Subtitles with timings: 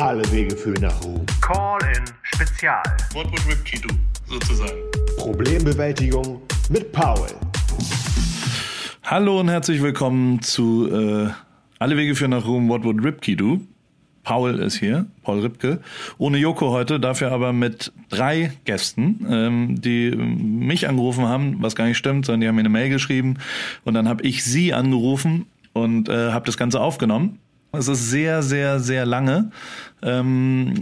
[0.00, 1.26] Alle Wege führen nach Ruhm.
[1.40, 2.80] Call-in Spezial.
[3.14, 3.88] What would Ripkey do,
[4.26, 4.78] sozusagen?
[5.16, 6.40] Problembewältigung
[6.70, 7.26] mit Paul.
[9.02, 11.30] Hallo und herzlich willkommen zu äh,
[11.80, 13.60] Alle Wege führen nach Ruhm, What would Ripkey do?
[14.22, 15.80] Paul ist hier, Paul Ripke.
[16.16, 21.86] Ohne Joko heute, dafür aber mit drei Gästen, ähm, die mich angerufen haben, was gar
[21.86, 23.38] nicht stimmt, sondern die haben mir eine Mail geschrieben
[23.82, 27.40] und dann habe ich sie angerufen und äh, habe das Ganze aufgenommen.
[27.72, 29.50] Es ist sehr, sehr, sehr lange.
[30.02, 30.72] Ähm,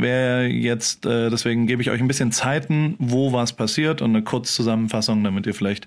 [0.00, 4.22] wer jetzt, äh, deswegen gebe ich euch ein bisschen Zeiten, wo was passiert und eine
[4.22, 5.86] Kurzzusammenfassung, damit ihr vielleicht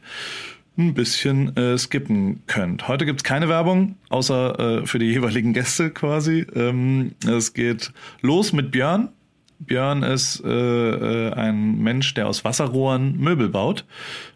[0.77, 2.87] ein bisschen äh, skippen könnt.
[2.87, 6.47] Heute gibt's keine Werbung, außer äh, für die jeweiligen Gäste quasi.
[6.55, 9.09] Ähm, es geht los mit Björn.
[9.59, 13.85] Björn ist äh, äh, ein Mensch, der aus Wasserrohren Möbel baut,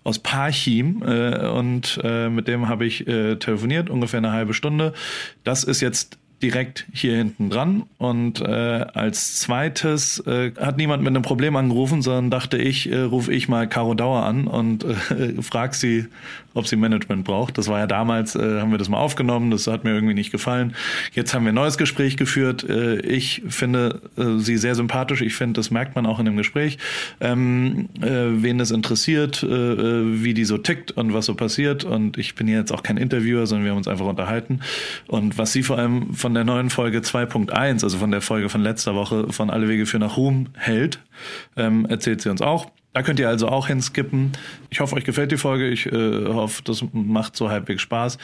[0.04, 1.02] aus Parchim.
[1.05, 4.94] Äh, und äh, mit dem habe ich äh, telefoniert, ungefähr eine halbe Stunde.
[5.44, 7.83] Das ist jetzt direkt hier hinten dran.
[7.98, 8.45] Und äh,
[8.94, 13.48] als zweites äh, hat niemand mit einem Problem angerufen, sondern dachte ich, äh, rufe ich
[13.48, 16.08] mal Caro Dauer an und äh, frag sie,
[16.54, 17.58] ob sie Management braucht.
[17.58, 20.32] Das war ja damals, äh, haben wir das mal aufgenommen, das hat mir irgendwie nicht
[20.32, 20.76] gefallen.
[21.14, 22.64] Jetzt haben wir ein neues Gespräch geführt.
[22.64, 25.22] Äh, ich finde äh, sie sehr sympathisch.
[25.22, 26.78] Ich finde, das merkt man auch in dem Gespräch.
[27.20, 28.08] Ähm, äh,
[28.42, 31.84] wen das interessiert, äh, äh, wie die so tickt und was so passiert.
[31.84, 34.60] Und ich bin jetzt auch kein Interviewer, sondern wir haben uns einfach unterhalten.
[35.08, 38.62] Und was sie vor allem von der neuen Folge 2.1, also von der Folge von
[38.62, 41.00] letzter Woche von Alle Wege für nach Ruhm hält,
[41.58, 42.70] ähm, erzählt sie uns auch.
[42.94, 44.33] Da könnt ihr also auch hinskippen.
[44.69, 45.67] Ich hoffe, euch gefällt die Folge.
[45.67, 48.19] Ich äh, hoffe, das macht so halbwegs Spaß.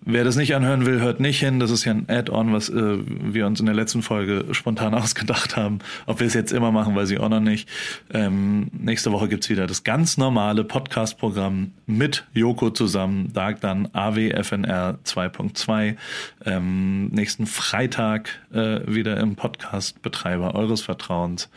[0.00, 1.60] Wer das nicht anhören will, hört nicht hin.
[1.60, 5.56] Das ist ja ein Add-on, was äh, wir uns in der letzten Folge spontan ausgedacht
[5.56, 5.78] haben.
[6.06, 7.68] Ob wir es jetzt immer machen, weiß ich auch noch nicht.
[8.12, 13.30] Ähm, nächste Woche gibt's wieder das ganz normale Podcast-Programm mit Joko zusammen.
[13.32, 15.96] Da dann AWFNR 2.2.
[16.44, 21.48] Ähm, nächsten Freitag äh, wieder im Podcast-Betreiber eures Vertrauens.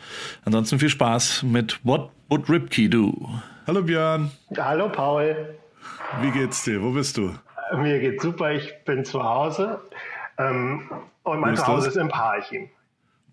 [0.44, 3.28] Ansonsten viel Spaß mit What Would Ripkey Do?
[3.66, 4.30] Hallo Björn.
[4.56, 5.54] Hallo Paul.
[6.22, 6.80] Wie geht's dir?
[6.82, 7.34] Wo bist du?
[7.76, 8.52] Mir geht's super.
[8.52, 9.82] Ich bin zu Hause.
[10.38, 10.88] Ähm,
[11.24, 11.96] und mein Zuhause das?
[11.96, 12.70] ist in Parchim.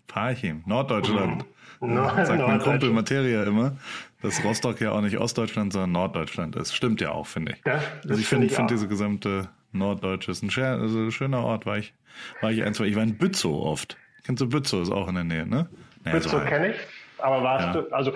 [0.06, 1.46] Parchim, Norddeutschland.
[1.80, 2.60] Nord- Sagt mein.
[2.60, 3.78] Kumpel Materia immer,
[4.20, 6.74] dass Rostock ja auch nicht Ostdeutschland, sondern Norddeutschland ist.
[6.76, 7.62] Stimmt ja auch, finde ich.
[7.64, 8.70] Ja, das also ich finde finde ich find auch.
[8.70, 11.64] diese gesamte Norddeutsche ist ein, schön, also ein schöner Ort.
[11.64, 11.94] War ich,
[12.42, 12.84] war ich ein, zwei.
[12.84, 13.96] Ich war in Bützow oft.
[14.24, 14.82] Kennst du Bützow?
[14.82, 15.70] Ist auch in der Nähe, ne?
[16.04, 16.48] Naja, Bützow halt.
[16.50, 16.76] kenne ich.
[17.22, 17.72] Aber warst Ja.
[17.82, 18.12] du, also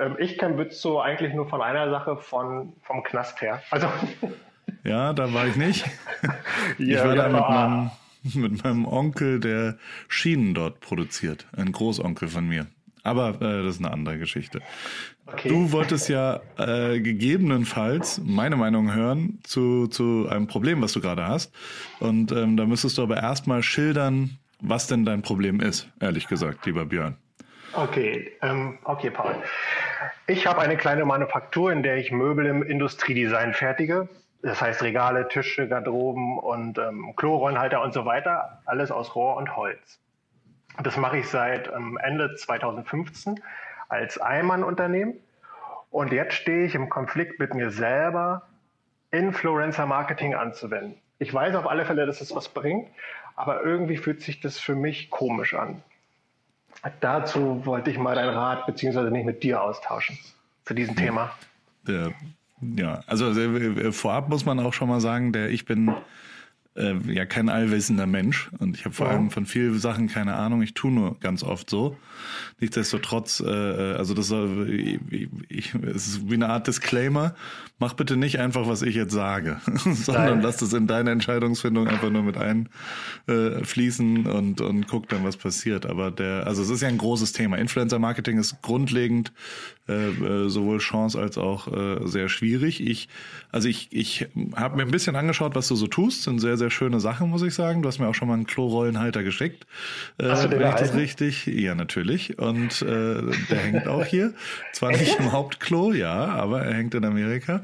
[0.00, 3.62] ähm, ich kenne Bützow eigentlich nur von einer Sache, von, vom Knast her.
[3.70, 3.88] Also
[4.84, 5.84] Ja, da war ich nicht.
[6.78, 7.90] ich war da mit meinem,
[8.50, 9.76] mit meinem Onkel, der
[10.08, 11.46] Schienen dort produziert.
[11.56, 12.66] Ein Großonkel von mir.
[13.02, 14.60] Aber äh, das ist eine andere Geschichte.
[15.26, 15.48] Okay.
[15.48, 21.26] Du wolltest ja äh, gegebenenfalls meine Meinung hören zu, zu einem Problem, was du gerade
[21.26, 21.52] hast.
[22.00, 26.66] Und ähm, da müsstest du aber erstmal schildern, was denn dein Problem ist, ehrlich gesagt,
[26.66, 27.16] lieber Björn.
[27.72, 29.36] Okay, ähm, okay, Paul.
[30.26, 34.08] Ich habe eine kleine Manufaktur, in der ich Möbel im Industriedesign fertige.
[34.42, 38.60] Das heißt Regale, Tische, Garderoben und ähm, Klorollenhalter und so weiter.
[38.64, 40.00] Alles aus Rohr und Holz.
[40.82, 43.40] Das mache ich seit ähm, Ende 2015
[43.88, 45.14] als Einmannunternehmen.
[45.90, 48.48] Und jetzt stehe ich im Konflikt mit mir selber,
[49.10, 50.98] Influencer-Marketing anzuwenden.
[51.18, 52.88] Ich weiß auf alle Fälle, dass es was bringt,
[53.36, 55.82] aber irgendwie fühlt sich das für mich komisch an.
[57.00, 60.18] Dazu wollte ich mal deinen Rat beziehungsweise nicht mit dir austauschen
[60.64, 61.30] zu diesem Thema.
[61.86, 62.12] Der,
[62.60, 65.94] ja, also äh, vorab muss man auch schon mal sagen, der ich bin
[66.76, 69.12] äh, ja kein allwissender Mensch und ich habe vor Ja.
[69.12, 70.62] allem von vielen Sachen keine Ahnung.
[70.62, 71.96] Ich tue nur ganz oft so.
[72.60, 73.48] Nichtsdestotrotz, äh,
[73.94, 74.98] also das ich,
[75.48, 77.34] ich, es ist wie eine Art Disclaimer.
[77.78, 80.42] Mach bitte nicht einfach, was ich jetzt sage, sondern Nein.
[80.42, 82.68] lass das in deine Entscheidungsfindung einfach nur mit einfließen
[83.26, 85.86] äh, fließen und und guck dann, was passiert.
[85.86, 87.56] Aber der, also es ist ja ein großes Thema.
[87.58, 89.32] Influencer-Marketing ist grundlegend
[89.90, 92.86] äh, äh, sowohl Chance als auch äh, sehr schwierig.
[92.86, 93.08] Ich,
[93.50, 96.22] also ich, ich habe mir ein bisschen angeschaut, was du so tust.
[96.22, 97.82] Sind sehr, sehr schöne Sachen, muss ich sagen.
[97.82, 99.66] Du hast mir auch schon mal einen Klorollenhalter geschickt.
[100.18, 101.46] Äh, Hast du den wenn ich das richtig?
[101.46, 102.38] Ja, natürlich.
[102.38, 104.32] Und äh, der hängt auch hier.
[104.72, 107.62] Zwar nicht im Hauptklo, ja, aber er hängt in Amerika.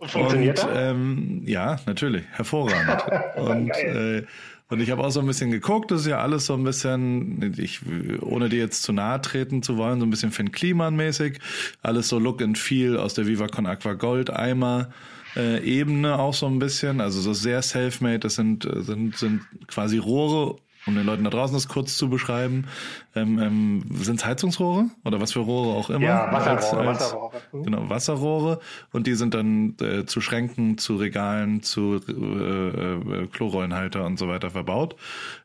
[0.00, 0.90] Und funktioniert und, er?
[0.90, 2.24] ähm, ja, natürlich.
[2.32, 3.04] Hervorragend.
[3.36, 4.24] und äh,
[4.70, 7.54] und ich habe auch so ein bisschen geguckt, das ist ja alles so ein bisschen,
[7.56, 7.80] ich,
[8.20, 11.38] ohne dir jetzt zu nahe treten zu wollen, so ein bisschen Finn Kliman-mäßig.
[11.82, 14.90] Alles so Look and Feel aus der Viva Con Aqua Gold Eimer
[15.36, 17.00] äh, Ebene auch so ein bisschen.
[17.00, 18.18] Also so sehr self-made.
[18.18, 20.56] Das sind, äh, sind, sind quasi Rohre
[20.88, 22.66] um den Leuten da draußen das kurz zu beschreiben,
[23.14, 26.04] ähm, ähm, sind es Heizungsrohre oder was für Rohre auch immer?
[26.04, 26.88] Ja, Wasserrohre.
[26.88, 27.36] Als, als, Wasserrohre.
[27.52, 27.62] Mhm.
[27.62, 28.60] Genau, Wasserrohre
[28.92, 34.28] und die sind dann äh, zu Schränken, zu Regalen, zu äh, äh, Klorollenhalter und so
[34.28, 34.96] weiter verbaut.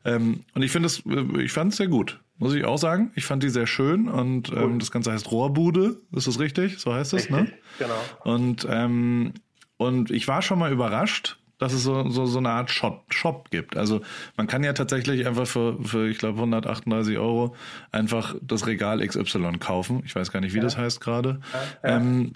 [0.04, 2.20] Ähm, und ich finde es, äh, ich fand es sehr gut.
[2.38, 3.12] Muss ich auch sagen.
[3.14, 6.00] Ich fand die sehr schön und ähm, das Ganze heißt Rohrbude.
[6.12, 6.80] Ist das richtig?
[6.80, 7.46] So heißt es, ne?
[7.78, 7.94] Genau.
[8.24, 9.34] Und, ähm,
[9.76, 13.50] und ich war schon mal überrascht, dass es so, so, so eine Art Shop, Shop
[13.50, 13.76] gibt.
[13.76, 14.00] Also
[14.36, 17.54] man kann ja tatsächlich einfach für, für ich glaube, 138 Euro
[17.92, 20.02] einfach das Regal XY kaufen.
[20.04, 21.40] Ich weiß gar nicht, wie das heißt gerade.
[21.82, 21.96] Ja.
[21.96, 22.32] Ähm,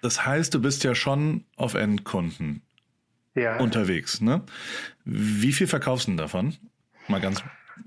[0.00, 2.62] das heißt, du bist ja schon auf Endkunden
[3.34, 3.58] Ja.
[3.58, 4.20] unterwegs.
[4.20, 4.42] Ne?
[5.04, 6.54] Wie viel verkaufst du denn davon?
[7.08, 7.42] Mal ganz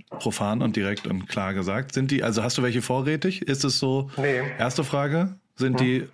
[0.10, 1.94] profan und direkt und klar gesagt.
[1.94, 3.44] Sind die, also hast du welche vorrätig?
[3.44, 4.10] Ist es so?
[4.18, 4.42] Nee.
[4.60, 6.08] Erste Frage, sind die,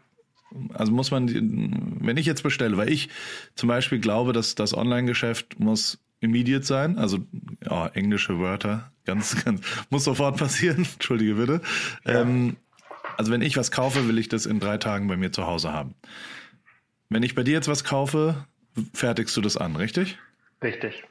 [0.73, 3.09] also muss man, wenn ich jetzt bestelle, weil ich
[3.55, 7.19] zum Beispiel glaube, dass das Online-Geschäft muss immediate sein, also
[7.65, 11.61] ja, englische Wörter, ganz, ganz, muss sofort passieren, entschuldige bitte.
[12.05, 12.57] Ähm,
[13.17, 15.73] also wenn ich was kaufe, will ich das in drei Tagen bei mir zu Hause
[15.73, 15.95] haben.
[17.09, 18.47] Wenn ich bei dir jetzt was kaufe,
[18.93, 20.17] fertigst du das an, richtig?
[20.63, 21.03] Richtig.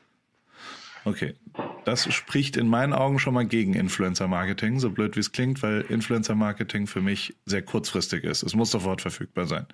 [1.04, 1.34] Okay.
[1.84, 5.82] Das spricht in meinen Augen schon mal gegen Influencer-Marketing, so blöd wie es klingt, weil
[5.82, 8.42] Influencer-Marketing für mich sehr kurzfristig ist.
[8.42, 9.66] Es muss sofort verfügbar sein.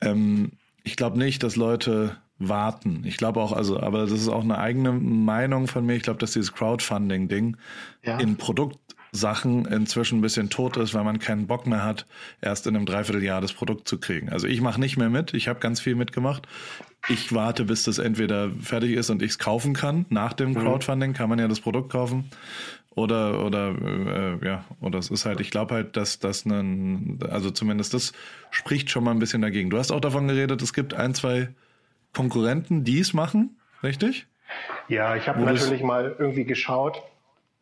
[0.00, 3.02] Ähm, ich glaube nicht, dass Leute warten.
[3.04, 5.94] Ich glaube auch, also, aber das ist auch eine eigene Meinung von mir.
[5.96, 7.56] Ich glaube, dass dieses Crowdfunding-Ding
[8.04, 8.18] Ja.
[8.18, 12.06] in Produktsachen inzwischen ein bisschen tot ist, weil man keinen Bock mehr hat,
[12.42, 14.28] erst in einem Dreivierteljahr das Produkt zu kriegen.
[14.28, 15.32] Also ich mache nicht mehr mit.
[15.34, 16.46] Ich habe ganz viel mitgemacht.
[17.08, 20.06] Ich warte, bis das entweder fertig ist und ich es kaufen kann.
[20.08, 22.30] Nach dem Crowdfunding kann man ja das Produkt kaufen.
[22.96, 23.74] Oder, oder,
[24.40, 28.12] äh, ja, oder es ist halt, ich glaube halt, dass das ein, also zumindest das
[28.50, 29.68] spricht schon mal ein bisschen dagegen.
[29.68, 31.50] Du hast auch davon geredet, es gibt ein, zwei
[32.14, 34.26] Konkurrenten, die es machen, richtig?
[34.88, 37.02] Ja, ich habe natürlich mal irgendwie geschaut.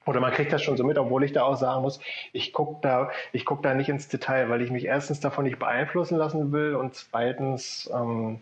[0.06, 1.99] Oder man kriegt das schon so mit, obwohl ich da auch sagen muss,
[2.32, 5.58] ich gucke da, ich guck da nicht ins Detail, weil ich mich erstens davon nicht
[5.58, 8.41] beeinflussen lassen will und zweitens ähm,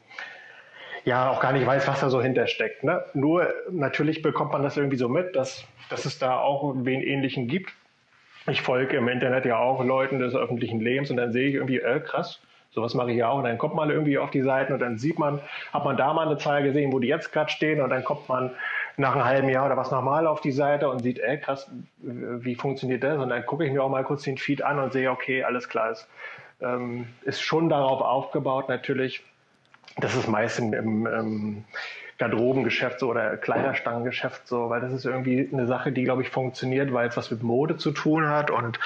[1.05, 2.85] ja auch gar nicht weiß, was da so hintersteckt.
[2.85, 3.05] Ne?
[3.15, 7.49] Nur natürlich bekommt man das irgendwie so mit, dass, dass es da auch wen Ähnlichen
[7.49, 7.73] gibt.
[8.49, 11.79] Ich folge im Internet ja auch Leuten des öffentlichen Lebens und dann sehe ich irgendwie,
[11.79, 12.41] äh, krass,
[12.73, 13.39] sowas mache ich ja auch.
[13.39, 15.41] Und dann kommt man irgendwie auf die Seiten und dann sieht man,
[15.73, 18.29] hat man da mal eine Zahl gesehen, wo die jetzt gerade stehen und dann kommt
[18.29, 18.51] man
[18.97, 22.55] nach einem halben Jahr oder was nochmal auf die Seite und sieht, ey, krass, wie
[22.55, 23.19] funktioniert das?
[23.19, 25.69] Und dann gucke ich mir auch mal kurz den Feed an und sehe, okay, alles
[25.69, 26.09] klar, ist,
[26.61, 29.23] ähm, ist schon darauf aufgebaut natürlich,
[29.99, 31.65] das ist meist im, im ähm,
[32.19, 36.93] Garderobengeschäft so oder Kleiderstangengeschäft so, weil das ist irgendwie eine Sache, die, glaube ich, funktioniert,
[36.93, 38.79] weil es was mit Mode zu tun hat und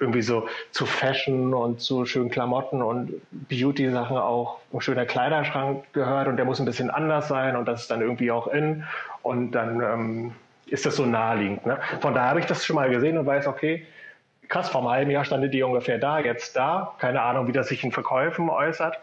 [0.00, 6.26] irgendwie so zu Fashion und zu schönen Klamotten und Beauty-Sachen auch ein schöner Kleiderschrank gehört
[6.26, 8.84] und der muss ein bisschen anders sein und das ist dann irgendwie auch in
[9.22, 10.32] und dann ähm,
[10.66, 11.66] ist das so naheliegend.
[11.66, 11.78] Ne?
[12.00, 13.86] Von daher habe ich das schon mal gesehen und weiß, okay,
[14.48, 16.94] krass, vor einem halben Jahr standet die ungefähr da, jetzt da.
[16.98, 18.98] Keine Ahnung, wie das sich in Verkäufen äußert.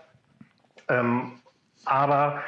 [0.90, 1.32] Ähm,
[1.88, 2.42] aber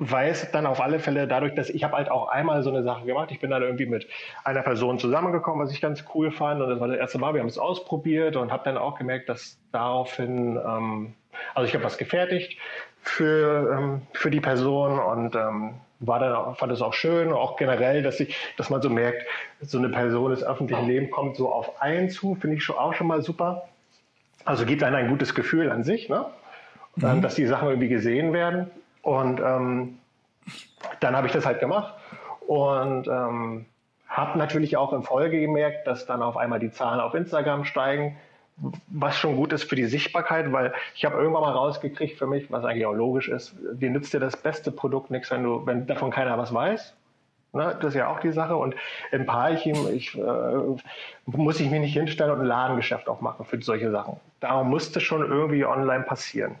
[0.00, 3.04] weiß dann auf alle Fälle dadurch, dass ich habe halt auch einmal so eine Sache
[3.04, 3.30] gemacht.
[3.32, 4.08] Ich bin dann irgendwie mit
[4.44, 6.62] einer Person zusammengekommen, was ich ganz cool fand.
[6.62, 9.28] Und das war das erste Mal, wir haben es ausprobiert und habe dann auch gemerkt,
[9.28, 11.14] dass daraufhin, ähm,
[11.54, 12.58] also ich habe was gefertigt
[13.02, 17.56] für, ähm, für die Person und ähm, war dann auch, fand es auch schön, auch
[17.56, 19.26] generell, dass ich, dass man so merkt,
[19.60, 22.94] so eine Person des öffentlichen Lebens kommt so auf einen zu, finde ich schon auch
[22.94, 23.68] schon mal super.
[24.46, 26.24] Also gibt einem ein gutes Gefühl an sich, ne?
[27.02, 28.70] Ähm, dass die Sachen irgendwie gesehen werden.
[29.02, 29.98] Und ähm,
[31.00, 31.94] dann habe ich das halt gemacht
[32.46, 33.66] und ähm,
[34.08, 38.16] habe natürlich auch in Folge gemerkt, dass dann auf einmal die Zahlen auf Instagram steigen,
[38.88, 42.50] was schon gut ist für die Sichtbarkeit, weil ich habe irgendwann mal rausgekriegt für mich,
[42.50, 45.86] was eigentlich auch logisch ist, dir nützt dir das beste Produkt nichts, wenn du, wenn
[45.86, 46.94] davon keiner was weiß.
[47.52, 48.54] Ne, das ist ja auch die Sache.
[48.54, 48.76] Und
[49.10, 50.20] im Parchim ich, äh,
[51.26, 54.20] muss ich mich nicht hinstellen und ein Ladengeschäft aufmachen für solche Sachen.
[54.38, 56.54] Darum musste schon irgendwie online passieren.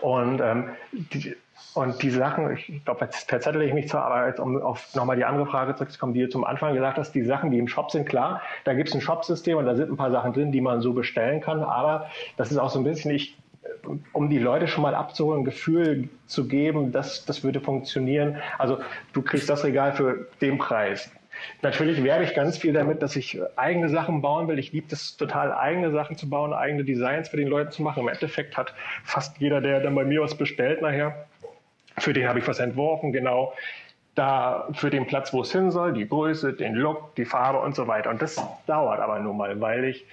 [0.00, 1.36] Und, ähm, die,
[1.74, 5.16] und die Sachen, ich glaube, jetzt verzettel ich mich zwar, aber jetzt, um auf nochmal
[5.16, 7.90] die andere Frage zurückzukommen, die du zum Anfang gesagt hast, die Sachen, die im Shop
[7.90, 10.60] sind, klar, da gibt es ein Shopsystem und da sind ein paar Sachen drin, die
[10.60, 13.36] man so bestellen kann, aber das ist auch so ein bisschen, ich,
[14.12, 18.36] um die Leute schon mal abzuholen, ein Gefühl zu geben, dass das würde funktionieren.
[18.58, 18.78] Also
[19.12, 21.10] du kriegst das Regal für den Preis.
[21.62, 24.58] Natürlich werbe ich ganz viel damit, dass ich eigene Sachen bauen will.
[24.58, 28.00] Ich liebe es total, eigene Sachen zu bauen, eigene Designs für den Leuten zu machen.
[28.00, 28.74] Im Endeffekt hat
[29.04, 31.26] fast jeder, der dann bei mir was bestellt nachher,
[31.98, 33.54] für den habe ich was entworfen, genau
[34.16, 37.74] da für den Platz, wo es hin soll, die Größe, den Look, die Farbe und
[37.74, 38.10] so weiter.
[38.10, 40.06] Und das dauert aber nun mal, weil ich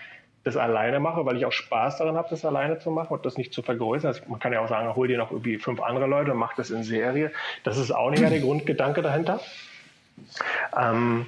[0.44, 3.38] das alleine mache, weil ich auch Spaß daran habe, das alleine zu machen und das
[3.38, 4.10] nicht zu vergrößern.
[4.10, 6.54] Also man kann ja auch sagen, hol dir noch irgendwie fünf andere Leute und mach
[6.54, 7.32] das in Serie.
[7.64, 9.40] Das ist auch nicht mehr der Grundgedanke dahinter.
[10.78, 11.26] Ähm,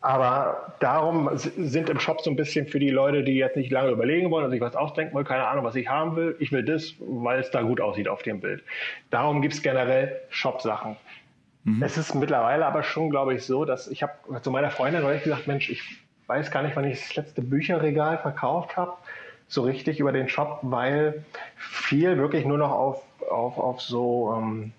[0.00, 3.90] aber darum sind im Shop so ein bisschen für die Leute, die jetzt nicht lange
[3.90, 6.36] überlegen wollen und sich was ausdenken wollen, keine Ahnung, was ich haben will.
[6.38, 8.62] Ich will das, weil es da gut aussieht auf dem Bild.
[9.10, 10.96] Darum gibt es generell Shop-Sachen.
[11.64, 11.82] Mhm.
[11.82, 15.24] Es ist mittlerweile aber schon, glaube ich, so, dass ich habe zu meiner Freundin neulich
[15.24, 15.82] gesagt, Mensch, ich
[16.28, 18.92] weiß gar nicht, wann ich das letzte Bücherregal verkauft habe,
[19.48, 21.24] so richtig über den Shop, weil
[21.56, 24.72] viel wirklich nur noch auf, auf, auf so ähm,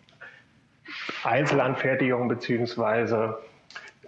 [1.24, 3.38] Einzelanfertigung beziehungsweise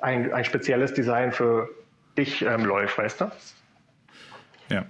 [0.02, 1.70] ein, ein spezielles Design für
[2.18, 3.32] dich ähm, läuft, weißt du?
[4.70, 4.86] Ja.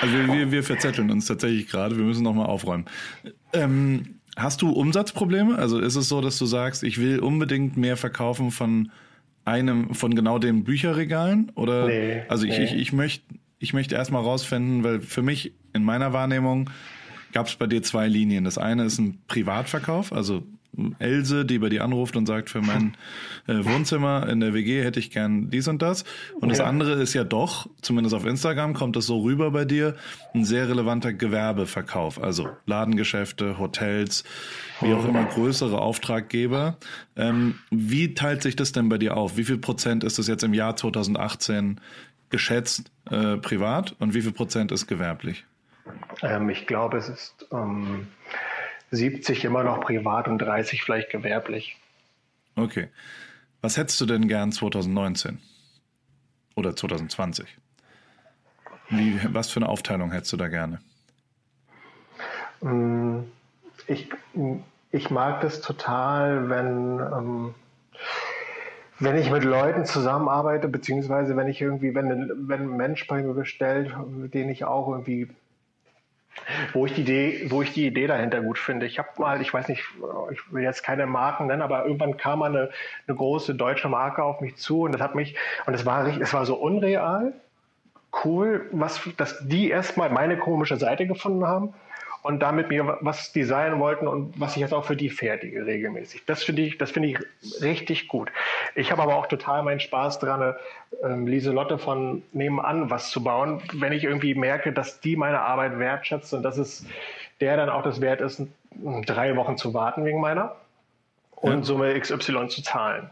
[0.00, 2.84] Also wir, wir verzetteln uns tatsächlich gerade, wir müssen nochmal aufräumen.
[3.52, 5.56] Ähm, hast du Umsatzprobleme?
[5.56, 8.92] Also ist es so, dass du sagst, ich will unbedingt mehr verkaufen von
[9.44, 11.50] einem, von genau den Bücherregalen?
[11.54, 12.64] Oder nee, also ich, nee.
[12.64, 13.22] ich, ich möchte
[13.58, 16.70] ich möchte erstmal rausfinden, weil für mich in meiner Wahrnehmung
[17.32, 18.44] gab es bei dir zwei Linien.
[18.44, 20.42] Das eine ist ein Privatverkauf, also
[20.98, 22.96] Else, die bei dir anruft und sagt, für mein
[23.46, 26.04] äh, Wohnzimmer in der WG hätte ich gern dies und das.
[26.34, 26.56] Und ja.
[26.56, 29.94] das andere ist ja doch, zumindest auf Instagram kommt das so rüber bei dir,
[30.34, 32.22] ein sehr relevanter Gewerbeverkauf.
[32.22, 34.24] Also Ladengeschäfte, Hotels,
[34.80, 36.76] wie auch immer größere Auftraggeber.
[37.16, 39.36] Ähm, wie teilt sich das denn bei dir auf?
[39.36, 41.80] Wie viel Prozent ist das jetzt im Jahr 2018
[42.30, 45.44] geschätzt äh, privat und wie viel Prozent ist gewerblich?
[46.22, 48.08] Ähm, ich glaube, es ist ähm,
[48.96, 51.76] 70 immer noch privat und 30 vielleicht gewerblich.
[52.56, 52.88] Okay.
[53.60, 55.38] Was hättest du denn gern 2019?
[56.54, 57.46] Oder 2020?
[58.88, 60.80] Wie, was für eine Aufteilung hättest du da gerne?
[62.60, 63.20] Mm,
[63.86, 64.08] ich,
[64.90, 67.54] ich mag das total, wenn, ähm,
[68.98, 73.34] wenn ich mit Leuten zusammenarbeite, beziehungsweise wenn ich irgendwie, wenn, wenn ein Mensch bei mir
[73.34, 73.92] bestellt,
[74.32, 75.28] dem ich auch irgendwie
[76.72, 78.86] wo ich die Idee, wo ich die Idee dahinter gut finde.
[78.86, 79.84] Ich habe mal, ich weiß nicht,
[80.32, 82.70] ich will jetzt keine Marken nennen, aber irgendwann kam mal eine,
[83.06, 86.32] eine große deutsche Marke auf mich zu und das hat mich, und es war es
[86.32, 87.32] war so unreal,
[88.24, 91.74] cool, was, dass die erstmal meine komische Seite gefunden haben
[92.26, 96.24] und damit mir was designen wollten und was ich jetzt auch für die fertige regelmäßig.
[96.26, 97.18] Das finde ich, das finde ich
[97.62, 98.32] richtig gut.
[98.74, 100.56] Ich habe aber auch total meinen Spaß dran,
[101.04, 105.78] ähm, Lieselotte von nebenan was zu bauen, wenn ich irgendwie merke, dass die meine Arbeit
[105.78, 106.84] wertschätzt und dass es
[107.40, 108.42] der dann auch das wert ist,
[109.06, 110.56] drei Wochen zu warten wegen meiner
[111.36, 111.62] und ja.
[111.62, 113.08] Summe XY zu zahlen.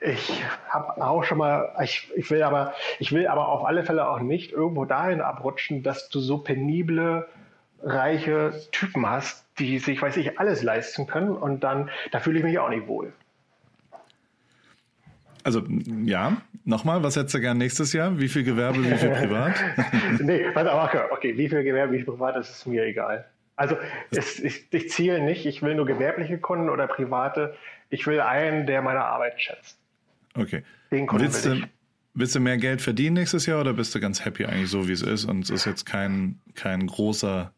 [0.00, 4.08] Ich habe auch schon mal, ich, ich will aber, ich will aber auf alle Fälle
[4.08, 7.26] auch nicht irgendwo dahin abrutschen, dass du so penible
[7.84, 12.44] reiche Typen hast, die sich, weiß ich, alles leisten können und dann, da fühle ich
[12.44, 13.12] mich auch nicht wohl.
[15.44, 15.62] Also
[16.04, 18.18] ja, nochmal, was hättest du gern nächstes Jahr?
[18.18, 19.54] Wie viel Gewerbe, wie viel privat?
[20.20, 23.26] nee, warte, okay, okay, wie viel Gewerbe, wie viel privat, das ist mir egal.
[23.56, 23.76] Also
[24.10, 27.54] es, ich, ich ziele nicht, ich will nur gewerbliche Kunden oder private.
[27.88, 29.78] Ich will einen, der meine Arbeit schätzt.
[30.34, 30.64] Okay.
[30.90, 31.60] Den Kunden willst, will.
[31.60, 31.66] Du,
[32.14, 34.92] willst du mehr Geld verdienen nächstes Jahr oder bist du ganz happy eigentlich so, wie
[34.92, 37.52] es ist und es ist jetzt kein, kein großer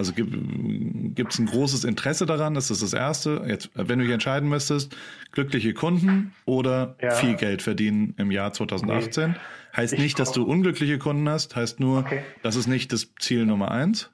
[0.00, 2.54] also gibt es ein großes Interesse daran?
[2.54, 3.44] Das ist das Erste.
[3.46, 4.96] Jetzt, wenn du dich entscheiden müsstest,
[5.30, 7.10] glückliche Kunden oder ja.
[7.10, 9.32] viel Geld verdienen im Jahr 2018.
[9.32, 9.36] Nee.
[9.76, 12.22] Heißt ich nicht, dass du unglückliche Kunden hast, heißt nur, okay.
[12.42, 14.10] das ist nicht das Ziel Nummer eins.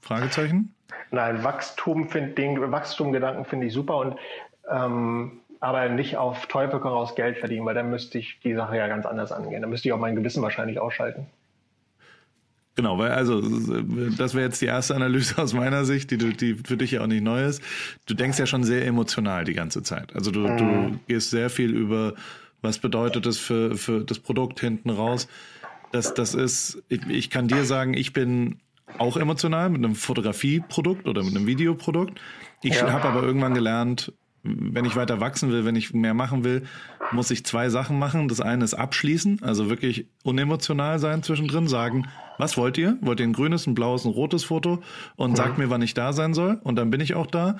[0.00, 0.74] Fragezeichen?
[1.12, 4.16] Nein, Wachstum find, den Wachstumgedanken finde ich super und
[4.68, 8.76] ähm, aber nicht auf Teufel komm raus Geld verdienen, weil dann müsste ich die Sache
[8.76, 9.60] ja ganz anders angehen.
[9.60, 11.26] Dann müsste ich auch mein Gewissen wahrscheinlich ausschalten.
[12.78, 16.76] Genau, weil also das wäre jetzt die erste Analyse aus meiner Sicht, die, die für
[16.76, 17.60] dich ja auch nicht neu ist.
[18.06, 20.14] Du denkst ja schon sehr emotional die ganze Zeit.
[20.14, 21.00] Also du, du mhm.
[21.08, 22.14] gehst sehr viel über,
[22.62, 25.26] was bedeutet das für, für das Produkt hinten raus.
[25.90, 28.60] Das, das ist, ich, ich kann dir sagen, ich bin
[28.96, 32.20] auch emotional mit einem Fotografieprodukt oder mit einem Videoprodukt.
[32.62, 32.92] Ich ja.
[32.92, 36.64] habe aber irgendwann gelernt, wenn ich weiter wachsen will, wenn ich mehr machen will,
[37.12, 38.28] muss ich zwei Sachen machen.
[38.28, 42.06] Das eine ist abschließen, also wirklich unemotional sein zwischendrin, sagen,
[42.38, 42.96] was wollt ihr?
[43.00, 44.82] Wollt ihr ein grünes, ein blaues, ein rotes Foto?
[45.16, 46.60] Und sagt mir, wann ich da sein soll.
[46.62, 47.56] Und dann bin ich auch da.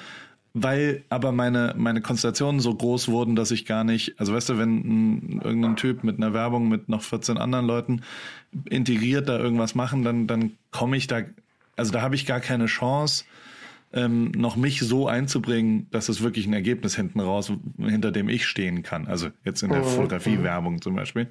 [0.55, 4.59] Weil aber meine, meine Konstellationen so groß wurden, dass ich gar nicht, also weißt du,
[4.59, 8.03] wenn ein, irgendein Typ mit einer Werbung mit noch 14 anderen Leuten
[8.69, 11.21] integriert da irgendwas machen, dann, dann komme ich da,
[11.77, 13.25] also da habe ich gar keine Chance,
[13.93, 18.47] ähm, noch mich so einzubringen, dass es wirklich ein Ergebnis hinten raus, hinter dem ich
[18.47, 19.07] stehen kann.
[19.07, 19.85] Also jetzt in der mhm.
[19.85, 21.29] Fotografie-Werbung zum Beispiel.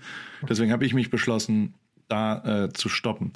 [0.48, 1.76] Deswegen habe ich mich beschlossen,
[2.08, 3.32] da äh, zu stoppen.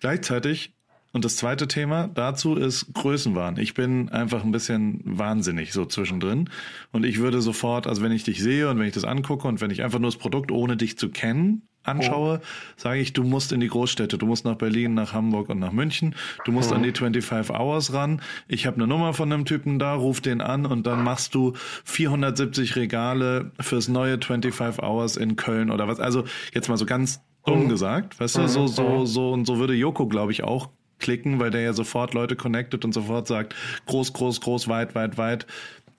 [0.00, 0.72] Gleichzeitig
[1.12, 3.58] und das zweite Thema dazu ist Größenwahn.
[3.58, 6.48] Ich bin einfach ein bisschen wahnsinnig so zwischendrin.
[6.90, 9.60] Und ich würde sofort, also wenn ich dich sehe und wenn ich das angucke und
[9.60, 12.40] wenn ich einfach nur das Produkt ohne dich zu kennen anschaue,
[12.76, 15.72] sage ich, du musst in die Großstädte, du musst nach Berlin, nach Hamburg und nach
[15.72, 18.20] München, du musst an die 25 Hours ran.
[18.48, 21.54] Ich habe eine Nummer von einem Typen da, ruf den an und dann machst du
[21.84, 26.00] 470 Regale fürs neue 25 Hours in Köln oder was.
[26.00, 26.24] Also
[26.54, 30.06] jetzt mal so ganz dumm gesagt, weißt du, so so so und so würde Joko,
[30.06, 33.54] glaube ich, auch klicken, weil der ja sofort Leute connectet und sofort sagt,
[33.86, 35.46] groß, groß, groß, weit, weit, weit,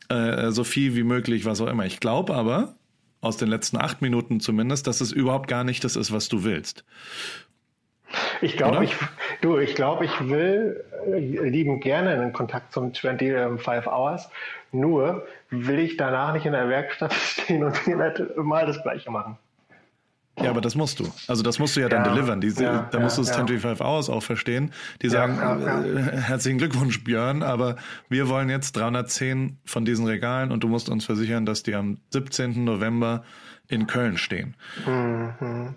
[0.09, 1.85] äh, so viel wie möglich, was auch immer.
[1.85, 2.75] Ich glaube aber,
[3.23, 6.43] aus den letzten acht Minuten zumindest, dass es überhaupt gar nicht das ist, was du
[6.43, 6.83] willst.
[8.41, 8.95] Ich glaube, ich,
[9.41, 14.29] du, ich glaube, ich will äh, lieben gerne einen Kontakt zum 25 Hours.
[14.71, 17.87] Nur will ich danach nicht in der Werkstatt stehen und
[18.37, 19.37] mal das Gleiche machen.
[20.41, 21.05] Ja, aber das musst du.
[21.27, 22.41] Also das musst du ja dann ja, delivern.
[22.41, 24.71] Diese, ja, da musst ja, du das 25 Hours auch verstehen.
[25.01, 27.75] Die sagen, äh, herzlichen Glückwunsch, Björn, aber
[28.09, 31.99] wir wollen jetzt 310 von diesen Regalen und du musst uns versichern, dass die am
[32.09, 32.63] 17.
[32.63, 33.23] November
[33.67, 34.55] in Köln stehen.
[34.87, 35.75] Mhm.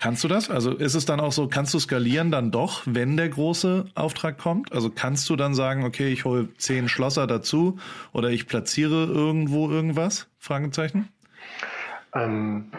[0.00, 0.50] Kannst du das?
[0.50, 4.36] Also ist es dann auch so, kannst du skalieren dann doch, wenn der große Auftrag
[4.36, 4.72] kommt?
[4.72, 7.78] Also kannst du dann sagen, okay, ich hole zehn Schlosser dazu
[8.12, 10.28] oder ich platziere irgendwo irgendwas?
[10.38, 11.08] Fragezeichen?
[12.14, 12.72] Ähm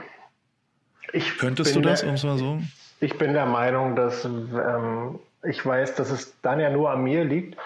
[1.13, 2.60] ich Könntest du das, um es mal so?
[3.00, 7.24] Ich bin der Meinung, dass ähm, ich weiß, dass es dann ja nur an mir
[7.24, 7.58] liegt.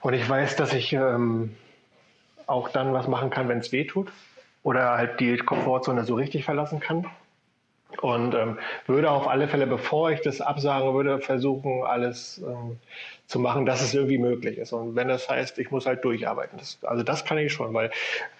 [0.00, 1.56] Und ich weiß, dass ich ähm,
[2.46, 4.12] auch dann was machen kann, wenn es weh tut.
[4.62, 7.06] Oder halt die Komfortzone so richtig verlassen kann.
[8.00, 12.78] Und ähm, würde auf alle Fälle, bevor ich das absage, würde versuchen, alles ähm,
[13.26, 14.72] zu machen, dass es irgendwie möglich ist.
[14.72, 16.58] Und wenn das heißt, ich muss halt durcharbeiten.
[16.58, 17.90] Das, also das kann ich schon, weil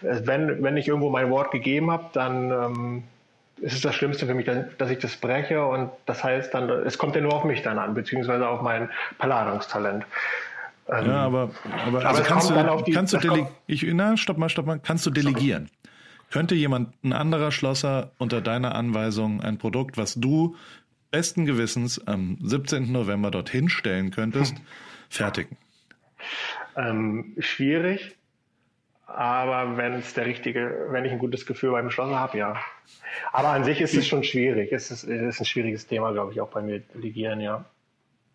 [0.03, 3.05] äh, wenn, wenn ich irgendwo mein Wort gegeben habe, dann ähm,
[3.61, 4.49] ist es das Schlimmste für mich,
[4.79, 7.79] dass ich das breche und das heißt dann, es kommt ja nur auf mich dann
[7.79, 10.05] an, beziehungsweise auf mein Paladungstalent.
[10.89, 11.51] Ähm, ja, aber,
[11.87, 13.49] aber, aber also kannst du, die, kannst du delegieren?
[13.67, 14.81] Ich, na, stopp mal, stopp mal.
[14.83, 15.69] Kannst du delegieren?
[16.31, 20.57] Könnte jemand, ein anderer Schlosser unter deiner Anweisung ein Produkt, was du
[21.11, 22.93] besten Gewissens am 17.
[22.93, 24.65] November dorthin stellen könntest, hm.
[25.09, 25.57] fertigen?
[26.77, 28.17] Ähm, schwierig,
[29.09, 32.57] aber wenn es der richtige, wenn ich ein gutes Gefühl beim Schlosser habe, ja.
[33.33, 34.71] Aber an sich ist es schon schwierig.
[34.71, 37.65] Es ist, es ist ein schwieriges Thema, glaube ich, auch bei mir Delegieren, ja.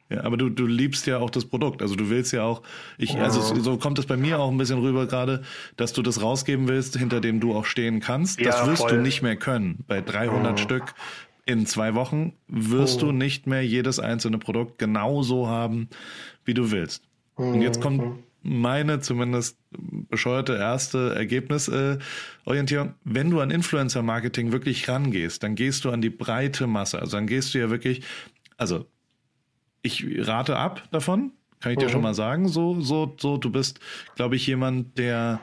[0.10, 1.82] Ja, aber du, du liebst ja auch das Produkt.
[1.82, 2.63] Also du willst ja auch,
[2.98, 5.44] ich, also so kommt es bei mir auch ein bisschen rüber gerade,
[5.77, 8.39] dass du das rausgeben willst, hinter dem du auch stehen kannst.
[8.39, 8.92] Ja, das wirst voll.
[8.92, 9.86] du nicht mehr können.
[9.88, 10.57] Bei 300 oh.
[10.57, 10.96] Stück
[11.46, 13.07] in zwei Wochen wirst oh.
[13.07, 15.88] du nicht mehr jedes einzelne Produkt genauso haben,
[16.46, 17.03] wie du willst.
[17.36, 19.57] Und jetzt kommt mhm meine zumindest
[20.13, 22.89] bescheuerte erste Ergebnisorientierung.
[22.89, 26.99] Äh, Wenn du an Influencer-Marketing wirklich rangehst, dann gehst du an die breite Masse.
[26.99, 28.03] Also dann gehst du ja wirklich,
[28.57, 28.85] also
[29.81, 31.91] ich rate ab davon, kann ich dir mhm.
[31.91, 32.47] schon mal sagen.
[32.47, 33.79] So, so, so, du bist,
[34.15, 35.39] glaube ich, jemand, der,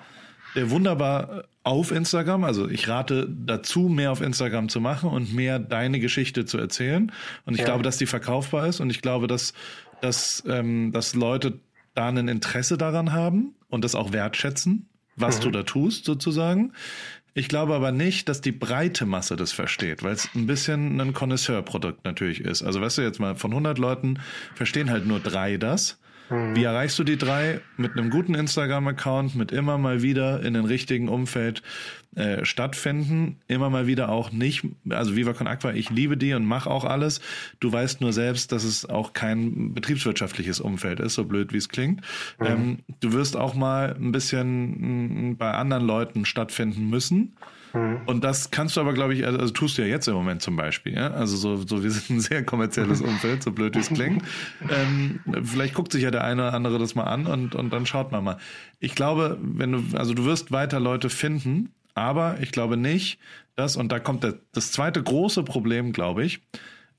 [0.54, 5.58] der wunderbar auf Instagram, also ich rate dazu, mehr auf Instagram zu machen und mehr
[5.58, 7.10] deine Geschichte zu erzählen.
[7.44, 7.64] Und ich ja.
[7.64, 9.52] glaube, dass die verkaufbar ist und ich glaube, dass,
[10.00, 11.58] dass, ähm, dass Leute
[11.94, 15.44] da ein Interesse daran haben und das auch wertschätzen, was mhm.
[15.44, 16.72] du da tust, sozusagen.
[17.32, 21.14] Ich glaube aber nicht, dass die breite Masse das versteht, weil es ein bisschen ein
[21.14, 22.62] Connoisseur-Produkt natürlich ist.
[22.62, 24.18] Also weißt du jetzt mal, von 100 Leuten
[24.54, 26.00] verstehen halt nur drei das.
[26.30, 26.56] Mhm.
[26.56, 27.60] Wie erreichst du die drei?
[27.76, 31.62] Mit einem guten Instagram-Account, mit immer mal wieder in den richtigen Umfeld
[32.16, 33.36] äh, stattfinden.
[33.46, 34.64] Immer mal wieder auch nicht.
[34.88, 37.20] Also Viva Con Aqua, ich liebe die und mache auch alles.
[37.60, 41.68] Du weißt nur selbst, dass es auch kein betriebswirtschaftliches Umfeld ist, so blöd wie es
[41.68, 42.00] klingt.
[42.38, 42.46] Mhm.
[42.46, 47.36] Ähm, du wirst auch mal ein bisschen bei anderen Leuten stattfinden müssen.
[47.72, 48.00] Mhm.
[48.06, 50.42] Und das kannst du aber, glaube ich, also, also tust du ja jetzt im Moment
[50.42, 50.94] zum Beispiel.
[50.94, 51.10] Ja?
[51.12, 54.22] Also so, so, wir sind ein sehr kommerzielles Umfeld, so blöd wie es klingt.
[54.68, 57.86] Ähm, vielleicht guckt sich ja der eine oder andere das mal an und, und dann
[57.86, 58.38] schaut man mal.
[58.78, 63.18] Ich glaube, wenn du, also du wirst weiter Leute finden, aber ich glaube nicht,
[63.56, 66.40] dass, und da kommt der, das zweite große Problem, glaube ich,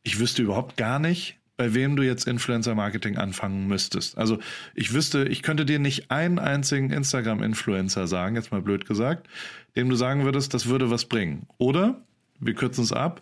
[0.04, 4.18] ich wüsste überhaupt gar nicht, bei wem du jetzt Influencer-Marketing anfangen müsstest.
[4.18, 4.40] Also
[4.74, 9.28] ich wüsste, ich könnte dir nicht einen einzigen Instagram-Influencer sagen, jetzt mal blöd gesagt,
[9.76, 11.46] dem du sagen würdest, das würde was bringen.
[11.60, 12.02] Oder,
[12.40, 13.22] wir kürzen es ab,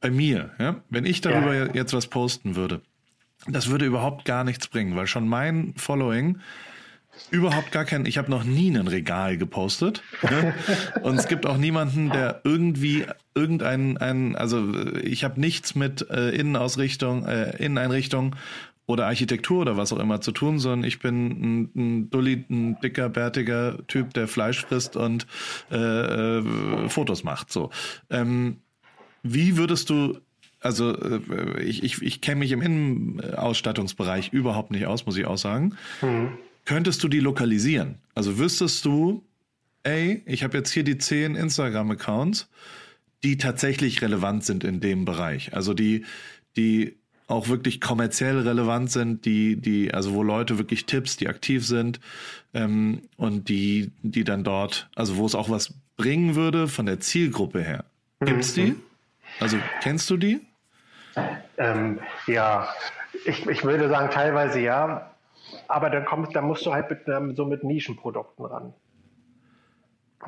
[0.00, 1.74] bei mir, ja, wenn ich darüber ja.
[1.74, 2.80] jetzt was posten würde,
[3.48, 6.38] das würde überhaupt gar nichts bringen, weil schon mein Following
[7.30, 10.02] überhaupt gar kein, ich habe noch nie ein Regal gepostet.
[10.22, 10.54] Ne?
[11.02, 14.72] Und es gibt auch niemanden, der irgendwie irgendeinen, ein, also
[15.02, 18.36] ich habe nichts mit äh, Innenausrichtung, äh, Inneneinrichtung
[18.86, 22.78] oder Architektur oder was auch immer zu tun, sondern ich bin ein, ein Dulli, ein
[22.80, 25.26] dicker, bärtiger Typ, der Fleisch frisst und
[25.70, 27.50] äh, äh, Fotos macht.
[27.50, 27.70] So.
[28.10, 28.58] Ähm,
[29.22, 30.18] wie würdest du
[30.60, 35.36] also äh, ich, ich, ich kenne mich im Innenausstattungsbereich überhaupt nicht aus, muss ich auch
[35.36, 35.76] sagen.
[36.00, 36.38] Mhm.
[36.64, 37.98] Könntest du die lokalisieren?
[38.14, 39.22] Also wüsstest du,
[39.82, 42.48] ey, ich habe jetzt hier die zehn Instagram-Accounts,
[43.22, 45.54] die tatsächlich relevant sind in dem Bereich.
[45.54, 46.04] Also die,
[46.56, 46.96] die
[47.26, 52.00] auch wirklich kommerziell relevant sind, die, die, also wo Leute wirklich Tipps, die aktiv sind
[52.52, 57.00] ähm, und die, die dann dort, also wo es auch was bringen würde von der
[57.00, 57.84] Zielgruppe her.
[58.20, 58.74] Gibt's die?
[59.40, 60.40] Also kennst du die?
[61.56, 62.68] Ähm, ja,
[63.24, 65.13] ich, ich würde sagen, teilweise ja,
[65.68, 68.74] aber dann kommst, dann musst du halt mit, ähm, so mit Nischenprodukten ran.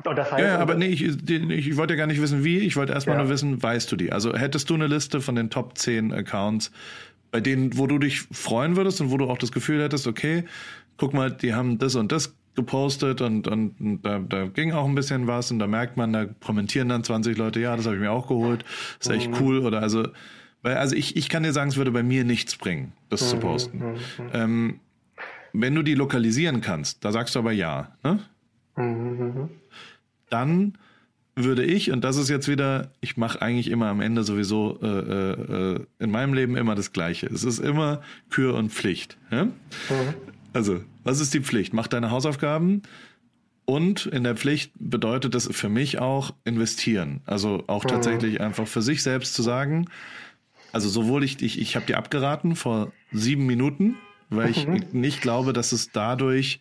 [0.05, 2.59] Und das heißt, ja, ja aber nee, ich, ich, wollte ja gar nicht wissen, wie.
[2.59, 3.23] Ich wollte erstmal ja.
[3.23, 4.11] nur wissen, weißt du die?
[4.11, 6.71] Also hättest du eine Liste von den Top 10 Accounts,
[7.31, 10.43] bei denen, wo du dich freuen würdest und wo du auch das Gefühl hättest, okay,
[10.97, 14.85] guck mal, die haben das und das gepostet und, und, und da, da ging auch
[14.85, 17.95] ein bisschen was und da merkt man, da kommentieren dann 20 Leute, ja, das habe
[17.95, 18.65] ich mir auch geholt,
[18.99, 19.37] ist echt mhm.
[19.39, 20.07] cool oder also,
[20.63, 23.27] weil, also ich, ich kann dir sagen, es würde bei mir nichts bringen, das mhm.
[23.27, 23.77] zu posten.
[23.77, 23.95] Mhm.
[24.33, 24.79] Ähm,
[25.53, 28.19] wenn du die lokalisieren kannst, da sagst du aber ja, ne?
[28.75, 29.49] Mhm
[30.29, 30.77] dann
[31.35, 34.87] würde ich, und das ist jetzt wieder, ich mache eigentlich immer am Ende sowieso äh,
[34.87, 37.27] äh, in meinem Leben immer das Gleiche.
[37.27, 39.17] Es ist immer Kür und Pflicht.
[39.29, 39.45] Ja?
[39.45, 39.53] Mhm.
[40.53, 41.73] Also, was ist die Pflicht?
[41.73, 42.81] Mach deine Hausaufgaben.
[43.65, 47.21] Und in der Pflicht bedeutet das für mich auch investieren.
[47.25, 47.89] Also auch mhm.
[47.89, 49.89] tatsächlich einfach für sich selbst zu sagen,
[50.71, 53.95] also sowohl ich, ich, ich habe dir abgeraten vor sieben Minuten,
[54.29, 54.85] weil ich mhm.
[54.91, 56.59] nicht glaube, dass es dadurch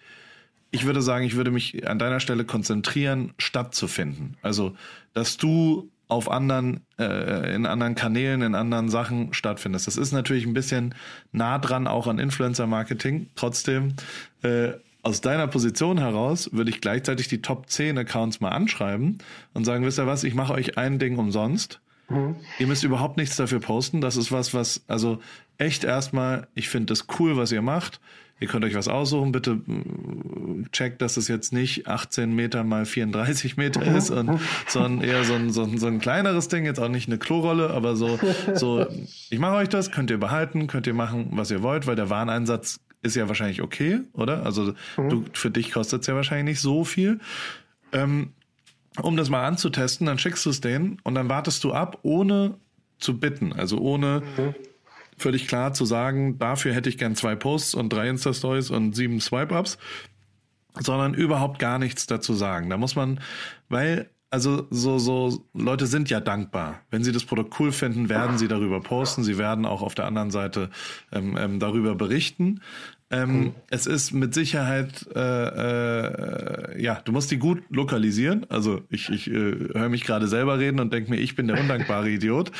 [0.70, 4.36] ich würde sagen, ich würde mich an deiner Stelle konzentrieren, stattzufinden.
[4.42, 4.76] Also,
[5.14, 9.86] dass du auf anderen, äh, in anderen Kanälen, in anderen Sachen stattfindest.
[9.86, 10.94] Das ist natürlich ein bisschen
[11.32, 13.30] nah dran auch an Influencer-Marketing.
[13.34, 13.94] Trotzdem,
[14.42, 19.18] äh, aus deiner Position heraus würde ich gleichzeitig die Top 10 Accounts mal anschreiben
[19.54, 21.80] und sagen, wisst ihr was, ich mache euch ein Ding umsonst.
[22.08, 22.36] Mhm.
[22.58, 24.00] Ihr müsst überhaupt nichts dafür posten.
[24.00, 25.20] Das ist was, was, also
[25.58, 28.00] echt erstmal, ich finde das cool, was ihr macht.
[28.38, 29.32] Ihr könnt euch was aussuchen.
[29.32, 33.96] Bitte äh, checkt, dass es jetzt nicht 18 Meter mal 34 Meter mhm.
[33.96, 36.66] ist, und, sondern eher so ein, so, ein, so ein kleineres Ding.
[36.66, 38.18] Jetzt auch nicht eine Klorolle, aber so,
[38.54, 38.86] so
[39.30, 42.10] ich mache euch das, könnt ihr behalten, könnt ihr machen, was ihr wollt, weil der
[42.10, 44.44] Wareneinsatz ist ja wahrscheinlich okay, oder?
[44.44, 45.08] Also mhm.
[45.08, 47.20] du, für dich kostet es ja wahrscheinlich nicht so viel.
[47.92, 48.32] Ähm,
[49.02, 52.58] um das mal anzutesten, dann schickst du es denen und dann wartest du ab, ohne
[52.98, 54.54] zu bitten, also ohne mhm
[55.16, 59.20] völlig klar zu sagen, dafür hätte ich gern zwei Posts und drei Insta-Stories und sieben
[59.20, 59.78] Swipe-Ups,
[60.78, 62.68] sondern überhaupt gar nichts dazu sagen.
[62.70, 63.20] Da muss man,
[63.68, 66.80] weil also so, so Leute sind ja dankbar.
[66.90, 69.22] Wenn sie das Produkt cool finden, werden sie darüber posten.
[69.22, 70.70] Sie werden auch auf der anderen Seite
[71.12, 72.60] ähm, ähm, darüber berichten.
[73.08, 73.54] Ähm, mhm.
[73.70, 78.46] Es ist mit Sicherheit, äh, äh, ja, du musst die gut lokalisieren.
[78.48, 81.60] Also ich, ich äh, höre mich gerade selber reden und denke mir, ich bin der
[81.60, 82.50] undankbare Idiot.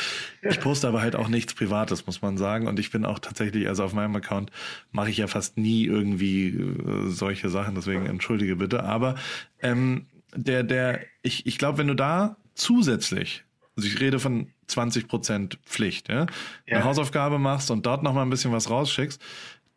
[0.42, 2.68] Ich poste aber halt auch nichts Privates, muss man sagen.
[2.68, 4.52] Und ich bin auch tatsächlich, also auf meinem Account
[4.92, 7.74] mache ich ja fast nie irgendwie äh, solche Sachen.
[7.74, 8.84] Deswegen entschuldige bitte.
[8.84, 9.16] Aber
[9.60, 10.06] ähm,
[10.36, 13.42] der, der, ich, ich glaube, wenn du da zusätzlich
[13.76, 16.26] also ich rede von 20 Prozent Pflicht, ja?
[16.66, 16.76] ja.
[16.76, 19.20] eine Hausaufgabe machst und dort noch mal ein bisschen was rausschickst,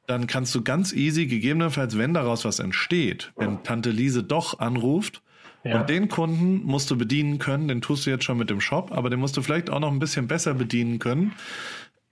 [0.09, 5.21] dann kannst du ganz easy, gegebenenfalls, wenn daraus was entsteht, wenn Tante Lise doch anruft,
[5.63, 5.79] ja.
[5.79, 8.91] und den Kunden musst du bedienen können, den tust du jetzt schon mit dem Shop,
[8.91, 11.33] aber den musst du vielleicht auch noch ein bisschen besser bedienen können.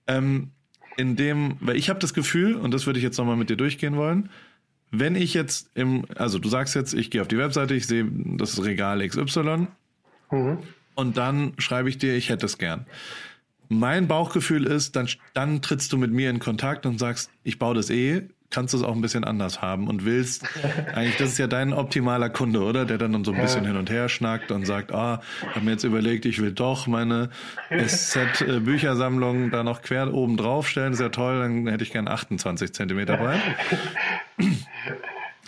[0.06, 0.52] Ähm,
[0.96, 3.58] in dem, weil ich habe das Gefühl, und das würde ich jetzt nochmal mit dir
[3.58, 4.30] durchgehen wollen,
[4.92, 8.06] wenn ich jetzt im, also du sagst jetzt, ich gehe auf die Webseite, ich sehe
[8.12, 9.68] das Regal XY
[10.32, 10.60] mhm.
[10.94, 12.86] und dann schreibe ich dir, ich hätte es gern
[13.70, 17.76] mein Bauchgefühl ist, dann, dann trittst du mit mir in Kontakt und sagst, ich baue
[17.76, 20.46] das eh, kannst du es auch ein bisschen anders haben und willst,
[20.94, 22.86] eigentlich, das ist ja dein optimaler Kunde, oder?
[22.86, 25.22] Der dann so ein bisschen hin und her schnackt und sagt, ah,
[25.54, 27.30] hab mir jetzt überlegt, ich will doch meine
[27.70, 32.74] SZ-Büchersammlung da noch quer oben drauf stellen, ist ja toll, dann hätte ich gern 28
[32.74, 33.42] Zentimeter breit.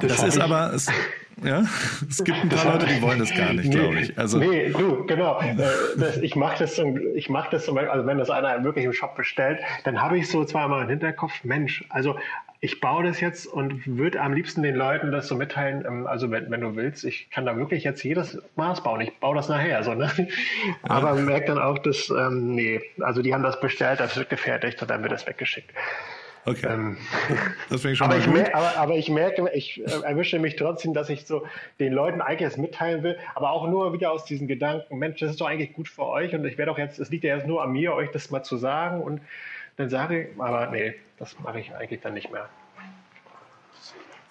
[0.02, 0.74] Das, das ist aber,
[1.44, 1.64] ja,
[2.10, 4.18] es gibt ein paar Leute, die wollen das gar nicht, glaube ich.
[4.18, 5.40] Also, nee, du, genau.
[5.40, 5.56] Äh,
[5.98, 6.80] das, ich mache das,
[7.16, 10.18] ich mach das zum Beispiel, also wenn das einer wirklich im Shop bestellt, dann habe
[10.18, 12.16] ich so zweimal im Hinterkopf, Mensch, also
[12.62, 16.30] ich baue das jetzt und würde am liebsten den Leuten das so mitteilen, ähm, also
[16.30, 19.48] wenn, wenn du willst, ich kann da wirklich jetzt jedes Maß bauen, ich baue das
[19.48, 20.10] nachher, so, ne?
[20.84, 24.30] Aber man merkt dann auch, dass, ähm, nee, also die haben das bestellt, das wird
[24.30, 25.72] gefertigt und dann wird das weggeschickt.
[26.46, 26.68] Okay.
[26.68, 26.98] Ähm,
[27.70, 30.94] das ich schon aber, ich mer- aber, aber, ich merke, ich äh, erwische mich trotzdem,
[30.94, 31.46] dass ich so
[31.80, 35.32] den Leuten eigentlich das mitteilen will, aber auch nur wieder aus diesen Gedanken, Mensch, das
[35.32, 37.46] ist doch eigentlich gut für euch und ich werde doch jetzt, es liegt ja jetzt
[37.48, 39.22] nur an mir, euch das mal zu sagen und
[39.76, 42.48] dann sage ich, aber nee, das mache ich eigentlich dann nicht mehr.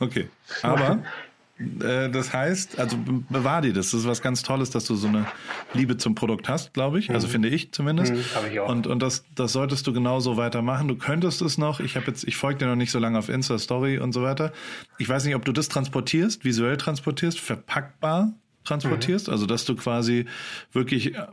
[0.00, 0.28] Okay,
[0.62, 0.98] aber
[1.58, 2.96] das heißt, also
[3.28, 3.90] bewahr dir das.
[3.90, 5.26] Das ist was ganz Tolles, dass du so eine
[5.74, 7.10] Liebe zum Produkt hast, glaube ich.
[7.10, 7.32] Also mhm.
[7.32, 8.12] finde ich zumindest.
[8.12, 8.20] Mhm,
[8.52, 8.68] ich auch.
[8.68, 10.86] Und, und das, das solltest du genauso weitermachen.
[10.86, 11.80] Du könntest es noch.
[11.80, 14.22] Ich habe jetzt, ich folge dir noch nicht so lange auf Insta Story und so
[14.22, 14.52] weiter.
[14.98, 19.28] Ich weiß nicht, ob du das transportierst, visuell transportierst, verpackbar transportierst.
[19.28, 20.26] Also dass du quasi
[20.72, 21.26] wirklich, äh,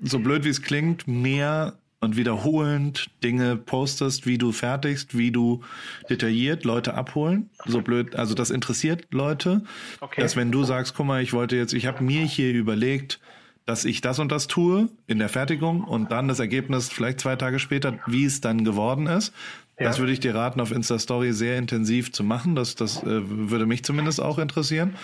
[0.00, 5.60] so blöd wie es klingt, mehr und wiederholend Dinge postest, wie du fertigst, wie du
[6.08, 7.50] detailliert Leute abholen.
[7.66, 9.62] So blöd, also das interessiert Leute.
[10.00, 10.22] Okay.
[10.22, 13.20] Dass wenn du sagst, guck mal, ich wollte jetzt, ich habe mir hier überlegt,
[13.66, 17.36] dass ich das und das tue in der Fertigung und dann das Ergebnis vielleicht zwei
[17.36, 19.34] Tage später, wie es dann geworden ist.
[19.78, 19.86] Ja.
[19.86, 22.54] Das würde ich dir raten, auf Insta-Story sehr intensiv zu machen.
[22.54, 24.94] Das, das äh, würde mich zumindest auch interessieren.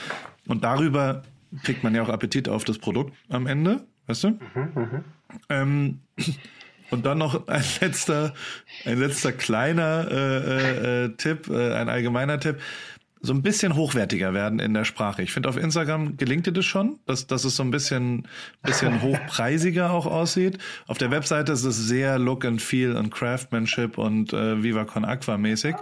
[0.47, 1.23] Und darüber
[1.63, 4.39] kriegt man ja auch Appetit auf das Produkt am Ende, weißt du?
[5.49, 6.01] Ähm,
[6.91, 8.35] und dann noch ein letzter,
[8.85, 12.61] ein letzter kleiner äh, äh, äh, Tipp, äh, ein allgemeiner Tipp.
[13.23, 15.23] So ein bisschen hochwertiger werden in der Sprache.
[15.23, 18.29] Ich finde, auf Instagram gelingt dir das schon, dass, dass es so ein bisschen,
[18.63, 20.59] bisschen hochpreisiger auch aussieht.
[20.87, 25.05] Auf der Webseite ist es sehr Look and Feel und Craftsmanship und äh, Viva Con
[25.05, 25.75] Aqua mäßig.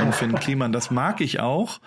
[0.00, 1.80] Und Finn Kliman, das mag ich auch.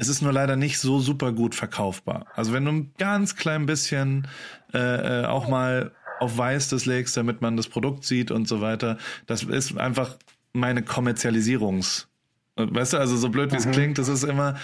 [0.00, 2.26] Es ist nur leider nicht so super gut verkaufbar.
[2.34, 4.28] Also wenn du ein ganz klein bisschen
[4.72, 8.60] äh, äh, auch mal auf Weiß das legst, damit man das Produkt sieht und so
[8.60, 10.16] weiter, das ist einfach
[10.52, 12.08] meine Kommerzialisierungs.
[12.56, 14.56] Weißt du, also so blöd wie es klingt, das ist immer,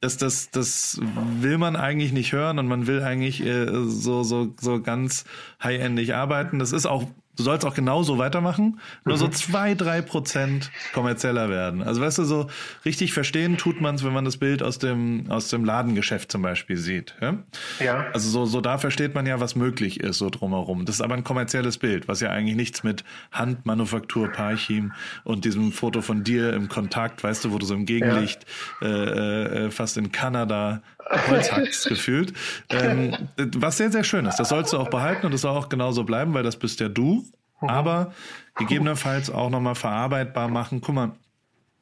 [0.00, 1.00] das, das, das
[1.40, 5.24] will man eigentlich nicht hören und man will eigentlich äh, so, so, so ganz
[5.62, 6.58] high-endig arbeiten.
[6.58, 7.04] Das ist auch
[7.36, 11.82] Du sollst auch genauso weitermachen, nur so zwei, drei Prozent kommerzieller werden.
[11.82, 12.46] Also weißt du, so
[12.84, 16.42] richtig verstehen tut man es, wenn man das Bild aus dem, aus dem Ladengeschäft zum
[16.42, 17.14] Beispiel sieht.
[17.20, 17.38] Ja?
[17.78, 18.06] Ja.
[18.12, 20.86] Also so, so da versteht man ja, was möglich ist, so drumherum.
[20.86, 24.92] Das ist aber ein kommerzielles Bild, was ja eigentlich nichts mit Handmanufaktur, Parchim
[25.24, 28.46] und diesem Foto von dir im Kontakt, weißt du, wo du so im Gegenlicht
[28.82, 30.82] äh, äh, fast in Kanada
[31.28, 32.32] Holz hackst gefühlt.
[32.70, 33.16] Ähm,
[33.56, 34.36] was sehr, sehr schön ist.
[34.36, 36.88] Das sollst du auch behalten und das soll auch genauso bleiben, weil das bist ja
[36.88, 37.24] du.
[37.60, 38.12] Aber
[38.56, 40.80] gegebenenfalls auch nochmal verarbeitbar machen.
[40.80, 41.12] Guck mal,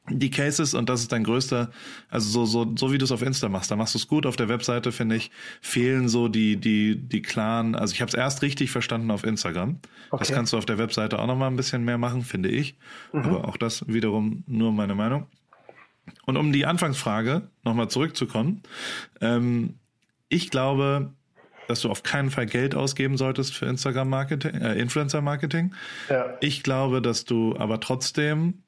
[0.07, 1.71] die Cases, und das ist dein größter,
[2.09, 4.25] also so, so, so wie du es auf Insta machst, da machst du es gut.
[4.27, 8.13] Auf der Webseite, finde ich, fehlen so die, die, die klaren, also ich habe es
[8.13, 9.79] erst richtig verstanden auf Instagram.
[10.11, 10.33] Das Okay.
[10.33, 12.75] kannst du auf der Webseite auch nochmal ein bisschen mehr machen, finde ich.
[13.11, 15.25] Aber auch das wiederum nur meine Meinung.
[16.25, 18.61] Und um die Anfangsfrage nochmal zurückzukommen,
[19.21, 19.75] ähm,
[20.29, 21.13] ich glaube,
[21.67, 25.73] dass du auf keinen Fall Geld ausgeben solltest für Instagram-Marketing, äh, Influencer-Marketing.
[26.09, 26.37] Ja.
[26.41, 28.63] Ich glaube, dass du aber trotzdem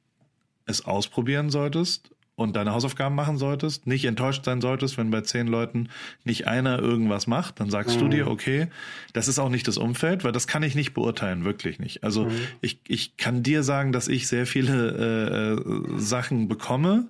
[0.66, 5.48] es ausprobieren solltest und deine Hausaufgaben machen solltest, nicht enttäuscht sein solltest, wenn bei zehn
[5.48, 5.90] Leuten
[6.24, 8.68] nicht einer irgendwas macht, dann sagst du dir, okay,
[9.14, 12.04] das ist auch nicht das Umfeld, weil das kann ich nicht beurteilen, wirklich nicht.
[12.04, 12.28] Also
[12.62, 17.08] ich, ich kann dir sagen, dass ich sehr viele äh, äh, Sachen bekomme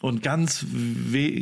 [0.00, 0.66] und ganz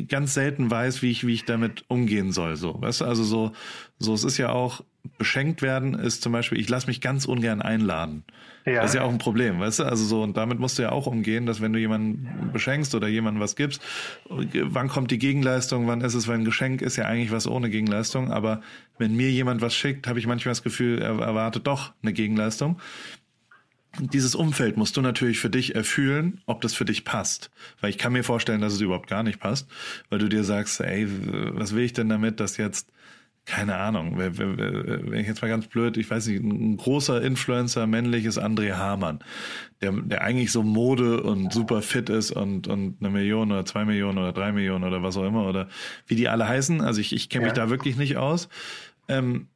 [0.08, 2.56] ganz selten weiß, wie ich wie ich damit umgehen soll.
[2.56, 3.52] So, weißt du, also so
[3.98, 4.82] so es ist ja auch
[5.18, 8.24] beschenkt werden ist zum Beispiel, ich lasse mich ganz ungern einladen.
[8.64, 8.80] Ja.
[8.80, 9.84] Das ist ja auch ein Problem, weißt du?
[9.84, 13.08] Also so, und damit musst du ja auch umgehen, dass wenn du jemanden beschenkst oder
[13.08, 13.82] jemandem was gibst,
[14.26, 17.68] wann kommt die Gegenleistung, wann ist es, weil ein Geschenk ist ja eigentlich was ohne
[17.68, 18.62] Gegenleistung, aber
[18.96, 22.80] wenn mir jemand was schickt, habe ich manchmal das Gefühl, er erwartet doch eine Gegenleistung.
[24.00, 27.50] Dieses Umfeld musst du natürlich für dich erfühlen, ob das für dich passt.
[27.80, 29.68] Weil ich kann mir vorstellen, dass es überhaupt gar nicht passt,
[30.10, 31.06] weil du dir sagst, ey,
[31.54, 32.90] was will ich denn damit, dass jetzt,
[33.46, 37.86] keine Ahnung, wenn wenn ich jetzt mal ganz blöd, ich weiß nicht, ein großer Influencer,
[37.86, 39.18] männlich ist André Hamann,
[39.82, 43.84] der, der eigentlich so Mode und super fit ist und, und eine Million oder zwei
[43.84, 45.68] Millionen oder drei Millionen oder was auch immer oder
[46.06, 46.80] wie die alle heißen.
[46.80, 47.64] Also ich, ich kenne mich Ja.
[47.64, 48.48] da wirklich nicht aus.
[49.08, 49.48] Ähm,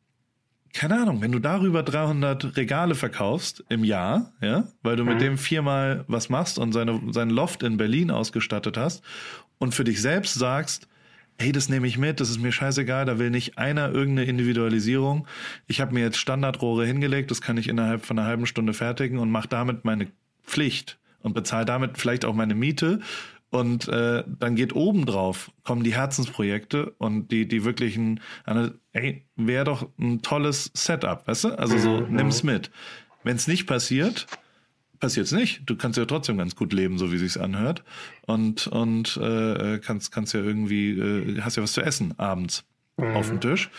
[0.73, 5.39] keine Ahnung, wenn du darüber 300 Regale verkaufst im Jahr, ja, weil du mit dem
[5.39, 9.03] viermal was machst und seine, sein Loft in Berlin ausgestattet hast
[9.59, 10.89] und für dich selbst sagst,
[11.41, 15.27] hey, das nehme ich mit, das ist mir scheißegal, da will nicht einer irgendeine Individualisierung.
[15.69, 19.19] Ich habe mir jetzt Standardrohre hingelegt, das kann ich innerhalb von einer halben Stunde fertigen
[19.19, 20.09] und mache damit meine
[20.45, 23.01] Pflicht und bezahle damit vielleicht auch meine Miete.
[23.51, 28.21] Und äh, dann geht obendrauf, kommen die Herzensprojekte und die, die wirklichen,
[28.93, 31.59] ey, wäre doch ein tolles Setup, weißt du?
[31.59, 32.71] Also so, nimm's mit.
[33.25, 34.27] Wenn es nicht passiert,
[35.01, 35.63] passiert's nicht.
[35.65, 37.85] Du kannst ja trotzdem ganz gut leben, so wie sich's anhört.
[38.27, 42.65] Und, und äh, kannst, kannst ja irgendwie, äh, hast ja was zu essen abends
[42.97, 43.71] auf dem Tisch.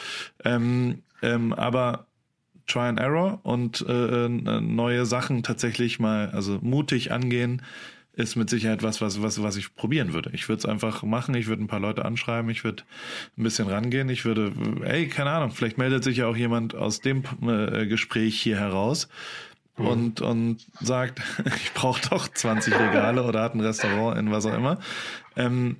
[0.46, 2.08] Ähm, ähm, aber
[2.68, 7.62] Try and Error und äh, äh, neue Sachen tatsächlich mal, also mutig angehen,
[8.20, 10.30] ist mit Sicherheit was, was, was, was ich probieren würde.
[10.34, 12.84] Ich würde es einfach machen, ich würde ein paar Leute anschreiben, ich würde
[13.38, 14.52] ein bisschen rangehen, ich würde,
[14.84, 19.08] ey, keine Ahnung, vielleicht meldet sich ja auch jemand aus dem äh, Gespräch hier heraus
[19.78, 21.22] und, und sagt,
[21.64, 24.80] ich brauche doch 20 Regale oder hat ein Restaurant in was auch immer.
[25.38, 25.78] Ähm,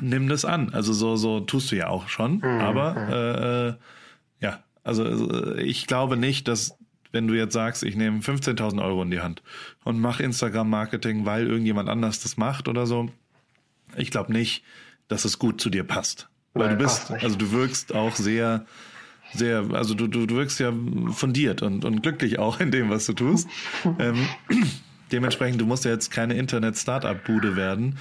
[0.00, 0.72] nimm das an.
[0.72, 2.44] Also so, so tust du ja auch schon.
[2.44, 3.74] Aber äh, äh,
[4.40, 6.78] ja, also äh, ich glaube nicht, dass
[7.12, 9.42] wenn du jetzt sagst, ich nehme 15.000 Euro in die Hand
[9.84, 13.08] und mache Instagram-Marketing, weil irgendjemand anders das macht oder so,
[13.96, 14.62] ich glaube nicht,
[15.08, 16.28] dass es gut zu dir passt.
[16.54, 18.64] Weil Nein, du bist, also du wirkst auch sehr,
[19.32, 20.72] sehr, also du, du, du wirkst ja
[21.12, 23.48] fundiert und, und glücklich auch in dem, was du tust.
[23.98, 24.26] ähm,
[25.12, 27.98] dementsprechend, du musst ja jetzt keine Internet-Startup-Bude werden,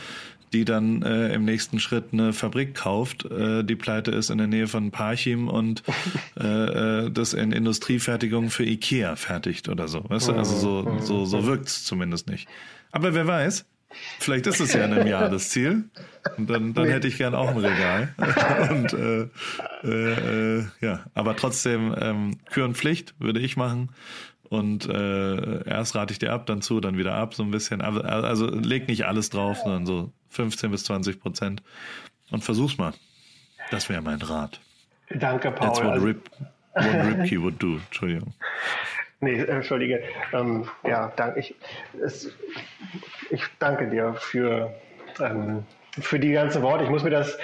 [0.53, 4.47] die dann äh, im nächsten Schritt eine Fabrik kauft, äh, die pleite ist in der
[4.47, 5.83] Nähe von Parchim und
[6.39, 10.03] äh, äh, das in Industriefertigung für Ikea fertigt oder so.
[10.09, 10.33] Weißt du?
[10.33, 12.47] Also so, so, so wirkt's zumindest nicht.
[12.91, 13.65] Aber wer weiß,
[14.19, 15.85] vielleicht ist es ja in einem Jahr das Ziel.
[16.37, 18.13] Und dann, dann hätte ich gern auch ein Regal.
[18.69, 19.27] und äh,
[19.83, 23.89] äh, äh, ja, aber trotzdem ähm, Kürenpflicht würde ich machen.
[24.49, 27.81] Und äh, erst rate ich dir ab, dann zu, dann wieder ab, so ein bisschen.
[27.81, 31.61] Also, leg nicht alles drauf, sondern so 15 bis 20 Prozent.
[32.31, 32.93] Und versuch's mal.
[33.69, 34.59] Das wäre mein Rat.
[35.11, 35.67] Danke, Paul.
[35.67, 36.29] That's what, Also- Rip,
[36.73, 37.75] what Ripkey would do.
[37.87, 38.33] Entschuldigung.
[39.21, 40.01] Nee, entschuldige.
[40.31, 41.41] Ähm, ja, danke.
[41.41, 41.53] Ich,
[42.01, 42.31] es,
[43.29, 44.73] ich danke dir für,
[45.19, 45.65] ähm,
[45.99, 46.85] für die ganzen Worte.
[46.85, 47.37] Ich muss mir das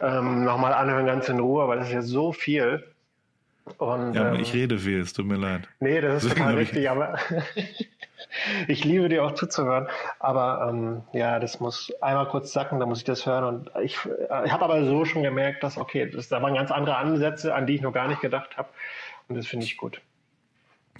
[0.00, 2.84] ähm, nochmal anhören, ganz in Ruhe, weil das ist ja so viel.
[3.78, 5.68] Und, Ja, aber ähm, ich rede viel, es tut mir leid.
[5.80, 7.18] Nee, das ist Deswegen total hab ich- richtig, aber
[8.68, 9.88] ich liebe dir auch zuzuhören.
[10.20, 13.44] Aber ähm, ja, das muss einmal kurz sacken, dann muss ich das hören.
[13.44, 16.70] Und ich, äh, ich habe aber so schon gemerkt, dass, okay, das, da waren ganz
[16.70, 18.68] andere Ansätze, an die ich noch gar nicht gedacht habe.
[19.28, 20.00] Und das finde ich gut.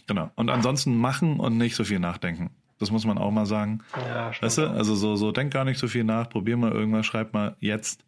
[0.07, 0.31] Genau.
[0.35, 2.51] Und ansonsten machen und nicht so viel nachdenken.
[2.79, 3.83] Das muss man auch mal sagen.
[3.97, 4.43] Ja, stimmt.
[4.47, 7.33] Weißt du, also so, so denk gar nicht so viel nach, probier mal irgendwas, schreib
[7.33, 8.05] mal jetzt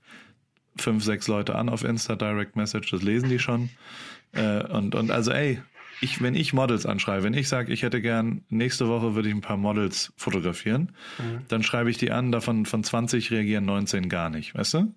[0.76, 3.70] fünf, sechs Leute an auf Insta Direct Message, das lesen die schon.
[4.32, 5.60] Äh, und, und also ey,
[6.00, 9.34] ich, wenn ich Models anschreibe, wenn ich sage, ich hätte gern, nächste Woche würde ich
[9.34, 10.92] ein paar Models fotografieren,
[11.48, 14.94] dann schreibe ich die an, davon von 20 reagieren 19 gar nicht, weißt du?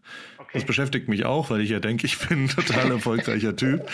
[0.53, 3.89] Das beschäftigt mich auch, weil ich ja denke, ich bin ein total erfolgreicher Typ.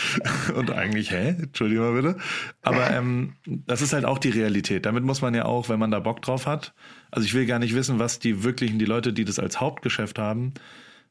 [0.55, 1.35] Und eigentlich, hä?
[1.39, 2.17] Entschuldigung mal bitte.
[2.63, 4.87] Aber ähm, das ist halt auch die Realität.
[4.87, 6.73] Damit muss man ja auch, wenn man da Bock drauf hat.
[7.11, 10.17] Also ich will gar nicht wissen, was die wirklichen, die Leute, die das als Hauptgeschäft
[10.17, 10.53] haben,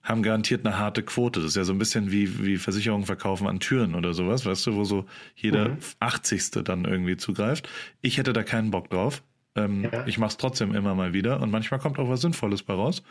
[0.07, 1.41] haben garantiert eine harte Quote.
[1.41, 4.67] Das ist ja so ein bisschen wie, wie Versicherungen verkaufen an Türen oder sowas, weißt
[4.69, 6.63] du, wo so jeder 80.
[6.65, 7.69] dann irgendwie zugreift.
[8.03, 9.23] Ich hätte da keinen Bock drauf.
[9.57, 10.07] Ähm, Ja.
[10.07, 13.03] Ich mache es trotzdem immer mal wieder und manchmal kommt auch was Sinnvolles bei raus.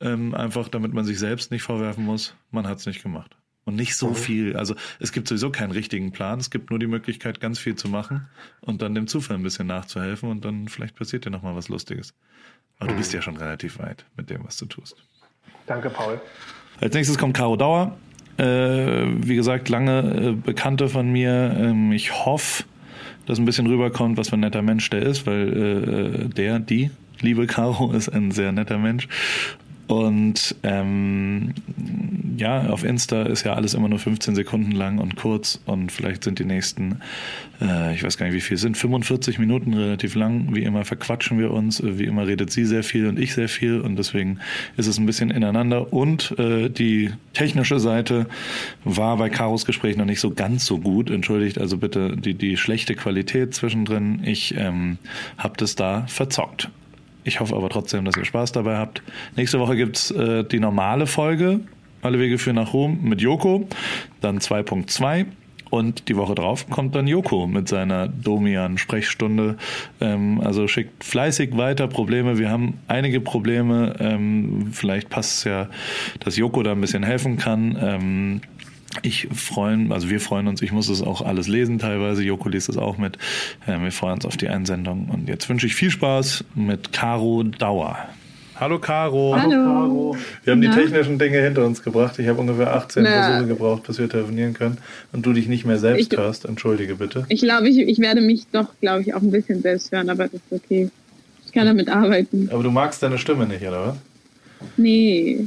[0.00, 3.36] Ähm, einfach damit man sich selbst nicht vorwerfen muss, man hat es nicht gemacht.
[3.64, 4.56] Und nicht so viel.
[4.56, 6.38] Also es gibt sowieso keinen richtigen Plan.
[6.38, 8.26] Es gibt nur die Möglichkeit, ganz viel zu machen
[8.60, 12.12] und dann dem Zufall ein bisschen nachzuhelfen und dann vielleicht passiert dir nochmal was Lustiges.
[12.78, 14.96] Aber du bist ja schon relativ weit mit dem, was du tust.
[15.66, 16.20] Danke, Paul.
[16.80, 17.96] Als nächstes kommt Caro Dauer.
[18.36, 21.56] Äh, wie gesagt, lange äh, Bekannte von mir.
[21.58, 22.64] Ähm, ich hoffe,
[23.26, 26.90] dass ein bisschen rüberkommt, was für ein netter Mensch der ist, weil äh, der, die,
[27.20, 29.08] liebe Caro, ist ein sehr netter Mensch.
[29.86, 31.52] Und ähm,
[32.36, 36.24] ja, auf Insta ist ja alles immer nur 15 Sekunden lang und kurz und vielleicht
[36.24, 37.00] sind die nächsten,
[37.60, 40.54] äh, ich weiß gar nicht wie viel sind, 45 Minuten relativ lang.
[40.54, 43.48] Wie immer verquatschen wir uns, äh, wie immer redet sie sehr viel und ich sehr
[43.48, 44.38] viel und deswegen
[44.76, 45.92] ist es ein bisschen ineinander.
[45.92, 48.26] Und äh, die technische Seite
[48.84, 51.10] war bei Karos Gespräch noch nicht so ganz so gut.
[51.10, 54.22] Entschuldigt also bitte die, die schlechte Qualität zwischendrin.
[54.24, 54.98] Ich ähm,
[55.36, 56.70] habe das da verzockt.
[57.24, 59.02] Ich hoffe aber trotzdem, dass ihr Spaß dabei habt.
[59.34, 61.60] Nächste Woche gibt's äh, die normale Folge,
[62.02, 63.66] Alle Wege führen nach Rom mit Joko,
[64.20, 65.26] dann 2.2
[65.74, 69.56] und die Woche drauf kommt dann Joko mit seiner Domian-Sprechstunde.
[70.00, 72.38] Ähm, also schickt fleißig weiter Probleme.
[72.38, 73.96] Wir haben einige Probleme.
[73.98, 75.68] Ähm, vielleicht passt es ja,
[76.20, 77.76] dass Joko da ein bisschen helfen kann.
[77.80, 78.40] Ähm,
[79.02, 82.68] ich freuen, also wir freuen uns, ich muss es auch alles lesen teilweise, Joko liest
[82.68, 83.16] es auch mit.
[83.66, 87.42] Äh, wir freuen uns auf die Einsendung und jetzt wünsche ich viel Spaß mit Caro
[87.42, 87.98] Dauer.
[88.56, 89.34] Hallo Caro.
[89.36, 90.16] Hallo.
[90.44, 90.70] Wir haben Na?
[90.70, 92.20] die technischen Dinge hinter uns gebracht.
[92.20, 93.10] Ich habe ungefähr 18 Na.
[93.24, 94.78] Versuche gebraucht, bis wir telefonieren können
[95.12, 96.44] und du dich nicht mehr selbst Ich- hörst.
[96.44, 97.26] Entschuldige bitte.
[97.30, 100.24] Ich glaube, ich, ich werde mich doch, glaube ich, auch ein bisschen selbst hören, aber
[100.28, 100.88] das ist okay.
[101.46, 102.48] Ich kann damit arbeiten.
[102.52, 103.96] Aber du magst deine Stimme nicht, oder was?
[104.76, 105.46] Nee.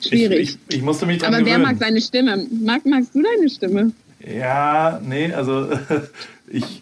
[0.00, 0.40] Schwierig.
[0.40, 1.62] Ich, ich, ich musste mich dran aber wer gewöhnen.
[1.62, 2.46] mag seine Stimme?
[2.62, 3.92] Mag, magst du deine Stimme?
[4.26, 5.68] Ja, nee, also
[6.48, 6.80] ich,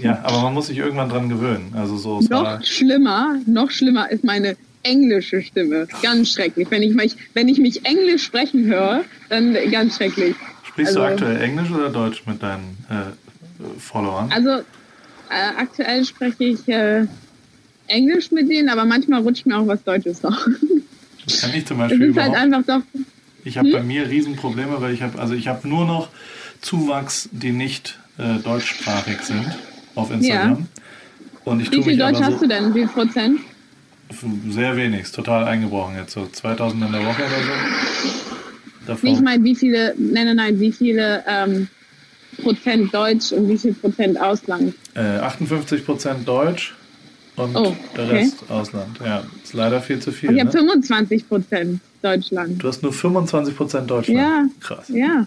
[0.00, 1.72] ja, aber man muss sich irgendwann dran gewöhnen.
[1.74, 5.88] Also so, es war, Noch schlimmer, noch schlimmer ist meine englische Stimme.
[6.02, 6.70] Ganz schrecklich.
[6.70, 10.34] Wenn ich mich, wenn ich mich Englisch sprechen höre, dann ganz schrecklich.
[10.64, 14.30] sprichst du also- aktuell Englisch oder Deutsch mit deinen äh, Followern?
[14.32, 14.62] Also äh,
[15.56, 17.06] aktuell spreche ich äh,
[17.88, 20.46] Englisch mit denen, aber manchmal rutscht mir auch was Deutsches noch.
[21.28, 22.54] Das kann ich zum Beispiel ist halt überhaupt.
[22.54, 23.02] einfach doch.
[23.44, 26.08] Ich habe bei mir Riesenprobleme, weil ich habe also ich habe nur noch
[26.60, 29.46] Zuwachs, die nicht äh, deutschsprachig sind
[29.94, 30.66] auf Instagram.
[31.44, 32.74] Und ich Wie viel Deutsch aber hast so du denn?
[32.74, 33.40] Wie viel Prozent?
[34.48, 38.86] sehr wenig, total eingebrochen jetzt so 2000 in der Woche oder so.
[38.86, 41.68] Davon, ich meine, wie viele, nein, nein, nein, wie viele ähm,
[42.42, 44.74] Prozent Deutsch und wie viel Prozent Ausland?
[44.94, 46.74] äh, 58 Prozent Deutsch
[47.38, 48.14] und Oh, der okay.
[48.16, 48.98] Rest Ausland.
[49.04, 50.32] Ja, ist leider viel zu viel.
[50.32, 50.58] Ich habe Ne?
[50.58, 51.80] 25 Prozent.
[52.00, 52.62] Deutschland.
[52.62, 54.18] Du hast nur 25% Deutschland.
[54.20, 54.44] Ja.
[54.60, 54.88] Krass.
[54.88, 55.26] Ja.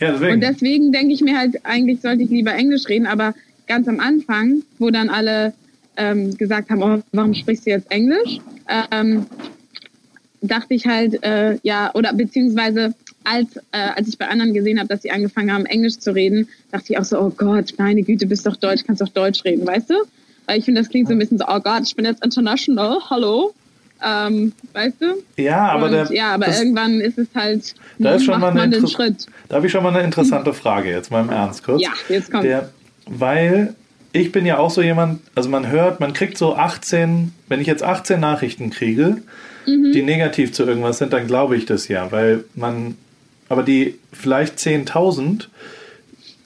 [0.00, 0.32] Ja, deswegen.
[0.34, 3.34] Und deswegen denke ich mir halt, eigentlich sollte ich lieber Englisch reden, aber
[3.66, 5.52] ganz am Anfang, wo dann alle
[5.96, 8.38] ähm, gesagt haben, oh, warum sprichst du jetzt Englisch?
[8.92, 9.26] Ähm,
[10.40, 12.94] dachte ich halt, äh, ja, oder beziehungsweise
[13.24, 16.48] als, äh, als ich bei anderen gesehen habe, dass sie angefangen haben, Englisch zu reden,
[16.70, 19.66] dachte ich auch so, oh Gott, meine Güte, bist doch Deutsch, kannst doch Deutsch reden,
[19.66, 19.94] weißt du?
[20.46, 22.98] Weil ich finde, das klingt so ein bisschen so, oh Gott, ich bin jetzt international,
[23.10, 23.54] hallo.
[24.04, 25.42] Ähm, weißt du?
[25.42, 28.52] ja, aber, Und, der, ja, aber das, irgendwann ist es halt, da ist schon mal
[28.52, 29.26] macht eine man den Schritt.
[29.48, 31.80] Da habe ich schon mal eine interessante Frage jetzt mal im Ernst kurz.
[31.80, 32.44] Ja, jetzt kommt.
[32.44, 32.70] Der,
[33.06, 33.74] weil
[34.12, 37.66] ich bin ja auch so jemand, also man hört, man kriegt so 18, wenn ich
[37.66, 39.18] jetzt 18 Nachrichten kriege,
[39.66, 39.92] Mhm.
[39.92, 42.98] die negativ zu irgendwas sind, dann glaube ich das ja, weil man,
[43.48, 45.46] aber die vielleicht 10.000,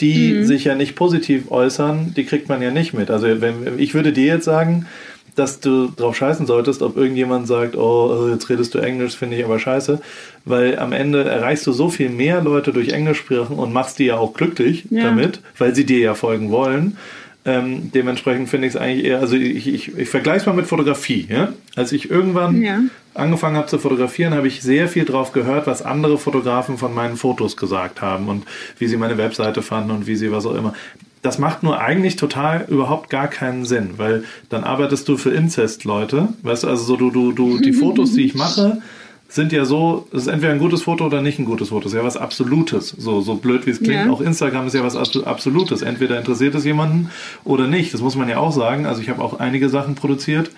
[0.00, 0.44] die Mhm.
[0.46, 3.10] sich ja nicht positiv äußern, die kriegt man ja nicht mit.
[3.10, 4.86] Also wenn, ich würde dir jetzt sagen,
[5.34, 9.36] dass du drauf scheißen solltest, ob irgendjemand sagt, oh, äh, jetzt redest du Englisch, finde
[9.36, 10.00] ich aber scheiße,
[10.44, 14.06] weil am Ende erreichst du so viel mehr Leute durch Englisch sprechen und machst die
[14.06, 15.04] ja auch glücklich Ja.
[15.04, 16.96] damit, weil sie dir ja folgen wollen.
[17.44, 20.66] Ähm, dementsprechend finde ich es eigentlich eher, also ich, ich, ich vergleiche es mal mit
[20.66, 21.26] Fotografie.
[21.30, 21.52] Ja?
[21.76, 22.80] Als ich irgendwann Ja.
[23.14, 27.16] angefangen habe zu fotografieren, habe ich sehr viel drauf gehört, was andere Fotografen von meinen
[27.16, 28.44] Fotos gesagt haben und
[28.78, 30.74] wie sie meine Webseite fanden und wie sie was auch immer.
[31.22, 36.28] Das macht nur eigentlich total überhaupt gar keinen Sinn, weil dann arbeitest du für Inzest-Leute.
[36.42, 38.82] Weißt du, also so du, du, du, die Fotos, die ich mache,
[39.30, 41.86] sind ja so, es ist entweder ein gutes Foto oder nicht ein gutes Foto.
[41.86, 42.88] Es ist ja was Absolutes.
[42.96, 44.06] So, so blöd wie es klingt.
[44.06, 44.10] Ja.
[44.10, 45.82] Auch Instagram ist ja was Abso- Absolutes.
[45.82, 47.10] Entweder interessiert es jemanden
[47.44, 47.92] oder nicht.
[47.92, 48.86] Das muss man ja auch sagen.
[48.86, 50.50] Also ich habe auch einige Sachen produziert,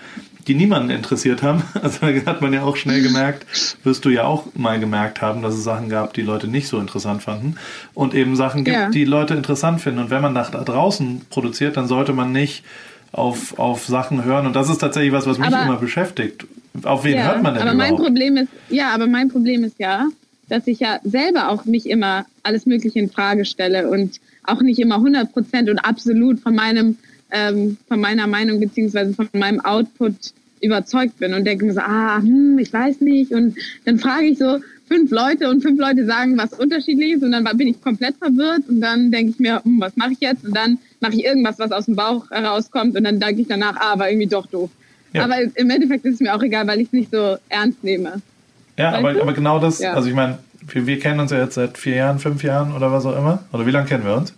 [0.47, 1.63] die niemanden interessiert haben.
[1.81, 3.45] Also da hat man ja auch schnell gemerkt,
[3.83, 6.79] wirst du ja auch mal gemerkt haben, dass es Sachen gab, die Leute nicht so
[6.79, 7.55] interessant fanden.
[7.93, 8.89] Und eben Sachen gibt, Ja.
[8.89, 9.99] die Leute interessant finden.
[9.99, 12.63] Und wenn man nach da draußen produziert, dann sollte man nicht
[13.11, 14.45] auf, auf Sachen hören.
[14.47, 16.47] Und das ist tatsächlich was, was mich Aber- immer beschäftigt.
[16.83, 18.07] Auf wen ja, hört man denn aber mein überhaupt?
[18.07, 20.07] Problem ist, ja, aber mein Problem ist ja,
[20.49, 24.79] dass ich ja selber auch mich immer alles Mögliche in Frage stelle und auch nicht
[24.79, 26.97] immer 100 Prozent und absolut von meinem,
[27.31, 30.15] ähm, von meiner Meinung beziehungsweise von meinem Output
[30.61, 33.55] überzeugt bin und denke mir so, ah, hm, ich weiß nicht und
[33.85, 37.69] dann frage ich so fünf Leute und fünf Leute sagen was unterschiedliches und dann bin
[37.69, 40.77] ich komplett verwirrt und dann denke ich mir, hm, was mache ich jetzt und dann
[40.99, 44.09] mache ich irgendwas, was aus dem Bauch herauskommt und dann denke ich danach, ah, war
[44.09, 44.69] irgendwie doch doof.
[45.13, 45.23] Ja.
[45.25, 48.21] Aber im Endeffekt ist es mir auch egal, weil ich es nicht so ernst nehme.
[48.77, 49.93] Ja, aber, aber genau das, Ja.
[49.93, 52.91] also ich meine, wir, wir kennen uns ja jetzt seit vier Jahren, fünf Jahren oder
[52.91, 53.43] was auch immer.
[53.51, 54.33] Oder wie lange kennen wir uns?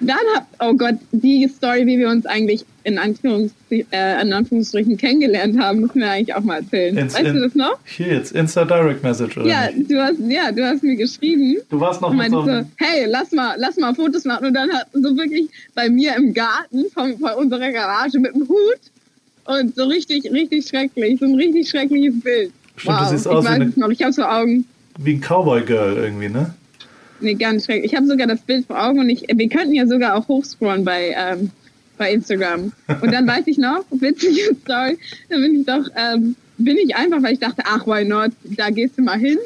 [0.00, 3.82] Dann hab, oh Gott, die Story, wie wir uns eigentlich in, Anführungs äh,
[4.22, 6.96] in Anführungsstrichen kennengelernt haben, müssen wir eigentlich auch mal erzählen.
[6.96, 7.78] Ins- weißt in- du das noch?
[7.84, 9.90] Hier jetzt, Insta Direct Message oder Ja, nicht?
[9.90, 13.32] du hast, ja, du hast mir geschrieben Du warst noch mit so so, hey, lass
[13.32, 14.46] mal, lass mal Fotos machen.
[14.46, 18.42] Und dann hat so wirklich bei mir im Garten von, von unserer Garage mit dem
[18.48, 18.78] Hut
[19.48, 22.52] und so richtig, richtig schrecklich, so ein richtig schreckliches Bild.
[22.76, 24.66] Stimmt, wow, siehst ich aus wie weiß es noch, ich habe so Augen.
[24.98, 26.54] wie ein Cowboy-Girl irgendwie, ne?
[27.20, 27.92] Nee, ganz schrecklich.
[27.92, 30.84] Ich habe sogar das Bild vor Augen und ich, wir könnten ja sogar auch hochscrollen
[30.84, 31.50] bei, ähm,
[31.96, 32.72] bei Instagram.
[33.00, 34.98] Und dann weiß ich noch, witzige Story,
[35.30, 38.68] dann bin ich doch, ähm, bin ich einfach, weil ich dachte, ach, why not, da
[38.70, 39.38] gehst du mal hin,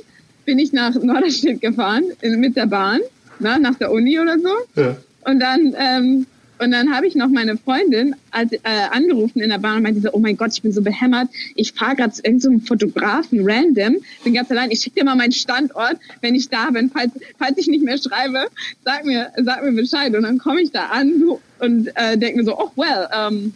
[0.44, 3.00] bin ich nach Norderstedt gefahren in, mit der Bahn,
[3.38, 4.80] na, nach der Uni oder so.
[4.80, 4.96] Ja.
[5.24, 6.26] Und dann, ähm,
[6.59, 8.59] und dann habe ich noch meine Freundin als, äh,
[8.92, 11.28] angerufen in der Bahn und meinte so, oh mein Gott, ich bin so behämmert.
[11.57, 14.70] Ich fahre gerade zu irgendeinem Fotografen random, bin ganz allein.
[14.70, 16.90] Ich schicke dir mal meinen Standort, wenn ich da bin.
[16.90, 18.46] Falls, falls ich nicht mehr schreibe,
[18.84, 20.14] sag mir, sag mir Bescheid.
[20.14, 21.22] Und dann komme ich da an
[21.59, 23.55] und äh, denke mir so, oh well, ähm,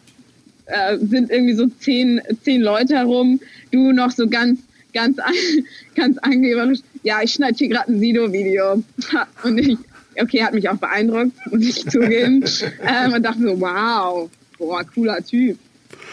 [0.66, 3.38] äh, sind irgendwie so zehn, zehn Leute herum.
[3.70, 4.58] Du noch so ganz,
[4.92, 5.32] ganz, an-
[5.94, 6.80] ganz angeberisch.
[7.04, 8.82] Ja, ich schneide hier gerade ein Sido-Video.
[9.44, 9.78] Und ich,
[10.20, 12.44] okay, hat mich auch beeindruckt, muss ich zugeben.
[12.86, 15.58] ähm, und dachte so, wow, boah, cooler Typ.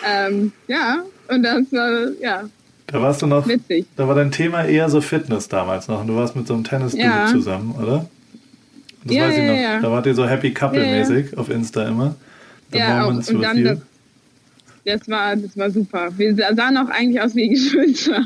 [0.06, 2.50] Ähm, ja, und das war, ja,
[2.88, 3.86] Da warst du noch, witzig.
[3.96, 6.02] da war dein Thema eher so Fitness damals noch.
[6.02, 7.26] Und du warst mit so einem tennis Ja.
[7.28, 8.10] zusammen, oder?
[9.06, 9.60] Das Ja, weiß ich ja, noch.
[9.60, 9.80] ja.
[9.82, 12.16] Da wart ihr so Happy Couple-mäßig auf Insta immer.
[12.72, 13.80] The Ja, auch, und dann das,
[14.86, 16.10] das war, das war super.
[16.18, 18.24] Wir sahen auch eigentlich aus wie Geschwister.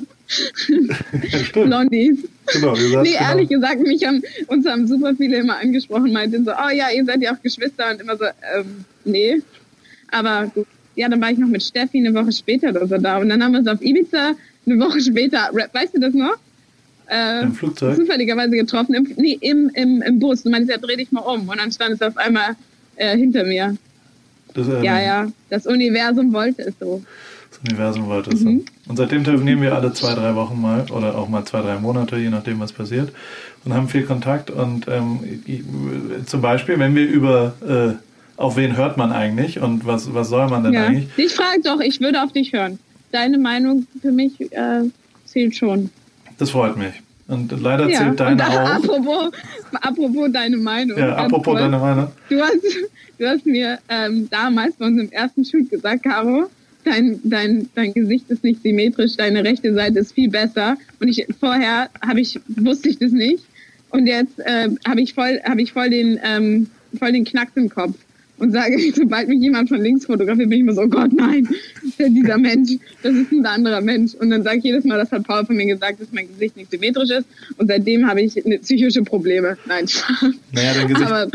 [1.54, 2.20] Blondies.
[2.54, 3.30] Genau, saht Nee, genau.
[3.30, 7.04] ehrlich gesagt, mich haben, uns haben super viele immer angesprochen, meinten so, oh ja, ihr
[7.06, 9.42] seid ja auch Geschwister und immer so, ähm, nee.
[10.12, 10.68] Aber gut.
[10.96, 13.44] Ja, dann war ich noch mit Steffi eine Woche später oder so da und dann
[13.44, 14.32] haben wir uns auf Ibiza
[14.66, 16.38] eine Woche später, weißt du das noch?
[17.10, 17.96] Äh, Im Flugzeug?
[17.96, 20.44] Zufälligerweise getroffen, im, nee, im, im, im Bus.
[20.44, 22.56] Du meinst, ja, dreh dich mal um und dann stand es auf einmal
[22.96, 23.78] äh, hinter mir.
[24.54, 27.04] Das, ähm, Ja, ja, das Universum wollte es so.
[27.52, 28.60] Das Universum wollte es Mhm.
[28.62, 28.66] so.
[28.88, 32.18] Und seitdem telefonieren wir alle zwei, drei Wochen mal oder auch mal zwei, drei Monate,
[32.18, 33.12] je nachdem, was passiert.
[33.66, 34.50] Und haben viel Kontakt.
[34.50, 35.20] Und ähm,
[36.26, 40.48] zum Beispiel, wenn wir über äh, auf wen hört man eigentlich und was, was soll
[40.48, 40.86] man denn Ja.
[40.86, 41.08] eigentlich?
[41.18, 42.80] Ich frage doch, ich würde auf dich hören.
[43.12, 44.84] Deine Meinung für mich äh,
[45.26, 45.90] zählt schon.
[46.38, 46.94] Das freut mich.
[47.28, 48.70] Und leider Ja, zählt deine auch.
[48.76, 49.32] apropos,
[49.82, 50.98] apropos deine Meinung.
[50.98, 52.08] Ja, apropos deine Meinung.
[52.30, 52.62] Du hast,
[53.18, 56.50] du hast mir ähm, damals bei unserem ersten Shoot gesagt, Caro,
[56.88, 60.78] dein, dein, dein Gesicht ist nicht symmetrisch, deine rechte Seite ist viel besser.
[61.00, 63.44] Und ich vorher habe ich wusste ich das nicht.
[63.90, 66.68] Und jetzt äh, habe ich voll habe ich voll den ähm,
[66.98, 67.96] voll den Knacks im Kopf
[68.40, 71.48] und sage, sobald mich jemand von links fotografiert, bin ich immer so, oh Gott, nein,
[71.98, 72.74] dieser Mensch,
[73.04, 74.14] das ist ein anderer Mensch.
[74.16, 76.58] Und dann sage ich jedes Mal, das hat Paul von mir gesagt, dass mein Gesicht
[76.58, 77.28] nicht symmetrisch ist.
[77.58, 79.58] Und seitdem habe ich eine psychische Probleme.
[79.66, 80.32] Nein, Spaß.
[80.52, 81.32] Naja, dein Gesicht Aber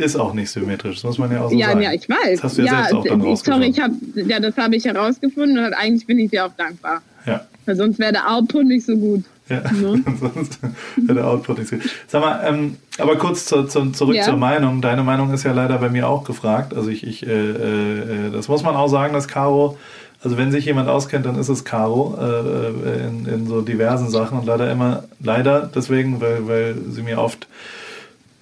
[0.00, 1.82] ist auch nicht symmetrisch, das muss man ja auch so ja, sagen.
[1.82, 2.40] ja, ich weiß.
[2.40, 5.58] Das hast du ja, selbst auch dann sorry, ich hab, ja, das habe ich herausgefunden
[5.64, 7.02] und eigentlich bin ich dir auch dankbar.
[7.26, 7.46] ja.
[7.66, 9.22] Weil sonst wäre der Output nicht so gut.
[9.48, 10.02] Ja, Ne?
[10.20, 10.58] sonst
[10.96, 11.76] wäre der Output nicht so.
[12.08, 14.22] Sag mal, ähm, aber kurz zu, zu, zurück Ja.
[14.24, 14.80] zur Meinung.
[14.80, 16.72] Deine Meinung ist ja leider bei mir auch gefragt.
[16.72, 19.76] Also ich, ich äh, äh, das muss man auch sagen, dass Caro,
[20.22, 24.38] also wenn sich jemand auskennt, dann ist es Caro äh, in, in so diversen Sachen
[24.38, 27.46] und leider immer, leider deswegen, weil, weil sie mir oft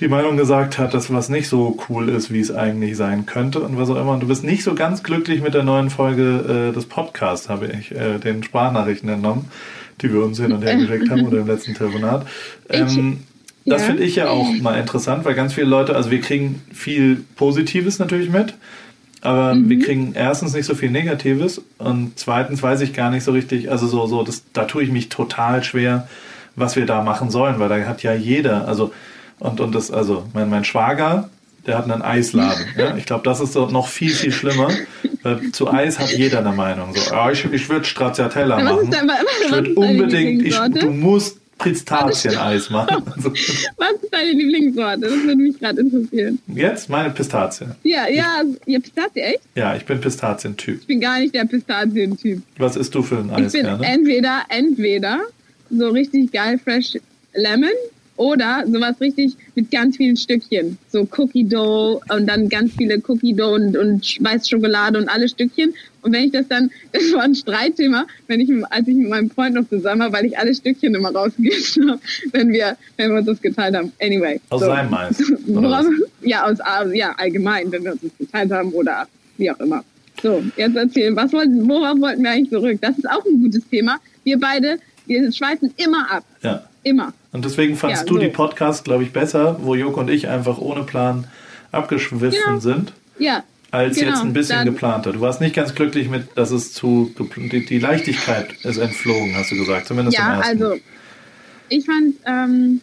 [0.01, 3.61] die Meinung gesagt hat, dass was nicht so cool ist, wie es eigentlich sein könnte
[3.61, 4.13] und was auch immer.
[4.13, 7.67] Und du bist nicht so ganz glücklich mit der neuen Folge äh, des Podcasts, habe
[7.67, 9.47] ich äh, den Sprachnachrichten entnommen,
[10.01, 12.27] die wir uns hin und her geschickt haben oder im letzten Telefonat.
[12.69, 13.25] Ähm,
[13.65, 13.89] das ja.
[13.89, 17.99] finde ich ja auch mal interessant, weil ganz viele Leute, also wir kriegen viel Positives
[17.99, 18.55] natürlich mit,
[19.21, 19.69] aber Mhm.
[19.69, 23.71] wir kriegen erstens nicht so viel Negatives und zweitens weiß ich gar nicht so richtig,
[23.71, 26.09] also so, so, das, da tue ich mich total schwer,
[26.55, 28.93] was wir da machen sollen, weil da hat ja jeder, also
[29.41, 31.29] und, und das, also mein, mein Schwager,
[31.67, 32.65] der hat einen Eisladen.
[32.77, 32.97] Ja?
[32.97, 34.69] Ich glaube, das ist so noch viel, viel schlimmer.
[35.23, 36.95] Weil zu Eis hat jeder eine Meinung.
[36.95, 38.85] So, ah, ich, ich würde Stracciatella machen.
[38.85, 43.03] ist denn- ich ist würde unbedingt, ich, du musst Pistazieneis machen.
[43.17, 45.01] Also, Was ist deine Lieblingssorte?
[45.01, 46.39] Das würde mich gerade interessieren.
[46.47, 47.67] jetzt meine Pistazie.
[47.83, 49.41] Ja, ja, ihr Pistazie, echt?
[49.57, 50.81] Ja, ich bin Pistazientyp.
[50.83, 52.43] Ich bin gar nicht der Pistazien-Typ.
[52.59, 53.85] Was isst du für ein Ich Eis bin gerne?
[53.85, 55.19] entweder, entweder
[55.71, 56.97] so richtig geil fresh
[57.35, 57.69] Lemon
[58.19, 60.77] oder sowas richtig mit ganz vielen Stückchen.
[60.89, 65.73] So Cookie Dough und dann ganz viele Cookie Dough und, und Weißschokolade und alle Stückchen.
[66.03, 69.31] Und wenn ich das dann, das war ein Streitthema, wenn ich, als ich mit meinem
[69.31, 72.01] Freund noch zusammen war, weil ich alle Stückchen immer rausgegessen habe,
[72.33, 73.93] wenn wir, wenn wir uns das geteilt haben.
[74.01, 74.41] Anyway.
[74.51, 74.67] Aus so.
[74.67, 75.87] seinem was?
[76.23, 76.59] ja, aus,
[76.93, 79.07] ja, allgemein, wenn wir uns das geteilt haben oder
[79.37, 79.85] wie auch immer.
[80.21, 82.79] So, jetzt erzählen, was wollten, worauf wollten wir eigentlich zurück?
[82.81, 83.99] Das ist auch ein gutes Thema.
[84.25, 86.25] Wir beide, wir schweifen immer ab.
[86.43, 86.65] Ja.
[86.83, 87.13] Immer.
[87.33, 88.21] Und deswegen fandst Ja, du so.
[88.21, 91.27] die Podcasts, glaube ich, besser, wo Joko und ich einfach ohne Plan
[91.73, 92.59] abgeschwiffen Genau.
[92.61, 93.45] sind, Ja.
[93.71, 94.11] als genau.
[94.13, 95.13] jetzt ein bisschen Dann- geplanter.
[95.13, 99.51] Du warst nicht ganz glücklich mit, dass es zu die, die Leichtigkeit ist entflogen, hast
[99.51, 100.63] du gesagt, zumindest im Ja, ersten.
[100.63, 100.81] also
[101.69, 102.81] ich fand, ähm,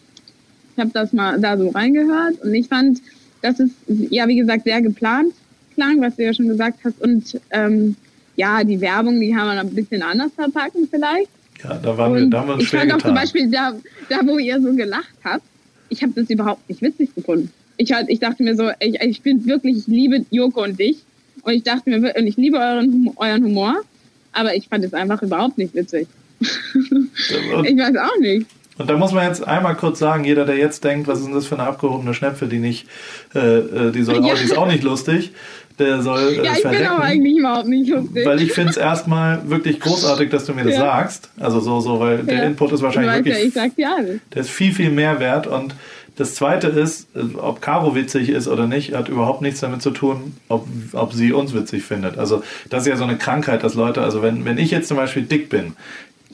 [0.76, 3.00] ich habe das mal da so reingehört und ich fand,
[3.42, 5.32] dass es ja wie gesagt sehr geplant
[5.74, 7.96] klang, was du ja schon gesagt hast und ähm,
[8.36, 11.30] ja die Werbung, die haben wir ein bisschen anders verpacken vielleicht.
[11.62, 13.08] Ja, da, waren wir, Und da haben wir uns ich fand auch getan.
[13.10, 13.72] zum Beispiel da,
[14.08, 15.42] da, wo ihr so gelacht habt,
[15.88, 17.50] ich habe das überhaupt nicht witzig gefunden.
[17.76, 20.98] Ich, halt, ich dachte mir so, ich, ich bin wirklich, ich liebe Joko und dich
[21.42, 23.74] und ich dachte mir, wir- und ich liebe euren, euren Humor,
[24.32, 26.06] aber ich fand es einfach überhaupt nicht witzig.
[26.40, 27.10] und,
[27.66, 28.46] Ich weiß auch nicht.
[28.78, 31.34] und da muss man jetzt einmal kurz sagen, jeder, der jetzt denkt, was ist denn
[31.34, 32.86] das für eine abgehobene Schnepfe, die nicht,
[33.34, 34.20] äh, äh, die soll Ja.
[34.32, 35.32] auch, die ist auch nicht lustig,
[35.78, 36.86] der soll äh, Ja, ich bin verrecken.
[36.88, 38.24] auch eigentlich überhaupt nicht lustig.
[38.26, 40.80] Weil ich finde es erstmal wirklich großartig, dass du mir das Ja.
[40.80, 41.30] sagst.
[41.38, 42.42] Also so, so, weil der Ja.
[42.44, 44.20] Input ist wahrscheinlich wirklich ja, ich sag dir alles.
[44.34, 45.46] Der ist viel, viel mehr wert.
[45.46, 45.74] Und
[46.16, 49.90] das Zweite ist, äh, ob Caro witzig ist oder nicht, hat überhaupt nichts damit zu
[49.90, 52.16] tun, ob, ob sie uns witzig findet.
[52.18, 54.96] Also das ist ja so eine Krankheit, dass Leute, also wenn, wenn ich jetzt zum
[54.96, 55.74] Beispiel dick bin,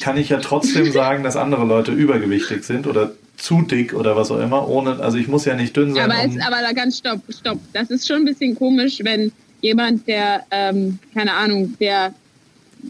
[0.00, 3.10] kann ich ja trotzdem sagen, dass andere Leute übergewichtig sind oder
[3.42, 6.10] zu dick oder was auch immer, ohne, also ich muss ja nicht dünn sein.
[6.10, 7.58] Aber, um, es, aber da ganz stopp, stopp.
[7.72, 12.14] Das ist schon ein bisschen komisch, wenn jemand, der, ähm, keine Ahnung, der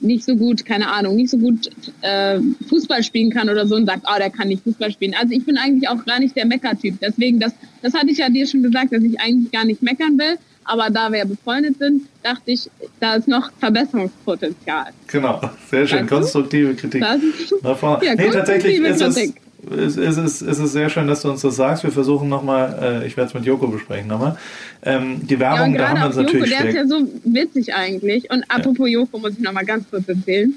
[0.01, 1.71] nicht so gut, keine Ahnung, nicht so gut
[2.03, 2.39] äh,
[2.69, 5.15] Fußball spielen kann oder so und sagt, oh, der kann nicht Fußball spielen.
[5.19, 6.99] Also ich bin eigentlich auch gar nicht der Meckertyp.
[7.01, 10.19] Deswegen, das, das hatte ich ja dir schon gesagt, dass ich eigentlich gar nicht meckern
[10.19, 10.37] will.
[10.65, 14.93] Aber da wir befreundet sind, dachte ich, da ist noch Verbesserungspotenzial.
[15.09, 15.41] Genau,
[15.71, 16.07] sehr schön.
[16.07, 17.01] Konstruktive Kritik.
[17.01, 17.21] Das.
[17.63, 19.33] Ja, nee, tatsächlich konstruktive ist es,
[19.69, 19.87] Kritik.
[19.87, 21.85] ist, ist, es, ist es sehr schön, dass du uns das sagst.
[21.85, 24.37] Wir versuchen nochmal, äh, ich werde es mit Joko besprechen nochmal.
[24.83, 26.83] Ähm, die Ja, Werbung, und da haben wir uns Joko, natürlich der ist schwer.
[26.83, 28.31] ja so witzig eigentlich.
[28.31, 30.55] Und apropos Joko muss ich noch mal ganz kurz erzählen,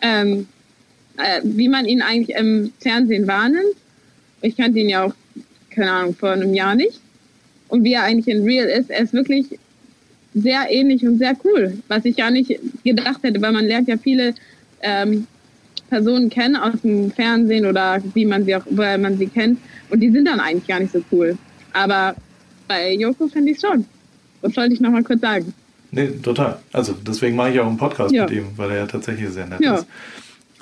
[0.00, 0.48] ähm,
[1.16, 3.76] äh, wie man ihn eigentlich im Fernsehen wahrnimmt.
[4.42, 5.14] Ich kannte ihn ja auch,
[5.70, 7.00] keine Ahnung, vor einem Jahr nicht.
[7.68, 9.46] Und wie er eigentlich in Real ist, er ist wirklich
[10.34, 13.96] sehr ähnlich und sehr cool, was ich gar nicht gedacht hätte, weil man lernt ja
[13.96, 14.34] viele
[14.82, 15.26] ähm,
[15.90, 19.58] Personen kennen aus dem Fernsehen oder wie man sie auch, woher man sie kennt.
[19.90, 21.36] Und die sind dann eigentlich gar nicht so cool.
[21.72, 22.14] Aber
[22.68, 23.84] bei Joko finde ich schon.
[24.42, 25.52] Das sollte ich noch mal kurz sagen.
[25.90, 26.58] Nee, total.
[26.72, 28.22] Also deswegen mache ich auch einen Podcast Ja.
[28.24, 29.74] mit ihm, weil er ja tatsächlich sehr nett Ja.
[29.74, 29.86] ist.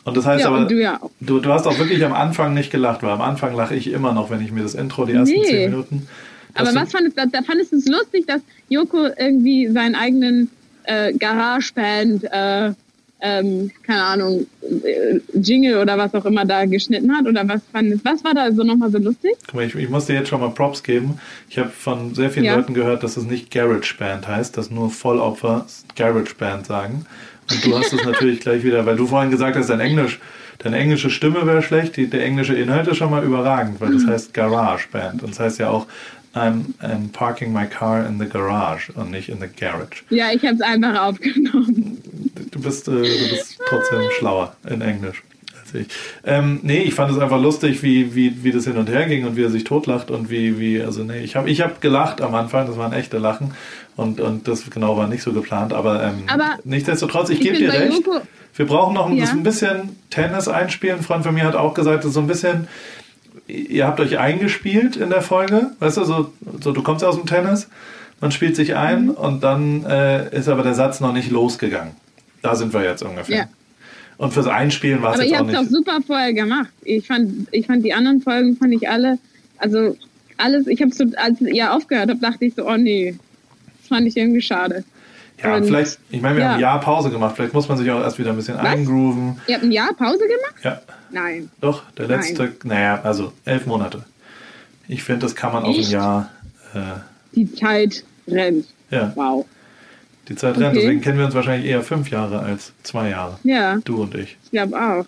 [0.04, 0.98] Und das heißt Ja, aber, du ja.
[1.20, 4.12] Du, du hast auch wirklich am Anfang nicht gelacht, weil am Anfang lache ich immer
[4.14, 5.44] noch, wenn ich mir das Intro, die ersten Nee.
[5.44, 6.08] zehn Minuten.
[6.54, 10.50] Aber was fandest du, da fandest du es lustig, dass Joko irgendwie seinen eigenen
[10.84, 12.72] äh, Garageband, äh,
[13.20, 17.26] ähm, keine Ahnung, äh, Jingle oder was auch immer da geschnitten hat?
[17.26, 19.32] Oder was fandest, was war da so nochmal so lustig?
[19.46, 21.18] Guck mal, ich, ich muss dir jetzt schon mal Props geben.
[21.48, 22.56] Ich habe von sehr vielen Ja.
[22.56, 25.66] Leuten gehört, dass es nicht Garage Band heißt, dass nur Vollopfer
[25.96, 27.06] Garage Band sagen.
[27.50, 30.20] Und du hast es natürlich gleich wieder, weil du vorhin gesagt hast, dein Englisch,
[30.58, 34.02] deine englische Stimme wäre schlecht, die, der englische Inhalt ist schon mal überragend, weil das
[34.04, 34.10] Mhm.
[34.10, 35.22] heißt Garage Band.
[35.22, 35.86] Und das heißt ja auch,
[36.38, 40.02] I'm, I'm parking my car in the garage und nicht in the garage.
[40.10, 41.98] Ja, ich habe es einfach aufgenommen.
[42.50, 45.22] Du bist, äh, du bist trotzdem schlauer in Englisch
[45.60, 45.88] als ich.
[46.24, 49.26] Ähm, nee, ich fand es einfach lustig, wie, wie, wie das hin und her ging
[49.26, 52.20] und wie er sich totlacht und wie, wie also nee, ich habe ich hab gelacht
[52.22, 53.52] am Anfang, das waren echte Lachen
[53.96, 57.58] und, und das genau war nicht so geplant, aber, ähm, Aber nichtsdestotrotz, ich ich gebe
[57.58, 57.92] dir recht.
[58.06, 58.20] Joko-
[58.54, 59.28] Wir brauchen noch ein, Ja.
[59.30, 60.98] ein bisschen Tennis einspielen.
[60.98, 62.66] Ein Freund von mir hat auch gesagt, das ist so ein bisschen,
[63.48, 67.26] ihr habt euch eingespielt in der Folge, weißt du, so, so du kommst aus dem
[67.26, 67.68] Tennis,
[68.20, 69.10] man spielt sich ein Mhm.
[69.10, 71.92] und dann äh, ist aber der Satz noch nicht losgegangen.
[72.42, 73.36] Da sind wir jetzt ungefähr.
[73.36, 73.48] Ja.
[74.16, 75.72] Und fürs Einspielen war es Aber jetzt ihr auch habt es auch nicht.
[75.72, 76.68] super vorher gemacht.
[76.82, 79.18] Ich fand, ich fand die anderen Folgen, fand ich alle,
[79.58, 79.96] also
[80.36, 83.16] alles, ich habe so, als ihr aufgehört habt, dachte ich so, oh nee,
[83.80, 84.84] das fand ich irgendwie schade.
[85.42, 86.72] Ja, und- vielleicht, ich meine, wir haben ein ja.
[86.72, 89.40] Jahr Pause gemacht, vielleicht muss man sich auch erst wieder ein bisschen eingrooven.
[89.46, 90.54] Ihr habt ein Jahr Pause gemacht?
[90.64, 90.80] Ja,
[91.10, 91.50] Nein.
[91.60, 94.02] doch, der letzte, naja, also elf Monate.
[94.88, 95.90] Ich finde, das kann man auf ein Echt?
[95.92, 96.30] Jahr,
[96.74, 96.78] äh,
[97.34, 98.66] Die Zeit rennt.
[98.90, 99.46] ja, Wow.
[100.28, 100.66] die Zeit rennt.
[100.68, 100.80] Okay.
[100.80, 103.38] Deswegen kennen wir uns wahrscheinlich eher fünf Jahre als zwei Jahre.
[103.44, 104.36] Ja, Du und ich.
[104.44, 105.04] ich glaube auch.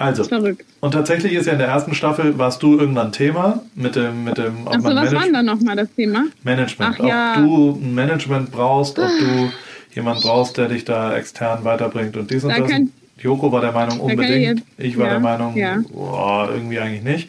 [0.00, 0.64] Also, Verrückt.
[0.80, 4.38] und tatsächlich ist ja in der ersten Staffel, warst du irgendwann Thema mit dem, mit
[4.38, 6.24] dem ob Achso, man was war denn da nochmal das Thema?
[6.44, 6.96] Management.
[7.00, 7.32] Ach ja.
[7.36, 9.50] Ob du ein Management brauchst, ob du
[9.94, 12.70] jemanden brauchst, der dich da extern weiterbringt und dies und Da das.
[12.70, 14.58] könnt- Joko war der Meinung kann ich unbedingt.
[14.60, 15.78] jetzt- Ich war ja, der Meinung, ja.
[15.92, 17.28] boah, irgendwie eigentlich nicht.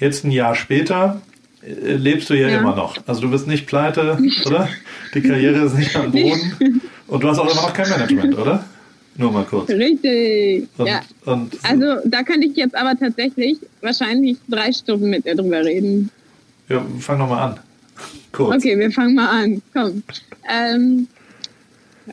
[0.00, 1.20] Jetzt ein Jahr später
[1.62, 2.58] äh, lebst du ja, Ja.
[2.58, 2.96] immer noch.
[3.06, 4.66] Also du bist nicht pleite, oder?
[5.14, 6.80] Die Karriere ist nicht am Boden.
[7.06, 8.64] Und du hast auch immer noch kein Management, oder?
[9.20, 9.68] Nur mal kurz.
[9.68, 10.66] Richtig.
[10.78, 11.02] Und, ja.
[11.26, 16.10] und Also da könnte ich jetzt aber tatsächlich wahrscheinlich drei Stunden mit dir drüber reden.
[16.70, 17.60] ja, fang noch mal an.
[18.32, 18.56] Kurz.
[18.56, 19.60] Okay, wir fangen mal an.
[19.74, 20.02] Komm.
[20.50, 21.06] Ähm,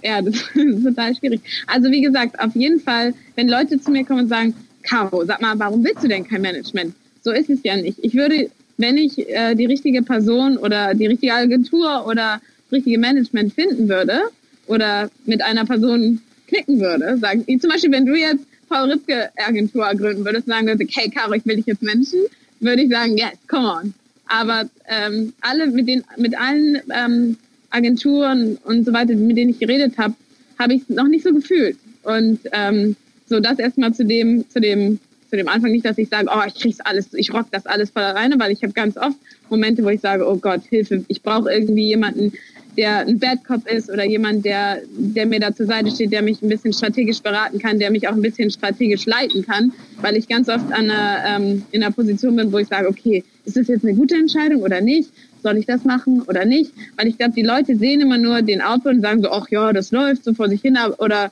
[0.03, 1.39] ja, das ist total schwierig.
[1.68, 4.53] Also wie gesagt, auf jeden Fall, wenn Leute zu mir kommen und sagen,
[4.84, 6.93] Caro, sag mal, warum willst du denn kein Management?
[7.22, 7.99] So ist es ja nicht.
[8.01, 12.97] Ich würde, wenn ich äh, die richtige Person oder die richtige Agentur oder das richtige
[12.97, 14.24] Management finden würde
[14.68, 19.88] oder mit einer Person klicken würde, sagen, zum Beispiel, wenn du jetzt Paul Ripke Agentur
[19.95, 22.26] gründen würdest sagen würdest, hey Caro, ich will dich jetzt managen,
[22.60, 23.93] würde ich sagen, yes, come on.
[24.28, 27.38] Aber ähm, alle mit den mit allen ähm,
[27.70, 30.16] Agenturen und so weiter, mit denen ich geredet habe,
[30.60, 31.78] habe ich noch nicht so gefühlt.
[32.04, 32.95] Und ähm,
[33.28, 36.41] so das erstmal zu dem zu dem zu dem Anfang nicht, dass ich sage, oh,
[36.48, 39.18] ich krieg's alles, ich rock das alles voll alleine, weil ich habe ganz oft
[39.50, 42.32] Momente, wo ich sage, oh Gott, Hilfe, ich brauche irgendwie jemanden,
[42.78, 46.22] der ein Bad Cop ist oder jemand, der, der mir da zur Seite steht, der
[46.22, 50.16] mich ein bisschen strategisch beraten kann, der mich auch ein bisschen strategisch leiten kann, weil
[50.16, 53.58] ich ganz oft an einer, ähm, in einer Position bin, wo ich sage, okay, ist
[53.58, 55.10] das jetzt eine gute Entscheidung oder nicht?
[55.42, 56.72] Soll ich das machen oder nicht?
[56.96, 59.74] Weil ich glaube, die Leute sehen immer nur den Output und sagen so, ach ja,
[59.74, 61.32] das läuft so vor sich hin, oder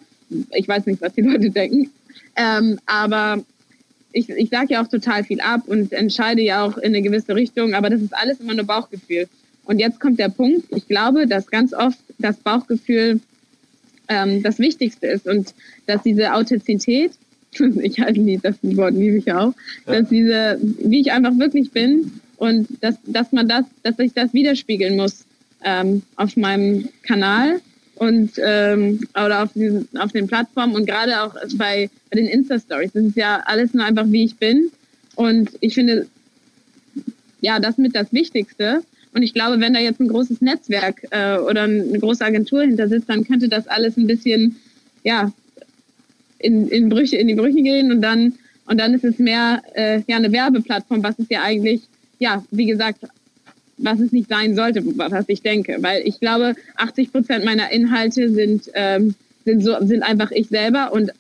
[0.52, 1.92] ich weiß nicht, was die Leute denken.
[2.36, 3.44] Ähm, aber
[4.12, 7.36] ich, ich sage ja auch total viel ab und entscheide ja auch in eine gewisse
[7.36, 9.28] Richtung, aber das ist alles immer nur Bauchgefühl.
[9.66, 13.20] Und jetzt kommt der Punkt, ich glaube, dass ganz oft das Bauchgefühl
[14.08, 15.54] ähm, das Wichtigste ist und
[15.88, 17.12] dass diese Authentizität,
[17.82, 19.54] ich halte nie, das Wort liebe ich auch,
[19.86, 24.34] dass diese, wie ich einfach wirklich bin und dass, dass man das, dass ich das
[24.34, 25.26] widerspiegeln muss
[25.64, 27.62] ähm, auf meinem Kanal
[27.96, 32.92] und ähm, oder auf, diesen, auf den Plattformen und gerade auch bei, bei den Insta-Stories.
[32.94, 34.70] Das ist ja alles nur einfach, wie ich bin.
[35.16, 36.08] Und ich finde,
[37.40, 38.84] ja, das mit das Wichtigste.
[39.16, 42.90] Und ich glaube, wenn da jetzt ein großes Netzwerk äh, oder eine große Agentur hinter
[42.90, 44.58] sitzt, dann könnte das alles ein bisschen,
[45.04, 45.32] ja,
[46.38, 48.34] in, in Brüche, in die Brüche gehen und dann
[48.68, 51.82] und dann ist es mehr äh, ja eine Werbeplattform, was es ja eigentlich,
[52.20, 53.00] ja, wie gesagt,
[53.78, 55.78] was es nicht sein sollte, was ich denke.
[55.82, 60.92] Weil ich glaube, 80 Prozent meiner Inhalte sind, ähm, sind, so, sind einfach ich selber
[60.94, 61.12] und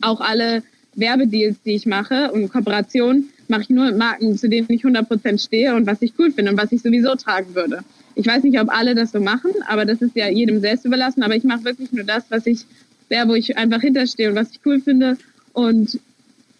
[0.00, 0.62] auch alle
[0.94, 5.08] Werbedeals, die ich mache und Kooperationen, mache ich nur mit Marken, zu denen ich 100
[5.08, 7.80] Prozent stehe und was ich cool finde und was ich sowieso tragen würde.
[8.14, 11.22] Ich weiß nicht, ob alle das so machen, aber das ist ja jedem selbst überlassen.
[11.22, 12.66] Aber ich mache wirklich nur das, was ich,
[13.08, 15.16] ja, wo ich einfach hinterstehe und was ich cool finde.
[15.52, 15.98] Und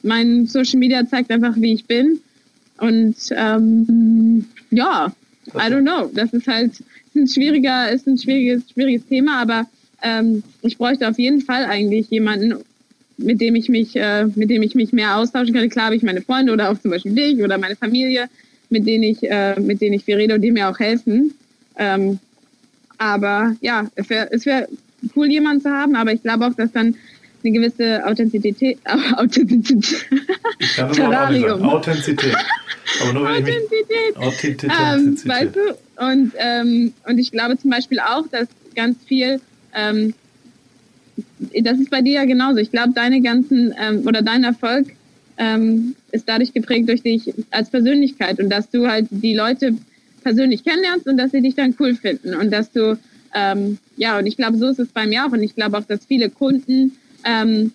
[0.03, 2.21] mein Social Media zeigt einfach, wie ich bin.
[2.79, 5.13] Und ähm, ja,
[5.49, 6.11] I don't know.
[6.15, 6.73] Das ist halt
[7.15, 9.67] ist ein schwieriger, ist ein schwieriges, schwieriges Thema, aber
[10.03, 12.55] ähm, ich bräuchte auf jeden Fall eigentlich jemanden,
[13.23, 15.69] mit dem ich mich, äh, mit dem ich mich mehr austauschen kann.
[15.69, 18.29] Klar habe ich meine Freunde oder auch zum Beispiel dich oder meine Familie,
[18.69, 21.35] mit denen ich, äh, mit denen ich viel rede und die mir auch helfen.
[21.77, 22.19] Ähm,
[22.99, 24.69] aber ja, es wäre es wär
[25.17, 26.95] cool, jemanden zu haben, aber ich glaube auch, dass dann
[27.43, 28.79] eine gewisse Authentizität,
[29.17, 30.07] Authentizität,
[30.59, 31.65] Ich kann das auch nicht sagen.
[31.65, 32.37] Authentizität.
[33.03, 34.17] Aber nur wenn ich mich.
[34.17, 35.33] Authentizität, ähm, Authentizität.
[35.33, 36.05] weißt du?
[36.05, 39.41] Und, ähm, und ich glaube zum Beispiel auch, dass ganz viel,
[39.75, 40.15] ähm,
[41.63, 42.59] das ist bei dir ja genauso.
[42.59, 44.87] Ich glaube, deine ganzen ähm, oder dein Erfolg
[45.39, 49.77] ähm, ist dadurch geprägt durch dich als Persönlichkeit und dass du halt die Leute
[50.23, 52.99] persönlich kennenlernst und dass sie dich dann cool finden und dass du
[53.35, 55.85] ähm, ja und ich glaube, so ist es bei mir auch und ich glaube auch,
[55.85, 56.93] dass viele Kunden
[57.25, 57.73] ähm,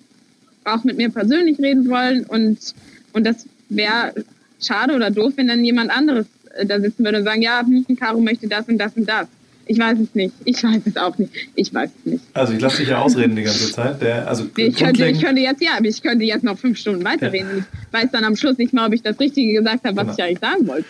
[0.64, 2.74] auch mit mir persönlich reden wollen und
[3.14, 4.14] und das wäre
[4.62, 7.86] schade oder doof, wenn dann jemand anderes äh, da sitzen würde und sagen, ja, hm,
[7.98, 9.28] Caro möchte das und das und das.
[9.68, 10.34] Ich weiß es nicht.
[10.45, 11.32] Ich weiß es auch nicht.
[11.55, 12.24] Ich weiß es nicht.
[12.34, 14.01] Also ich lasse dich ja ausreden die ganze Zeit.
[14.01, 16.78] Der, also Nee, Ich könnte, ich könnte jetzt, ja, aber ich könnte jetzt noch fünf
[16.78, 17.49] Stunden weiterreden.
[17.51, 17.57] und
[17.88, 20.13] Ich weiß dann am Schluss nicht mal, ob ich das Richtige gesagt habe, was Genau.
[20.18, 20.86] ich eigentlich sagen wollte.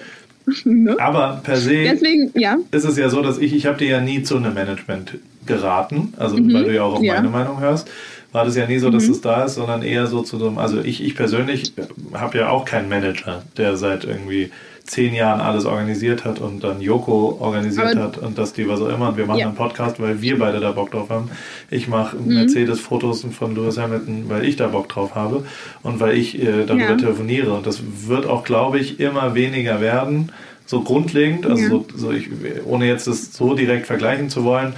[0.65, 0.95] ne?
[0.99, 2.57] aber per se Deswegen, ja.
[2.71, 5.15] ist es ja so, dass ich, ich habe dir ja nie zu einem Management
[5.47, 7.05] geraten, also weil du ja auch auf Mhm.
[7.05, 7.13] Ja.
[7.21, 7.31] Mhm.
[7.31, 7.87] meine Meinung hörst,
[8.31, 10.81] war das ja nie so, dass es da ist, sondern eher so zu einem, also
[10.81, 11.73] ich, ich persönlich
[12.13, 14.51] habe ja auch keinen Manager, der seit irgendwie
[14.85, 18.81] zehn Jahren alles organisiert hat und dann Joko organisiert Aber- hat und das die was
[18.81, 19.47] auch immer und wir machen Ja.
[19.47, 21.29] einen Podcast, weil wir beide da Bock drauf haben.
[21.71, 22.35] Ich mache Mhm.
[22.35, 25.43] Mercedes-Fotos von Lewis Hamilton, weil ich da Bock drauf habe
[25.81, 26.97] und weil ich äh, darüber Ja.
[26.97, 30.31] telefoniere und das wird auch, glaube ich, immer weniger werden,
[30.67, 31.69] so grundlegend, also Ja.
[31.69, 32.29] so, so ich,
[32.65, 34.73] ohne jetzt das so direkt vergleichen zu wollen,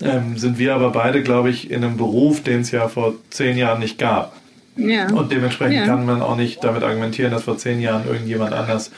[0.00, 3.56] ähm, sind wir aber beide, glaube ich, in einem Beruf, den es ja vor zehn
[3.58, 4.34] Jahren nicht gab.
[4.78, 5.12] Ja.
[5.12, 5.86] Und dementsprechend Ja.
[5.86, 8.90] kann man auch nicht damit argumentieren, dass vor zehn Jahren irgendjemand anders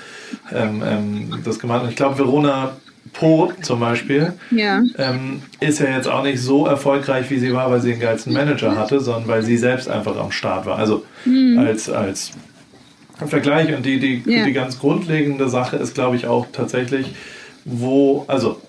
[0.54, 1.90] ähm, ähm, das gemacht hat.
[1.90, 2.76] Ich glaube, Verona
[3.14, 4.82] Po zum Beispiel ja.
[4.98, 8.32] ähm, ist ja jetzt auch nicht so erfolgreich, wie sie war, weil sie den geilsten
[8.32, 10.78] Manager hatte, sondern weil sie selbst einfach am Start war.
[10.78, 11.04] Also
[11.56, 12.32] als, als
[13.26, 17.14] Vergleich und die, die, die ganz grundlegende Sache ist, glaube ich, auch tatsächlich,
[17.64, 18.60] wo, also,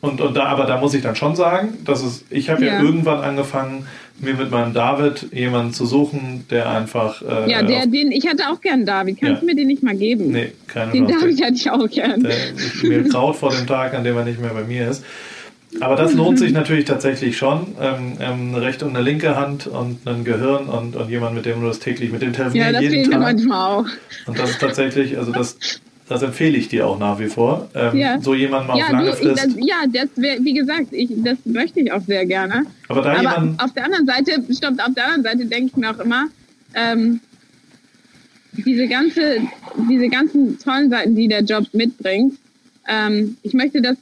[0.00, 2.74] und, und da, aber da muss ich dann schon sagen, dass es, ich habe ja.
[2.74, 2.82] Ja.
[2.82, 3.86] irgendwann angefangen,
[4.18, 7.22] mir mit meinem David jemanden zu suchen, der einfach.
[7.22, 9.18] Äh, Ja, der, den, ich hatte auch gern David.
[9.20, 9.40] Kannst Ja.
[9.40, 10.28] du mir den nicht mal geben?
[10.32, 11.06] nee, keine Den.
[11.08, 12.22] David hatte ich auch gern.
[12.22, 12.34] Der,
[12.82, 15.04] mir graut vor dem Tag, an dem er nicht mehr bei mir ist.
[15.80, 17.68] Aber das lohnt sich natürlich tatsächlich schon.
[17.80, 21.46] Ähm, ähm, eine rechte und eine linke Hand und ein Gehirn und, und jemand, mit
[21.46, 23.22] dem du das täglich mit dem Ja, telefonieren das jeden fehlt mir Tag.
[23.22, 23.86] manchmal auch.
[24.26, 25.56] Und das ist tatsächlich, also das,
[26.10, 27.70] das empfehle ich dir auch nach wie vor.
[27.72, 28.20] Ähm, Ja.
[28.20, 29.44] So jemanden auf Ja, lange du, ich, Frist.
[29.44, 32.66] das, ja, das wär, wie gesagt, ich, das möchte ich auch sehr gerne.
[32.88, 33.60] aber da Aber jemanden.
[33.60, 36.26] auf der anderen Seite, stopp, auf der anderen Seite denke ich mir auch immer,
[36.74, 37.20] ähm,
[38.66, 39.36] diese ganze,
[39.88, 42.34] diese ganzen tollen Seiten, die der Job mitbringt,
[42.88, 43.96] ähm, ich möchte das,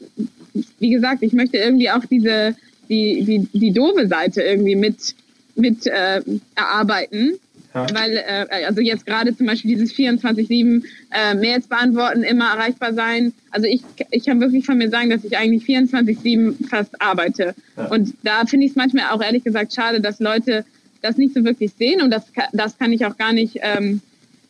[0.79, 2.57] wie gesagt, ich möchte irgendwie auch diese,
[2.89, 5.15] die, die, die doofe Seite irgendwie mit,
[5.57, 6.23] mit äh,
[6.55, 7.35] erarbeiten.
[7.75, 7.87] Ja.
[7.93, 13.33] Weil, äh, also jetzt gerade zum Beispiel dieses 24-7 äh, Mails beantworten, immer erreichbar sein.
[13.51, 17.55] Also ich, ich kann wirklich von mir sagen, dass ich eigentlich 24-7 fast arbeite.
[17.77, 17.87] Ja.
[17.89, 20.65] Und da finde ich es manchmal auch ehrlich gesagt schade, dass Leute
[21.03, 22.03] das nicht so wirklich sehen.
[22.03, 24.01] Und das, das kann ich auch gar nicht, ähm,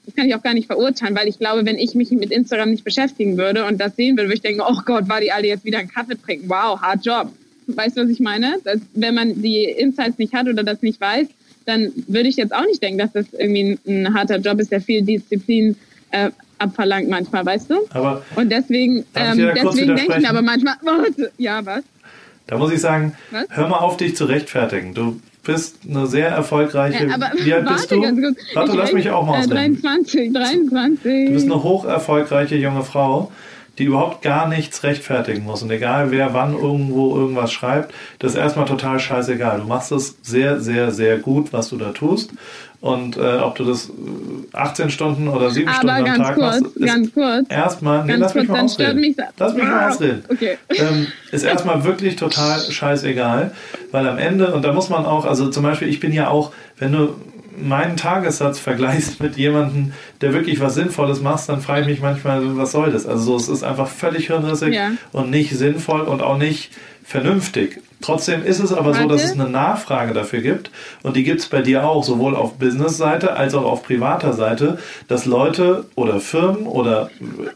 [0.06, 2.70] das kann ich auch gar nicht verurteilen, weil ich glaube, wenn ich mich mit Instagram
[2.70, 5.48] nicht beschäftigen würde und das sehen würde, würde ich denken, oh Gott, war die alle
[5.48, 6.48] jetzt wieder einen Kaffee trinken.
[6.48, 7.32] Wow, hard Job.
[7.66, 8.58] Weißt du, was ich meine?
[8.64, 11.28] Dass, wenn man die Insights nicht hat oder das nicht weiß,
[11.68, 14.72] dann würde ich jetzt auch nicht denken, dass das irgendwie ein, ein harter Job ist,
[14.72, 15.76] der viel Disziplin
[16.10, 17.74] äh, abverlangt manchmal, weißt du?
[17.90, 21.82] Aber Und deswegen, ähm, deswegen denke ich aber manchmal, warte, ja, was?
[22.46, 23.44] da muss ich sagen, Was?
[23.50, 24.94] hör mal auf, dich zu rechtfertigen.
[24.94, 27.06] Du bist eine sehr erfolgreiche.
[27.06, 28.00] Ja, aber wie alt bist warte du?
[28.00, 28.38] ganz kurz.
[28.54, 29.82] Warte, Ich lass mich auch mal äh, ausreden.
[29.82, 31.26] 23, 23.
[31.26, 33.30] Du bist eine hoch erfolgreiche junge Frau,
[33.78, 35.62] die überhaupt gar nichts rechtfertigen muss.
[35.62, 39.60] Und egal wer wann irgendwo irgendwas schreibt, das ist erstmal total scheißegal.
[39.60, 42.32] Du machst es sehr, sehr, sehr gut, was du da tust.
[42.80, 43.92] Und äh, ob du das äh,
[44.52, 47.46] 18 Stunden oder 7 aber Stunden am ganz Tag kurz, machst, ist ganz kurz.
[47.48, 48.04] erstmal.
[48.04, 49.00] Nee, Ganz lass mich kurz, mal dann stört ausreden.
[49.00, 49.16] mich.
[49.36, 50.24] Lass mich mal ausreden.
[50.28, 50.58] Okay.
[50.70, 53.50] ähm, ist erstmal wirklich total scheißegal,
[53.90, 56.52] weil am Ende, und da muss man auch, also zum Beispiel, ich bin ja auch,
[56.78, 57.14] wenn du
[57.60, 62.56] meinen Tagessatz vergleichst mit jemandem, der wirklich was Sinnvolles macht, dann frage ich mich manchmal,
[62.56, 63.06] was soll das?
[63.06, 64.90] Also so, es ist einfach völlig hirnrissig Ja.
[65.12, 66.70] und nicht sinnvoll und auch nicht
[67.04, 67.80] vernünftig.
[68.00, 70.70] Trotzdem ist es aber so, dass es eine Nachfrage dafür gibt
[71.02, 74.78] und die gibt es bei dir auch, sowohl auf Business-Seite als auch auf privater Seite,
[75.08, 77.10] dass Leute oder Firmen oder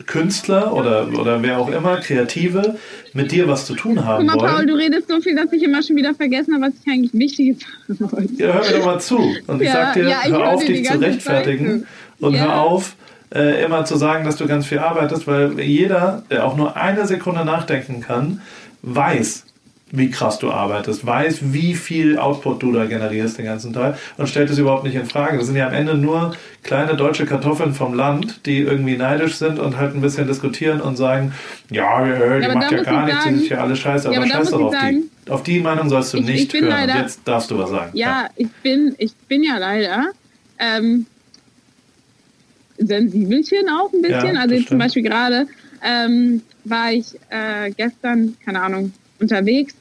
[0.06, 2.76] Künstler oder, oder wer auch immer, Kreative,
[3.12, 4.66] mit dir was zu tun haben Guck mal, Paul, wollen.
[4.68, 7.58] du redest so viel, dass ich immer schon wieder vergessen habe, was ich eigentlich Wichtiges
[7.88, 8.34] sagen wollte.
[8.42, 9.18] Ja, hör mir doch mal zu.
[9.46, 11.88] Und ich Ja, sag dir, ja, ich hör auf, dich zu rechtfertigen Zeit
[12.20, 12.40] und Ja.
[12.46, 12.96] hör auf,
[13.34, 17.06] äh, immer zu sagen, dass du ganz viel arbeitest, weil jeder, der auch nur eine
[17.06, 18.40] Sekunde nachdenken kann,
[18.82, 19.44] weiß,
[19.94, 24.26] wie krass du arbeitest, weiß, wie viel Output du da generierst den ganzen Tag und
[24.26, 25.36] stellt es überhaupt nicht in Frage.
[25.36, 29.58] Das sind ja am Ende nur kleine deutsche Kartoffeln vom Land, die irgendwie neidisch sind
[29.58, 31.34] und halt ein bisschen diskutieren und sagen,
[31.70, 34.04] ja, äh, die aber macht ja gar ich nichts, die sagen- ist ja alles scheiße,
[34.04, 35.30] Ja, aber aber da scheiß doch ich auf sagen- die.
[35.30, 36.70] Auf die Meinung sollst du Ich- ich nicht bin hören.
[36.88, 37.90] leider- jetzt darfst du was sagen.
[37.92, 40.06] Ja, ich bin, ich bin ja leider
[40.58, 41.04] ähm,
[42.78, 44.34] sensibelchen auch ein bisschen.
[44.34, 44.78] Ja, also jetzt zum.
[44.78, 45.46] Beispiel gerade
[45.84, 49.74] ähm, war ich äh, gestern, keine Ahnung, unterwegs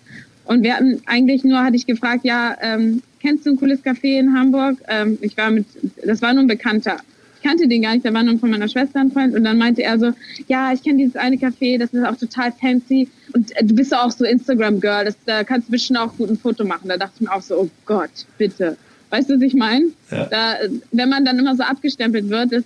[0.46, 4.20] und wir hatten eigentlich nur, hatte ich gefragt, ja, ähm, kennst du ein cooles Café
[4.20, 4.78] in Hamburg?
[4.88, 5.66] Ähm, ich war mit,
[6.06, 6.98] das war nur ein Bekannter.
[7.38, 9.58] Ich kannte den gar nicht, der war nur von meiner Schwester ein Freund und dann
[9.58, 10.12] meinte er so,
[10.48, 13.96] ja, ich kenne dieses eine Café, das ist auch total fancy und äh, du bist
[13.96, 16.88] auch so Instagram-Girl, das- da kannst du bestimmt auch gut ein Foto machen.
[16.90, 18.78] Da dachte ich mir auch so, oh Gott, bitte.
[19.10, 19.86] Weißt du, was ich meine?
[20.12, 20.26] Ja.
[20.26, 22.64] Da, äh, wenn man dann immer so abgestempelt wird, das,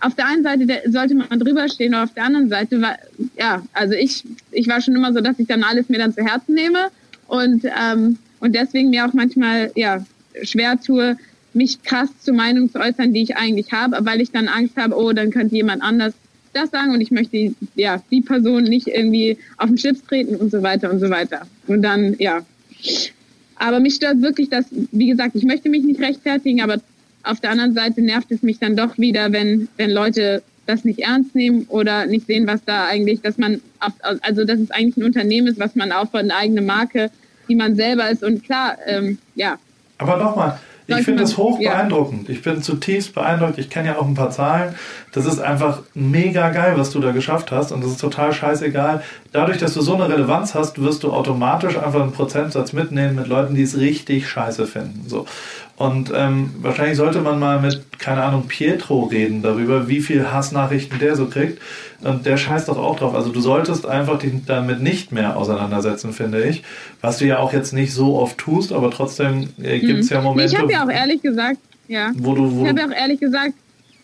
[0.00, 2.96] auf der einen Seite sollte man drüber stehen, aber auf der anderen Seite war,
[3.38, 6.24] ja, also ich, ich war schon immer so, dass ich dann alles mir dann zu
[6.24, 6.88] Herzen nehme
[7.26, 10.04] und, ähm, und deswegen mir auch manchmal, ja,
[10.42, 11.16] schwer tue,
[11.54, 14.94] mich krass zu Meinungen zu äußern, die ich eigentlich habe, weil ich dann Angst habe,
[14.94, 16.12] oh, dann könnte jemand anders
[16.56, 20.50] das sagen und ich möchte ja, die Person nicht irgendwie auf den Chips treten und
[20.50, 21.42] so weiter und so weiter.
[21.66, 22.44] Und dann, ja.
[23.56, 26.80] Aber mich stört wirklich, dass, wie gesagt, ich möchte mich nicht rechtfertigen, aber
[27.26, 31.00] auf der anderen Seite nervt es mich dann doch wieder, wenn, wenn Leute das nicht
[31.00, 33.60] ernst nehmen oder nicht sehen, was da eigentlich, dass man,
[34.20, 37.10] also dass es eigentlich ein Unternehmen ist, was man aufbaut, eine eigene Marke,
[37.48, 38.24] die man selber ist.
[38.24, 39.58] Und klar, ähm, ja,
[39.98, 40.58] Aber nochmal,
[40.88, 41.72] ich finde es hoch ja.
[41.72, 42.28] beeindruckend.
[42.28, 43.58] Ich bin zutiefst beeindruckt.
[43.58, 44.74] Ich kenne ja auch ein paar Zahlen.
[45.12, 47.72] Das ist einfach mega geil, was du da geschafft hast.
[47.72, 49.02] Und das ist total scheißegal.
[49.32, 53.26] Dadurch, dass du so eine Relevanz hast, wirst du automatisch einfach einen Prozentsatz mitnehmen mit
[53.26, 55.08] Leuten, die es richtig scheiße finden.
[55.08, 55.26] So.
[55.76, 60.98] Und ähm, wahrscheinlich sollte man mal mit, keine Ahnung, Pietro reden darüber, wie viel Hassnachrichten
[60.98, 61.60] der so kriegt.
[62.02, 63.14] Und der scheißt doch auch drauf.
[63.14, 66.62] Also du solltest einfach dich damit nicht mehr auseinandersetzen, finde ich.
[67.02, 70.18] Was du ja auch jetzt nicht so oft tust, aber trotzdem äh, gibt es ja
[70.18, 71.58] Nee, Momente, ich habe ja auch ehrlich gesagt,
[71.88, 72.10] ja.
[72.16, 73.52] wo du, wo Ich habe ja auch ehrlich gesagt,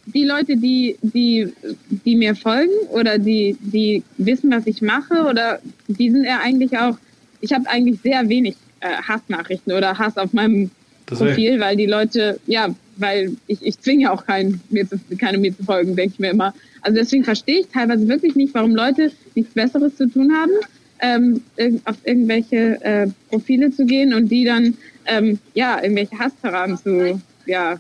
[0.07, 1.53] die Leute, die, die,
[1.89, 6.77] die mir folgen oder die, die wissen, was ich mache, oder die sind ja eigentlich
[6.77, 6.97] auch,
[7.41, 10.71] ich habe eigentlich sehr wenig äh, Hassnachrichten oder Hass auf meinem.
[11.07, 15.39] Profil, weil die Leute, ja, weil ich, ich zwinge ja auch keinen, mir zu, keine
[15.39, 16.55] mir zu folgen, denke ich mir immer.
[16.83, 20.53] Also deswegen verstehe ich teilweise wirklich nicht, warum Leute nichts Besseres zu tun haben,
[21.01, 21.43] ähm,
[21.85, 24.77] auf irgendwelche äh, Profile zu gehen und die dann,
[25.07, 27.79] ähm, ja, irgendwelche Hasstiraden zu, ja,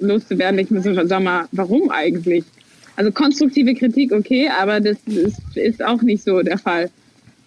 [0.00, 0.58] loszuwerden.
[0.58, 2.44] Ich muss so, sag mal, warum eigentlich?
[2.96, 6.90] Also konstruktive Kritik, okay, aber das ist, ist auch nicht so der Fall.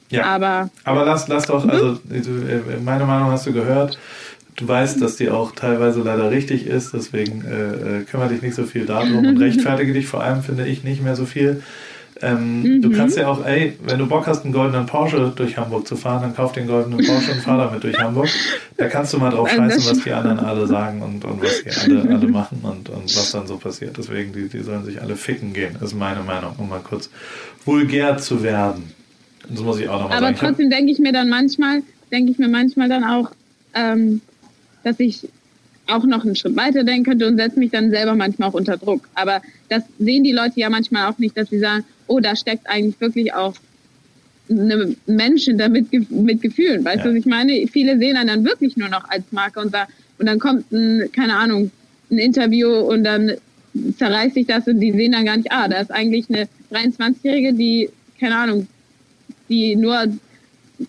[0.10, 0.24] ja.
[0.26, 3.98] Aber Aber lass, lass doch, also du, äh, meine Meinung hast du gehört.
[4.56, 8.56] Du weißt, dass die auch teilweise leider richtig ist, deswegen äh, äh, kümmere dich nicht
[8.56, 11.64] so viel darum und rechtfertige dich vor allem, finde ich, nicht mehr so viel.
[12.22, 15.88] Ähm, Du kannst ja auch, ey, wenn du Bock hast, einen goldenen Porsche durch Hamburg
[15.88, 18.30] zu fahren, dann kauf den goldenen Porsche und fahr damit durch Hamburg.
[18.78, 21.72] Da kannst du mal drauf scheißen, was die anderen alle sagen und, und was die
[21.72, 23.98] alle, alle machen und, und was dann so passiert.
[23.98, 27.10] Deswegen, die, die sollen sich alle ficken gehen, ist meine Meinung, um mal kurz
[27.66, 28.92] vulgär zu werden.
[29.50, 30.38] Das muss ich auch nochmal Aber sagen.
[30.40, 31.82] Hab- trotzdem denke ich mir dann manchmal,
[32.12, 33.32] denke ich mir manchmal dann auch,
[33.74, 34.22] ähm,
[34.84, 35.28] dass ich
[35.88, 38.78] auch noch einen Schritt weiter denken könnte und setze mich dann selber manchmal auch unter
[38.78, 39.08] Druck.
[39.16, 42.70] Aber das sehen die Leute ja manchmal auch nicht, dass sie sagen, oh, da steckt
[42.70, 43.54] eigentlich wirklich auch
[44.50, 46.84] eine Menschen da mit, Ge- mit Gefühlen.
[46.86, 47.04] Weißt Ja.
[47.04, 47.68] du, was ich meine?
[47.68, 51.10] Viele sehen einen dann wirklich nur noch als Marke und, sagen, und dann kommt ein,
[51.12, 51.72] keine Ahnung,
[52.12, 53.34] ein Interview und dann
[53.98, 57.54] zerreißt sich das und die sehen dann gar nicht, ah, da ist eigentlich eine 23-Jährige,
[57.54, 58.68] die, keine Ahnung,
[59.50, 60.06] die nur,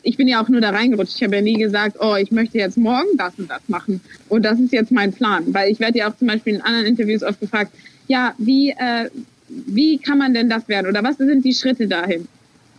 [0.03, 1.17] ich bin ja auch nur da reingerutscht.
[1.17, 4.01] Ich habe ja nie gesagt, oh, ich möchte jetzt morgen das und das machen.
[4.29, 5.45] Und das ist jetzt mein Plan.
[5.49, 7.73] Weil ich werde ja auch zum Beispiel in anderen Interviews oft gefragt,
[8.09, 9.09] ja, wie, äh,
[9.49, 10.87] wie kann man denn das werden?
[10.89, 12.27] Oder was sind die Schritte dahin?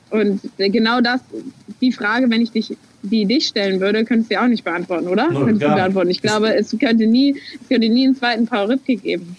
[0.10, 1.22] Und genau das,
[1.82, 5.08] die Frage, wenn ich dich, die dich stellen würde, könntest du ja auch nicht beantworten,
[5.08, 5.30] oder?
[5.32, 6.10] Null, könntest du beantworten.
[6.10, 9.36] Ich glaube, es könnte nie, es könnte nie einen zweiten Paul Ripke geben.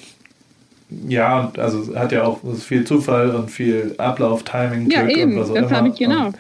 [1.09, 5.33] Ja, also es hat ja auch viel Zufall und viel Ablauf, Timing, Ja, Glück eben,
[5.35, 5.77] und was auch das immer.
[5.79, 6.27] habe ich genau.
[6.29, 6.37] Und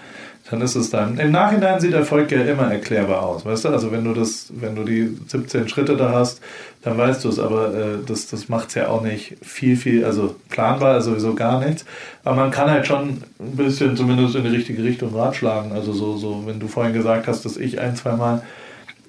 [0.51, 1.19] dann ist es dann.
[1.19, 3.69] Im Nachhinein sieht Erfolg ja immer erklärbar aus, weißt du?
[3.71, 6.41] Also wenn du das, wenn du die 17 Schritte da hast,
[6.83, 10.05] dann weißt du es, aber äh, das, das macht es ja auch nicht viel, viel,
[10.05, 11.85] also planbar sowieso gar nichts.
[12.23, 15.73] Aber man kann halt schon ein bisschen zumindest in die richtige Richtung ratschlagen.
[15.73, 18.43] Also so, so, wenn du vorhin gesagt hast, dass ich ein, zweimal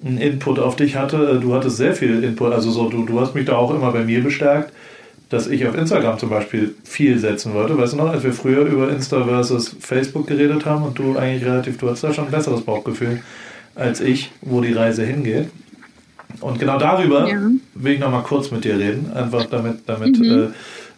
[0.04, 3.34] einen Input auf dich hatte, du hattest sehr viel Input, also so, du, du hast
[3.34, 4.72] mich da auch immer bei mir bestärkt
[5.30, 7.76] dass ich auf Instagram zum Beispiel viel setzen wollte.
[7.76, 11.44] Weißt du noch, als wir früher über Insta versus Facebook geredet haben und du eigentlich
[11.44, 13.20] relativ, du hast da schon ein besseres Bauchgefühl
[13.74, 15.50] als ich, wo die Reise hingeht.
[16.40, 17.38] Und genau darüber Ja.
[17.74, 20.24] will ich nochmal kurz mit dir reden, einfach damit, damit Mhm.
[20.24, 20.48] äh,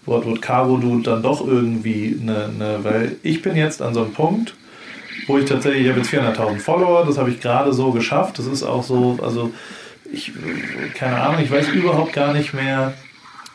[0.07, 4.03] Wort, Wort Caro, du dann doch irgendwie eine, eine, weil ich bin jetzt an so
[4.03, 4.55] einem Punkt,
[5.27, 8.39] wo ich tatsächlich, ich habe jetzt 400.000 Follower, das habe ich gerade so geschafft.
[8.39, 9.51] Das ist auch so, also
[10.11, 10.33] ich,
[10.95, 12.95] keine Ahnung, ich weiß überhaupt gar nicht mehr.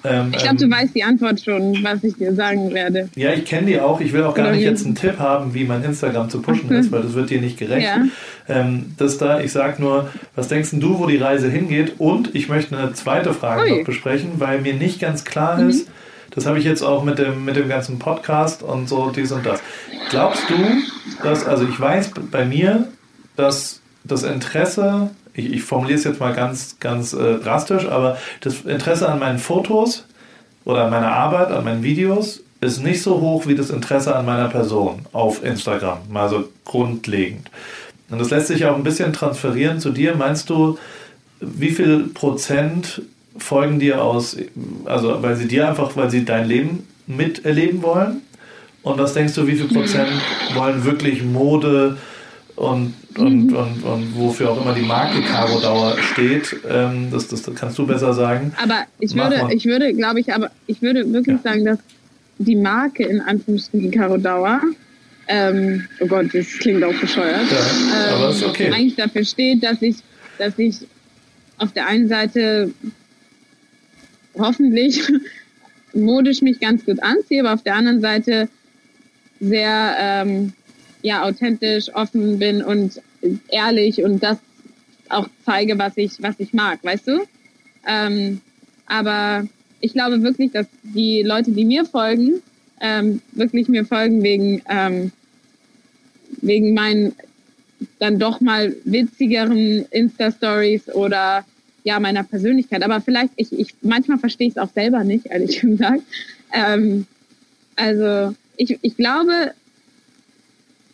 [0.06, 3.10] Ähm, Ich glaube, du ähm, weißt die Antwort schon, was ich dir sagen werde.
[3.16, 4.00] Ja, ich kenne die auch.
[4.02, 6.72] Ich will auch gar Oder nicht jetzt einen Tipp haben, wie mein Instagram zu pushen
[6.72, 7.88] ist, weil das wird dir nicht gerecht.
[7.88, 8.04] Ja.
[8.48, 11.94] Ähm, das da, ich sag nur, was denkst du, wo die Reise hingeht?
[11.98, 13.72] Und ich möchte eine zweite Frage Ui.
[13.72, 13.78] Mhm.
[13.80, 15.88] noch besprechen, weil mir nicht ganz klar ist,
[16.32, 19.46] das habe ich jetzt auch mit dem, mit dem ganzen Podcast und so, dies und
[19.46, 19.62] das.
[20.10, 20.56] Glaubst du,
[21.24, 22.90] dass, also ich weiß bei mir,
[23.38, 28.62] dass das Interesse, ich, ich formuliere es jetzt mal ganz, ganz äh, drastisch, aber das
[28.62, 30.06] Interesse an meinen Fotos
[30.64, 34.26] oder an meiner Arbeit, an meinen Videos ist nicht so hoch wie das Interesse an
[34.26, 37.52] meiner Person auf Instagram, mal so grundlegend.
[38.10, 40.16] Und das lässt sich auch ein bisschen transferieren zu dir.
[40.16, 40.78] Meinst du,
[41.40, 43.02] wie viel Prozent
[43.38, 44.38] folgen dir aus,
[44.86, 48.22] also weil sie dir einfach, weil sie dein Leben miterleben wollen?
[48.84, 50.10] Und was denkst du, wie viel Prozent
[50.54, 51.98] wollen wirklich Mode
[52.56, 56.56] und, und, und, und wofür auch immer die Marke Caro Dauer steht?
[56.70, 58.54] Ähm, das, das kannst du besser sagen.
[58.62, 59.54] Aber ich Mach würde, mal.
[59.54, 61.52] ich würde, glaube ich, aber ich würde wirklich Ja.
[61.52, 61.80] sagen, dass
[62.38, 64.62] die Marke in Anführungsstrichen Caro Dauer,
[65.28, 68.72] ähm, oh Gott, das klingt auch bescheuert, Ja, aber ist ähm, okay.
[68.72, 69.98] eigentlich dafür steht, dass ich,
[70.38, 70.78] dass ich
[71.58, 72.72] auf der einen Seite
[74.38, 75.02] hoffentlich
[75.94, 78.50] modisch mich ganz gut anziehe, aber auf der anderen Seite
[79.40, 80.54] sehr ähm,
[81.06, 83.00] ja, authentisch, offen bin und
[83.50, 84.40] ehrlich und das
[85.10, 87.26] auch zeige, was ich, was ich mag, weißt du?
[87.88, 88.42] Ähm,
[88.88, 89.48] aber
[89.82, 92.42] ich glaube wirklich, dass die Leute, die mir folgen,
[92.82, 95.12] ähm, wirklich mir folgen wegen, ähm,
[96.42, 97.14] wegen meinen
[98.00, 101.46] dann doch mal witzigeren Insta-Stories oder
[101.84, 102.82] ja, meiner Persönlichkeit.
[102.82, 106.02] Aber vielleicht, ich, ich manchmal verstehe ich es auch selber nicht, ehrlich gesagt.
[106.52, 107.06] Ähm,
[107.76, 109.54] also ich, ich glaube,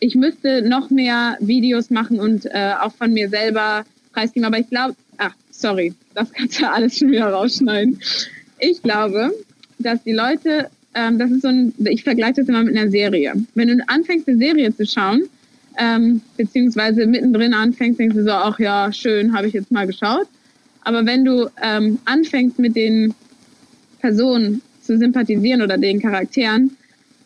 [0.02, 4.44] ich müsste noch mehr Videos machen und äh, auch von mir selber preisgeben.
[4.44, 8.00] Aber ich glaube, ach, sorry, das kannst du alles schon wieder rausschneiden.
[8.58, 9.32] Ich glaube,
[9.78, 13.32] dass die Leute, ähm, das ist so ein, ich vergleiche das immer mit einer Serie.
[13.54, 15.22] Wenn du anfängst, eine Serie zu schauen,
[15.78, 20.26] ähm, beziehungsweise mittendrin anfängst, denkst du so, ach ja, schön, habe ich jetzt mal geschaut.
[20.80, 23.14] Aber wenn du ähm, anfängst mit den
[24.00, 26.76] Personen zu sympathisieren oder den Charakteren,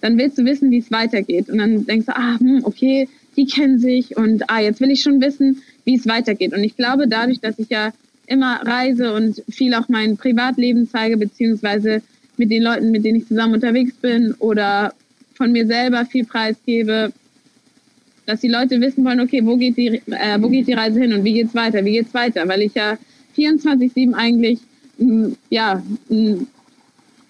[0.06, 1.48] dann willst du wissen, wie es weitergeht.
[1.50, 5.02] Und dann denkst du, ah, hm, okay, die kennen sich und ah, jetzt will ich
[5.02, 6.54] schon wissen, wie es weitergeht.
[6.54, 7.92] Und ich glaube, dadurch, dass ich ja
[8.26, 12.02] immer reise und viel auch mein Privatleben zeige, beziehungsweise
[12.36, 14.94] mit den Leuten, mit denen ich zusammen unterwegs bin oder
[15.34, 17.12] von mir selber viel preisgebe,
[18.26, 21.12] dass die Leute wissen wollen, okay, wo geht die, äh, wo geht die Reise hin
[21.12, 22.96] und wie geht's weiter, wie geht's weiter, weil ich ja
[23.36, 24.60] 24/7 eigentlich
[24.98, 26.38] mh, ja mh,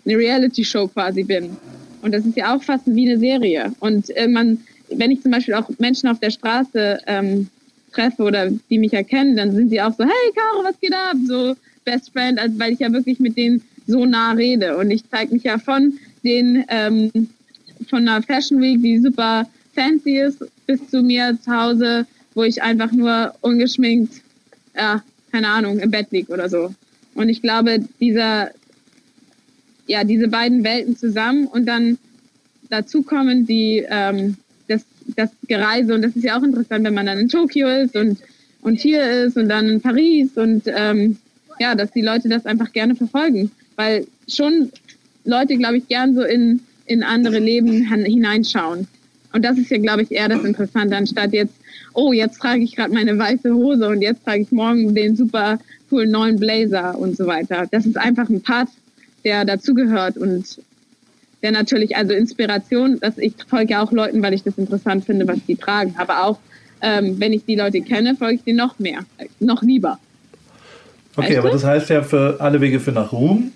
[0.06, 1.56] eine Reality-Show quasi bin.
[2.06, 3.72] Und das ist ja auch fast wie eine Serie.
[3.80, 7.48] Und irgendwann, wenn ich zum Beispiel auch Menschen auf der Straße ähm,
[7.92, 11.16] treffe oder die mich erkennen, dann sind sie auch so, hey Caro, was geht ab?
[11.26, 14.76] So Best Friend, also weil ich ja wirklich mit denen so nah rede.
[14.76, 17.10] Und ich zeige mich ja von den ähm,
[17.90, 22.62] von einer Fashion Week, die super fancy ist, bis zu mir zu Hause, wo ich
[22.62, 24.14] einfach nur ungeschminkt,
[24.76, 25.02] ja,
[25.32, 26.72] keine Ahnung, im Bett lieg oder so.
[27.14, 28.52] Und ich glaube, dieser,
[29.86, 31.98] ja, diese beiden Welten zusammen und dann
[32.70, 34.36] dazu kommen die, ähm,
[34.68, 34.84] das,
[35.16, 38.18] das Gereise und das ist ja auch interessant, wenn man dann in Tokio ist und,
[38.62, 41.16] und hier ist und dann in Paris und ähm,
[41.58, 44.70] ja, dass die Leute das einfach gerne verfolgen, weil schon
[45.24, 48.86] Leute, glaube ich, gern so in, in andere Leben hineinschauen.
[49.32, 51.54] Und das ist ja, glaube ich, eher das Interessante, anstatt jetzt,
[51.92, 55.58] oh, jetzt trage ich gerade meine weiße Hose und jetzt trage ich morgen den super
[55.90, 57.66] coolen neuen Blazer und so weiter.
[57.70, 58.68] Das ist einfach ein Part,
[59.26, 60.44] der dazugehört und
[61.42, 65.26] der natürlich, also Inspiration, dass ich folge ja auch Leuten, weil ich das interessant finde,
[65.26, 65.94] was die tragen.
[65.98, 66.38] Aber auch,
[66.80, 69.00] ähm, wenn ich die Leute kenne, folge ich denen noch mehr,
[69.40, 69.98] noch lieber.
[71.16, 71.54] Okay, Weißt aber du?
[71.54, 73.50] das heißt ja für alle Wege für nach Ruhm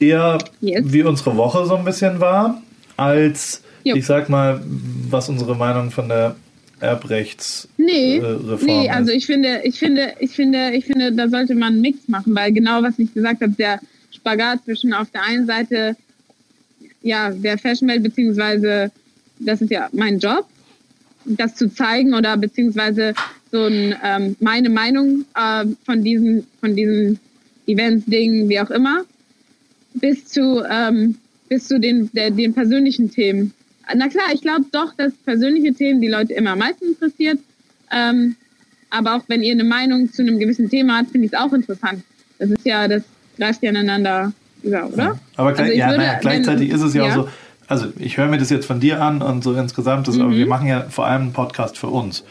[0.00, 0.84] eher Yes.
[0.86, 2.62] wie unsere Woche so ein bisschen war,
[2.96, 3.94] als Jo.
[3.96, 4.62] ich sag mal,
[5.10, 6.34] was unsere Meinung von der
[6.80, 11.54] Erbrechts Nee, äh, nee, also ich finde, ich finde, ich finde, ich finde, da sollte
[11.54, 13.80] man einen Mix machen, weil genau was ich gesagt habe, der
[14.24, 15.96] Spagat zwischen auf der einen Seite
[17.02, 18.90] ja der Fashionwelt beziehungsweise
[19.38, 20.46] das ist ja mein Job,
[21.26, 23.12] das zu zeigen oder beziehungsweise
[23.52, 27.20] so ein, ähm, meine Meinung äh, von diesen von diesen
[27.66, 29.04] Events, Dingen, wie auch immer,
[29.94, 31.16] bis zu ähm,
[31.48, 33.52] bis zu den der, den persönlichen Themen.
[33.94, 37.38] Na klar, ich glaube doch, dass persönliche Themen die Leute immer am meisten interessiert.
[37.92, 38.36] Ähm,
[38.88, 41.52] aber auch wenn ihr eine Meinung zu einem gewissen Thema habt, finde ich es auch
[41.52, 42.02] interessant.
[42.38, 43.02] Das ist ja, das
[43.36, 44.32] greift ja ineinander
[44.62, 45.18] über, oder?
[45.36, 47.10] Aber gleich, Also ich ja, würde, naja, gleichzeitig wenn- ist es ja, ja.
[47.10, 47.28] auch so,
[47.66, 50.46] also ich höre mir das jetzt von dir an und so insgesamt, das, aber wir
[50.46, 52.24] machen ja vor allem einen Podcast für uns.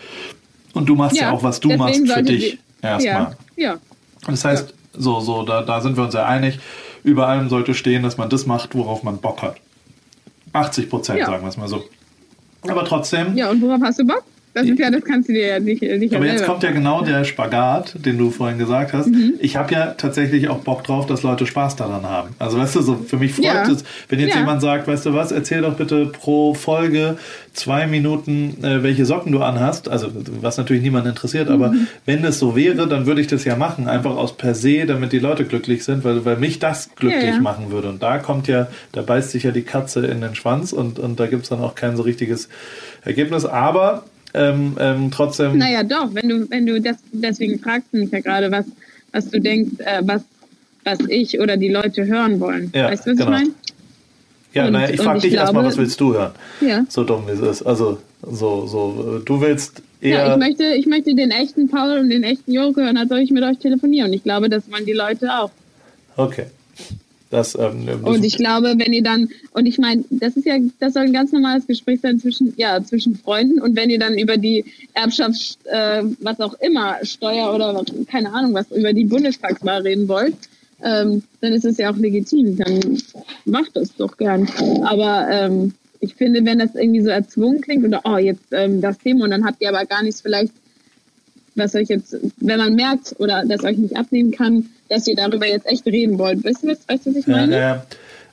[0.73, 1.31] Und du machst ja, Mhm.
[1.33, 3.35] Ja, auch, was du machst für dich erstmal.
[3.55, 3.75] Ja, ja.
[4.27, 6.59] Das heißt, so, so, da, da sind wir uns ja einig,
[7.03, 9.57] über allem sollte stehen, dass man das macht, worauf man Bock hat.
[10.53, 11.25] 80 Prozent, Ja.
[11.25, 11.83] sagen wir es mal so.
[12.67, 14.23] Aber trotzdem, ja, und worauf hast du Bock?
[14.53, 17.01] Das ist ja, das kannst du dir ja nicht, nicht aber jetzt kommt ja genau
[17.01, 19.07] der Spagat, den du vorhin gesagt hast.
[19.07, 19.33] Mhm.
[19.39, 22.29] Ich habe ja tatsächlich auch Bock drauf, dass Leute Spaß daran haben.
[22.37, 23.63] Also weißt du, so für mich freut Ja.
[23.69, 24.41] es, wenn jetzt Ja.
[24.41, 27.17] jemand sagt, weißt du was, erzähl doch bitte pro Folge
[27.53, 29.89] zwei Minuten, äh, welche Socken du anhast.
[29.89, 30.07] Also
[30.41, 31.87] was natürlich niemand interessiert, aber Mhm.
[32.05, 35.11] wenn das so wäre, dann würde ich das ja machen, einfach aus per se, damit
[35.13, 37.39] die Leute glücklich sind, weil, weil mich das glücklich ja.
[37.41, 37.89] machen würde.
[37.89, 41.19] Und da kommt ja, da beißt sich ja die Katze in den Schwanz und, und
[41.19, 42.49] da gibt es dann auch kein so richtiges
[43.03, 43.45] Ergebnis.
[43.45, 44.03] Aber
[44.33, 45.57] ähm, ähm, trotzdem.
[45.57, 48.65] Naja, doch, wenn du, wenn du das, deswegen fragst du mich ja gerade, was,
[49.11, 50.23] was du denkst, äh, was,
[50.83, 52.71] was ich oder die Leute hören wollen.
[52.73, 53.31] Ja, weißt du, was genau.
[53.31, 53.53] ich meine?
[54.53, 56.31] Ja, Und- naja, ich frage ich dich erstmal, was willst du hören?
[56.61, 56.85] Ja.
[56.89, 57.63] So dumm wie es ist.
[57.63, 60.25] Also, so, so, du willst eher.
[60.27, 63.19] Ja, ich möchte, ich möchte den echten Paul und den echten Joko hören, als soll
[63.19, 64.09] ich mit euch telefonieren.
[64.09, 65.51] Und ich glaube, das wollen die Leute auch.
[66.17, 66.45] okay.
[67.33, 70.93] Das, ähm, Und ich glaube, wenn ihr dann, und ich meine, das ist ja, das
[70.93, 73.59] soll ein ganz normales Gespräch sein zwischen, ja, zwischen Freunden.
[73.59, 74.63] Und wenn ihr dann über die
[74.93, 80.35] Erbschafts, äh, was auch immer, Steuer oder keine Ahnung, was über die Bundestagswahl reden wollt,
[80.83, 82.55] ähm, dann ist es ja auch legitim.
[82.55, 83.01] Dann
[83.45, 84.47] macht das doch gern.
[84.83, 88.99] Aber ähm, ich finde, wenn das irgendwie so erzwungen klingt oder oh, jetzt ähm, das
[88.99, 90.53] Thema und dann habt ihr aber gar nichts vielleicht
[91.55, 95.47] was euch jetzt, wenn man merkt oder das euch nicht abnehmen kann, dass ihr darüber
[95.47, 96.39] jetzt echt reden wollt.
[96.39, 97.57] Du, was, weißt du, was ich ja, meine?
[97.57, 97.85] ja.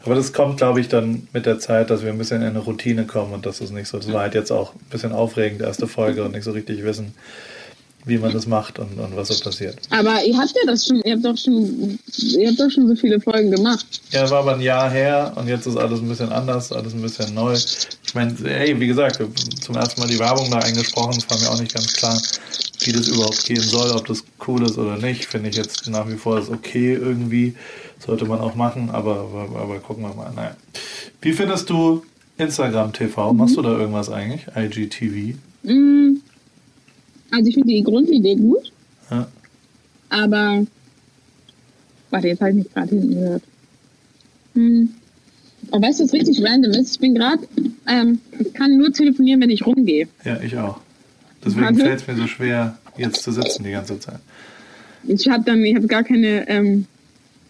[0.04, 2.60] Aber das kommt, glaube ich, dann mit der Zeit, dass wir ein bisschen in eine
[2.60, 3.98] Routine kommen und das ist nicht so.
[3.98, 7.14] Das war halt jetzt auch ein bisschen aufregend, erste Folge und nicht so richtig wissen,
[8.04, 9.76] wie man das macht und, und was so passiert.
[9.90, 11.98] Aber ihr habt ja das schon, ihr habt doch schon,
[12.38, 13.86] ihr habt doch schon so viele Folgen gemacht.
[14.10, 17.02] Ja, war aber ein Jahr her und jetzt ist alles ein bisschen anders, alles ein
[17.02, 17.54] bisschen neu.
[17.54, 19.20] Ich meine, ey, wie gesagt,
[19.60, 22.20] zum ersten Mal die Werbung da eingesprochen, es war mir auch nicht ganz klar,
[22.80, 25.26] wie das überhaupt gehen soll, ob das cool ist oder nicht.
[25.26, 27.54] Finde ich jetzt nach wie vor ist okay irgendwie,
[27.98, 30.32] sollte man auch machen, aber, aber, aber gucken wir mal.
[30.34, 30.56] Naja.
[31.20, 32.02] Wie findest du
[32.38, 33.32] Instagram TV?
[33.34, 34.46] Machst du da irgendwas eigentlich?
[34.56, 35.36] IGTV?
[35.62, 36.19] Mm,
[37.30, 38.72] Also ich finde die Grundidee gut,
[39.10, 39.28] Ja.
[40.08, 40.66] aber
[42.10, 43.42] warte, jetzt habe ich mich gerade hinten gehört.
[44.54, 44.88] Hm.
[45.72, 46.94] Oh, weißt du, was richtig random ist?
[46.94, 47.46] Ich bin gerade,
[47.86, 50.08] ähm, ich kann nur telefonieren, wenn ich rumgehe.
[50.24, 50.80] ja, ich auch.
[51.44, 54.18] Deswegen fällt es mir so schwer, jetzt zu sitzen die ganze Zeit.
[55.04, 56.86] Ich habe dann, ich habe gar keine, ähm,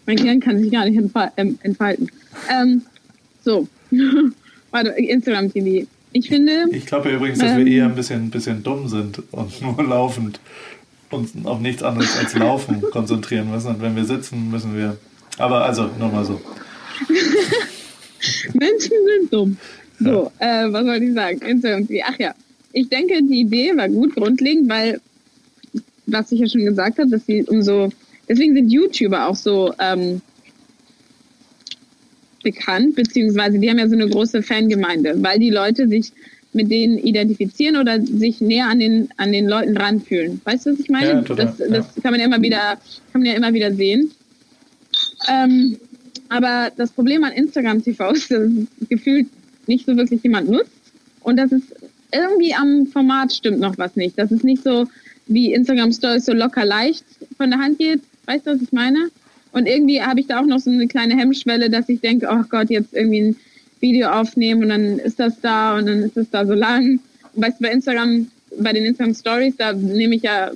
[0.05, 0.97] mein Gehirn kann sich gar nicht
[1.37, 2.09] ähm, entfalten.
[2.49, 2.81] Ähm,
[3.43, 3.67] so,
[4.71, 5.87] warte, Instagram TV.
[6.13, 7.65] Ich finde, Ich glaube ja übrigens, dass Ähm.
[7.65, 10.39] wir eher ein bisschen, bisschen dumm sind und nur laufend
[11.09, 13.67] uns auf nichts anderes als Laufen konzentrieren müssen.
[13.75, 14.97] Und wenn wir sitzen, müssen wir.
[15.37, 16.41] Aber also, nur mal so.
[18.53, 19.57] Menschen sind dumm.
[19.99, 21.61] So, äh, was wollte ich sagen?
[21.61, 22.03] TV.
[22.07, 22.33] Ach ja,
[22.73, 24.99] ich denke, die Idee war gut grundlegend, weil,
[26.07, 27.89] was ich ja schon gesagt habe, dass sie umso,
[28.27, 30.21] deswegen sind YouTuber auch so ähm,
[32.43, 36.11] bekannt, beziehungsweise die haben ja so eine große Fangemeinde, weil die Leute sich
[36.53, 40.41] mit denen identifizieren oder sich näher an den an den Leuten ranfühlen.
[40.43, 41.07] Weißt du, was ich meine?
[41.07, 42.77] Ja, total, das, das kann man ja immer wieder,
[43.11, 44.11] kann man ja immer wieder sehen.
[45.29, 45.77] Ähm,
[46.29, 48.49] aber das Problem an Instagram TV ist, dass
[48.89, 49.27] gefühlt
[49.67, 50.71] nicht so wirklich jemand nutzt
[51.21, 51.61] und dass es
[52.11, 54.17] irgendwie am Format stimmt noch was nicht.
[54.17, 54.87] Dass es nicht so
[55.27, 57.05] wie Instagram Stories so locker leicht
[57.37, 58.01] von der Hand geht.
[58.25, 59.09] Weißt du, was ich meine?
[59.51, 62.43] Und irgendwie habe ich da auch noch so eine kleine Hemmschwelle, dass ich denke, oh
[62.49, 63.35] Gott, jetzt irgendwie ein
[63.81, 66.99] Video aufnehmen und dann ist das da und dann ist es da so lang.
[67.33, 68.27] Und weißt du, bei Instagram,
[68.59, 70.51] bei den Instagram Stories, da nehme ich ja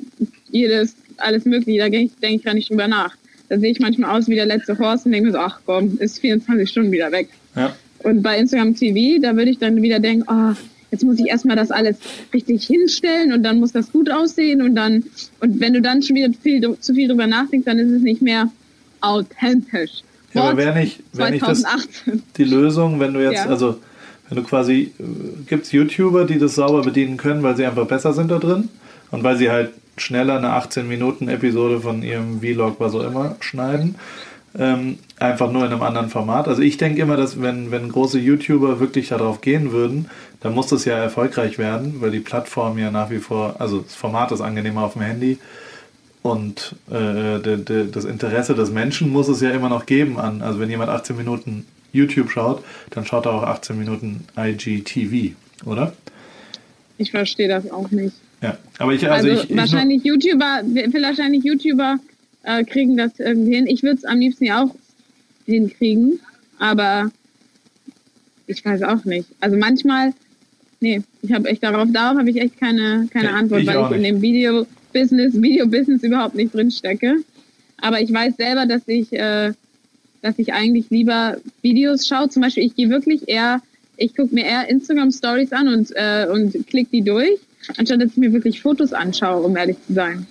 [0.50, 3.16] jedes, alles mögliche, da denke ich, denke ich gar nicht drüber nach.
[3.50, 5.98] Da sehe ich manchmal aus wie der letzte Horst und denke mir so, ach komm,
[6.00, 7.30] ist 24 Stunden wieder weg.
[7.56, 7.76] Ja.
[8.00, 10.56] Und bei Instagram TV, da würde ich dann wieder denken, oh,
[10.92, 11.98] jetzt muss ich erstmal das alles
[12.34, 15.04] richtig hinstellen und dann muss das gut aussehen und dann,
[15.42, 18.22] und wenn du dann schon wieder viel, zu viel drüber nachdenkst, dann ist es nicht
[18.22, 18.52] mehr
[19.06, 20.04] authentisch.
[20.34, 22.24] Ja, aber wäre nicht, wär nicht das 2018.
[22.38, 23.50] die Lösung, wenn du jetzt, Ja.
[23.50, 23.80] also
[24.30, 24.92] wenn du quasi,
[25.48, 28.70] gibt es YouTuber, die das sauber bedienen können, weil sie einfach besser sind da drin
[29.12, 33.96] und weil sie halt schneller eine 18-Minuten-Episode von ihrem Vlog, was auch immer, schneiden.
[34.58, 36.48] Ähm, einfach nur in einem anderen Format.
[36.48, 40.10] Also ich denke immer, dass wenn, wenn große YouTuber wirklich darauf gehen würden,
[40.42, 43.96] dann muss das ja erfolgreich werden, weil die Plattform ja nach wie vor, also das
[43.96, 45.38] Format ist angenehmer auf dem Handy
[46.26, 50.42] und äh, de, de, das Interesse des Menschen muss es ja immer noch geben an.
[50.42, 55.36] Also wenn jemand 18 Minuten YouTube schaut, dann schaut er auch 18 Minuten IGTV,
[55.66, 55.94] oder?
[56.98, 58.16] Ich verstehe das auch nicht.
[58.42, 60.64] Ja, aber ich, also, Also, ich, ich wahrscheinlich YouTuber,
[61.00, 62.00] wahrscheinlich YouTuber
[62.42, 63.68] äh, kriegen das irgendwie hin.
[63.68, 64.76] Ich würde es am liebsten ja auch
[65.46, 66.20] hinkriegen,
[66.58, 67.12] aber
[68.48, 69.30] ich weiß auch nicht.
[69.42, 70.12] Also manchmal,
[70.80, 73.98] nee, ich habe echt darauf, darauf habe ich echt keine, keine Antwort, ich weil ich
[73.98, 74.22] in dem
[74.96, 77.18] Video-Business, Video-Business überhaupt nicht drin stecke.
[77.82, 79.52] Aber ich weiß selber, dass ich, äh,
[80.22, 82.30] dass ich eigentlich lieber Videos schaue.
[82.30, 83.62] Zum Beispiel, ich gehe wirklich eher,
[83.98, 87.40] ich gucke mir eher Instagram-Stories an und, äh, und klick die durch,
[87.78, 90.26] anstatt dass ich mir wirklich Fotos anschaue, um ehrlich zu sein.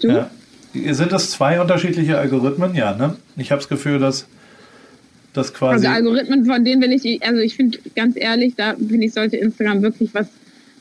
[0.00, 0.08] Du?
[0.08, 0.30] Ja.
[0.92, 2.74] Sind das zwei unterschiedliche Algorithmen?
[2.74, 3.16] Ja, ne?
[3.36, 4.26] Ich habe das Gefühl, dass
[5.32, 5.86] das quasi.
[5.86, 9.38] Also Algorithmen, von denen will ich, also ich finde ganz ehrlich, da finde ich, sollte
[9.38, 10.26] Instagram wirklich was,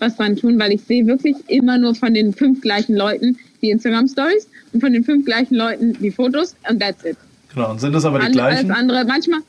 [0.06, 3.72] was dran tun, weil ich sehe wirklich immer nur von den fünf gleichen Leuten die
[3.72, 7.18] Instagram Stories und von den fünf gleichen Leuten die Fotos und that's it.
[7.54, 8.72] genau, und sind das aber die Andere- gleichen?
[8.72, 9.40] Alles andere, manchmal,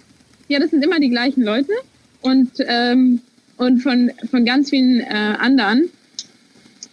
[0.48, 1.72] ja, das sind immer die gleichen Leute
[2.22, 3.20] und, ähm,
[3.56, 5.88] und von, von ganz vielen äh, anderen.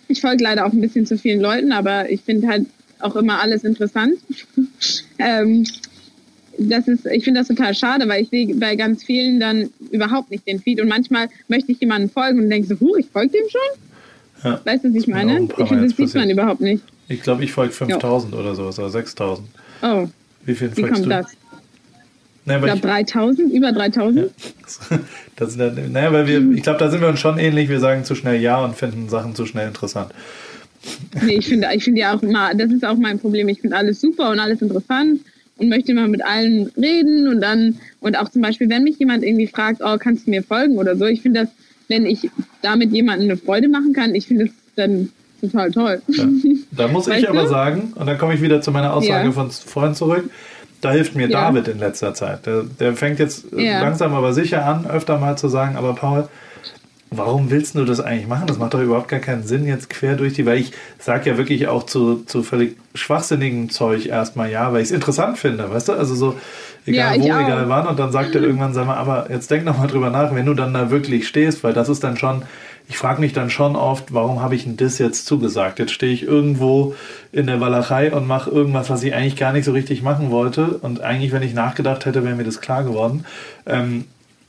[0.08, 2.66] Ich folge leider auch ein bisschen zu vielen Leuten, aber ich finde halt
[3.00, 4.16] auch immer alles interessant.
[5.20, 5.66] ähm,
[6.58, 10.32] das ist, ich finde das total schade, weil ich sehe bei ganz vielen dann überhaupt
[10.32, 13.32] nicht den Feed und manchmal möchte ich jemandem folgen und denke so, huh, ich folge
[13.32, 14.52] dem schon?
[14.52, 14.62] Ja.
[14.64, 15.44] Weißt du, was ich auch meine?
[15.44, 16.84] Ich finde, Mal das sieht man überhaupt nicht.
[17.08, 19.48] Ich glaube, ich folge 5000 oder sowas, oder 6000.
[19.82, 20.08] Oh,
[20.46, 21.10] Wie viel wie folgst kommt du?
[21.10, 21.26] das?
[22.46, 24.32] Nee, Ich glaube 3000, über 3000.
[25.38, 27.70] das, das, naja, weil wir, ich glaube, da sind wir uns schon ähnlich.
[27.70, 30.12] Wir sagen zu schnell Ja und finden Sachen zu schnell interessant.
[31.22, 33.48] Nee, ich finde, ich finde ja auch immer, das ist auch mein Problem.
[33.48, 35.22] Ich finde alles super und alles interessant
[35.64, 39.24] und möchte immer mit allen reden und dann, und auch zum Beispiel, wenn mich jemand
[39.24, 41.50] irgendwie fragt, oh, kannst du mir folgen oder so, ich finde das,
[41.88, 42.30] wenn ich
[42.62, 45.10] damit jemandem eine Freude machen kann, ich finde das dann
[45.42, 46.02] total toll.
[46.08, 46.26] Ja.
[46.76, 47.50] Da muss ich aber du?
[47.50, 49.32] sagen, und dann komme ich wieder zu meiner Aussage Ja.
[49.32, 50.30] von vorhin zurück,
[50.82, 51.50] da hilft mir Ja.
[51.52, 52.46] David in letzter Zeit.
[52.46, 56.28] Der, der fängt jetzt langsam aber sicher an, öfter mal zu sagen, aber Paul,
[57.18, 58.48] warum willst du das eigentlich machen?
[58.48, 61.38] Das macht doch überhaupt gar keinen Sinn jetzt quer durch die, weil ich sage ja
[61.38, 65.90] wirklich auch zu, zu völlig schwachsinnigen Zeug erstmal ja, weil ich es interessant finde, weißt
[65.90, 65.94] du?
[65.94, 66.36] Also so,
[66.86, 67.48] egal Ja, wo, auch.
[67.48, 67.88] egal wann.
[67.88, 70.46] Und dann sagt er irgendwann, sag mal, aber jetzt denk noch mal drüber nach, wenn
[70.46, 72.44] du dann da wirklich stehst, weil das ist dann schon,
[72.90, 75.80] ich frage mich dann schon oft, warum habe ich denn das jetzt zugesagt?
[75.80, 76.96] Jetzt stehe ich irgendwo
[77.32, 80.78] in der Walachei und mache irgendwas, was ich eigentlich gar nicht so richtig machen wollte.
[80.82, 83.26] Und eigentlich, wenn ich nachgedacht hätte, wäre mir das klar geworden.
[83.66, 84.04] Ähm,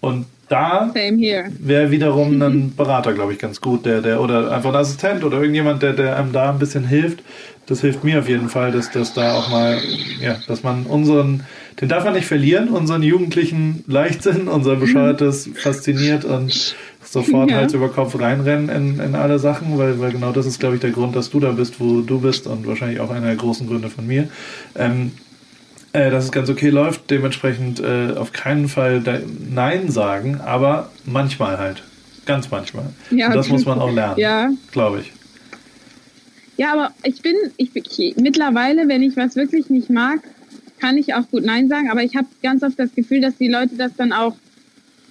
[0.05, 4.77] und da wäre wiederum ein Berater, glaube ich, ganz gut, der, der, oder einfach ein
[4.77, 7.23] Assistent oder irgendjemand, der, der einem da ein bisschen hilft.
[7.67, 9.79] Das hilft mir auf jeden Fall, dass das da auch mal,
[10.21, 11.45] ja, dass man unseren,
[11.81, 17.57] den darf man nicht verlieren, unseren jugendlichen Leichtsinn, unser bescheuertes fasziniert und sofort Ja.
[17.57, 20.83] Hals über Kopf reinrennen in, in alle Sachen, weil, weil genau das ist, glaube ich,
[20.83, 23.67] der Grund, dass du da bist, wo du bist und wahrscheinlich auch einer der großen
[23.67, 24.29] Gründe von mir.
[24.77, 25.13] Ähm,
[25.95, 27.11] äh, dass es ganz okay läuft.
[27.11, 29.03] Dementsprechend äh, auf keinen Fall
[29.51, 31.83] Nein sagen, aber manchmal halt.
[32.27, 32.87] Ganz manchmal.
[33.11, 34.51] Ja, Und das muss man auch lernen, Ja.
[34.73, 35.13] glaube ich.
[36.57, 40.21] Ja, aber ich bin, ich bin ich, mittlerweile, wenn ich was wirklich nicht mag,
[40.81, 43.49] kann ich auch gut Nein sagen, aber ich habe ganz oft das Gefühl, dass die
[43.49, 44.35] Leute das dann auch,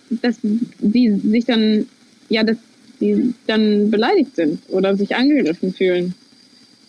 [0.10, 1.86] dass die sich dann,
[2.30, 2.58] ja, dass
[3.00, 6.14] die dann beleidigt sind oder sich angegriffen fühlen.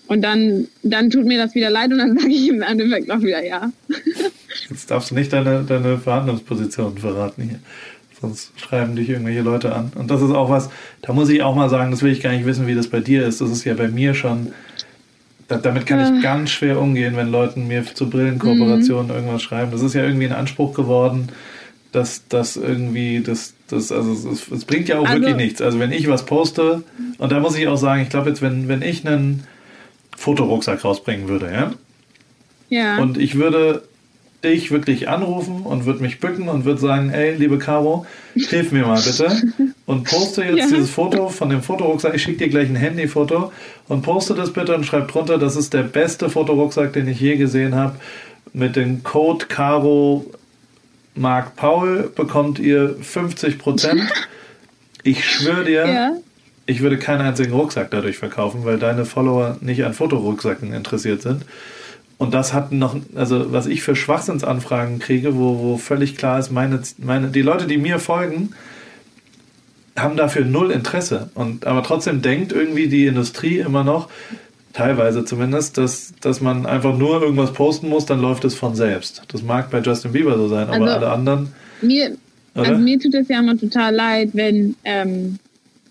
[0.07, 3.21] Und dann, dann tut mir das wieder leid und dann sage ich im Endeffekt auch
[3.23, 3.71] wieder ja.
[4.71, 7.59] Jetzt darfst du nicht deine, deine Verhandlungsposition verraten hier.
[8.21, 9.93] Sonst schreiben dich irgendwelche Leute an.
[9.95, 10.71] Und das ist auch was,
[11.03, 13.01] da muss ich auch mal sagen, das will ich gar nicht wissen, wie das bei
[13.01, 13.41] dir ist.
[13.41, 14.53] Das ist ja bei mir schon,
[15.49, 16.23] da, damit kann ich Ah.
[16.23, 19.13] ganz schwer umgehen, wenn Leuten mir zu Brillenkooperationen Mhm.
[19.15, 19.73] irgendwas schreiben.
[19.73, 21.29] Das ist ja irgendwie ein Anspruch geworden,
[21.93, 25.61] dass das irgendwie, das, das, also es bringt ja auch Also- wirklich nichts.
[25.63, 26.83] Also wenn ich was poste,
[27.19, 29.45] und da muss ich auch sagen, ich glaube jetzt, wenn, wenn ich einen
[30.17, 31.73] Fotorucksack rausbringen würde, ja,
[32.71, 32.99] Ja.
[33.03, 33.83] und ich würde
[34.43, 38.05] dich wirklich anrufen und würde mich bücken und würde sagen, ey, liebe Caro,
[38.35, 39.31] hilf mir mal bitte
[39.87, 40.67] und poste jetzt Ja.
[40.67, 42.15] dieses Foto von dem Fotorucksack.
[42.15, 43.53] Ich schicke dir gleich ein Handyfoto
[43.89, 47.37] und poste das bitte und schreib drunter, das ist der beste Fotorucksack, den ich je
[47.37, 47.97] gesehen habe.
[48.53, 50.27] Mit dem Code Caro
[51.15, 54.03] Mark Paul bekommt ihr 50 Prozent.
[55.07, 56.13] Ich schwöre dir, ja.
[56.67, 61.45] Ich würde keinen einzigen Rucksack dadurch verkaufen, weil deine Follower nicht an Fotorucksacken interessiert sind.
[62.17, 66.51] Und das hat noch, also was ich für Schwachsinnsanfragen kriege, wo, wo völlig klar ist,
[66.51, 68.51] meine, meine, die Leute, die mir folgen,
[69.97, 71.31] haben dafür null Interesse.
[71.35, 74.09] Und aber trotzdem denkt irgendwie die Industrie immer noch,
[74.73, 79.23] teilweise zumindest, dass, dass man einfach nur irgendwas posten muss, dann läuft es von selbst.
[79.29, 81.53] Das mag bei Justin Bieber so sein, aber Also- alle anderen.
[81.81, 82.17] Mir,
[82.55, 82.69] Oder?
[82.71, 85.39] also mir tut es ja immer total leid, wenn, ähm,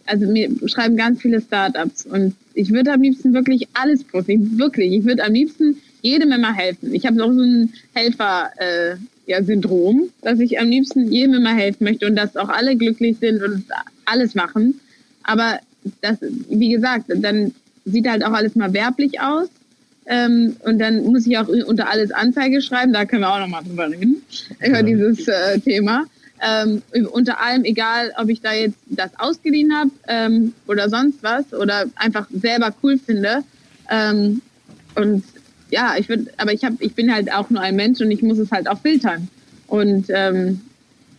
[0.05, 4.31] also mir schreiben ganz viele Startups und ich würde am liebsten wirklich alles posten.
[4.31, 6.93] Ich, wirklich, ich würde am liebsten jedem immer helfen.
[6.93, 11.55] Ich habe auch so ein Helfer, äh, ja, Syndrom, dass ich am liebsten jedem immer
[11.55, 13.63] helfen möchte und dass auch alle glücklich sind und
[14.05, 14.79] alles machen.
[15.23, 15.59] Aber
[16.01, 16.17] das,
[16.49, 17.53] wie gesagt, dann
[17.85, 19.47] sieht halt auch alles mal werblich aus.
[20.05, 23.63] Ähm, und dann muss ich auch unter alles Anzeige schreiben, da können wir auch nochmal
[23.63, 24.21] drüber reden,
[24.59, 24.83] über Ja.
[24.83, 26.03] dieses äh, Thema.
[26.43, 31.53] Ähm, unter allem, egal ob ich da jetzt das ausgeliehen habe ähm, oder sonst was
[31.53, 33.43] oder einfach selber cool finde.
[33.89, 34.41] Ähm,
[34.95, 35.23] und
[35.69, 38.21] ja, ich würde, aber ich habe, ich bin halt auch nur ein Mensch und ich
[38.21, 39.27] muss es halt auch filtern.
[39.67, 40.61] Und ähm,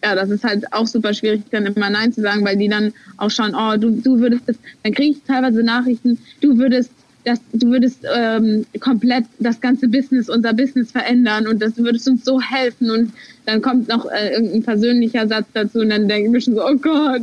[0.05, 2.92] ja, das ist halt auch super schwierig, dann immer Nein zu sagen, weil die dann
[3.16, 4.42] auch schauen, oh, du, du würdest
[4.82, 6.90] dann kriege ich teilweise Nachrichten, du würdest
[7.24, 12.24] das, du würdest ähm, komplett das ganze Business, unser Business verändern und das würdest uns
[12.24, 13.12] so helfen und
[13.46, 16.64] dann kommt noch äh, irgendein persönlicher Satz dazu und dann denke ich mir schon so,
[16.66, 17.22] oh Gott,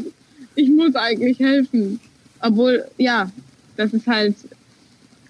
[0.55, 1.99] ich muss eigentlich helfen.
[2.41, 3.31] Obwohl, ja,
[3.77, 4.35] das ist halt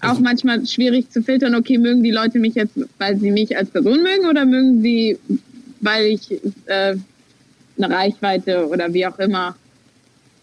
[0.02, 3.56] auch Also- manchmal schwierig zu filtern, okay, mögen die Leute mich jetzt, weil sie mich
[3.57, 5.18] als Person mögen oder mögen sie,
[5.81, 6.31] weil ich
[6.68, 6.95] äh,
[7.77, 9.56] eine Reichweite oder wie auch immer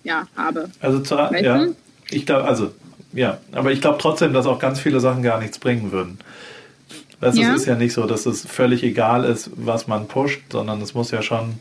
[0.05, 0.71] ja, habe.
[0.81, 1.75] Also zu, Weißt ja, du?
[2.11, 2.71] ich glaube, also
[3.19, 6.19] ja, aber ich glaube trotzdem, dass auch ganz viele Sachen gar nichts bringen würden.
[7.21, 7.53] Weißt, Ja.
[7.53, 10.95] Es ist ja nicht so, dass es völlig egal ist, was man pusht, sondern es
[10.95, 11.55] muss ja schon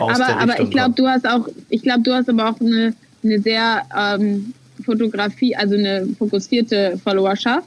[0.00, 2.50] aus der aber, aber Richtung ich glaube, du hast auch, ich glaube, du hast aber
[2.50, 4.52] auch eine, eine sehr ähm,
[4.84, 7.66] Fotografie, also eine fokussierte Followerschaft.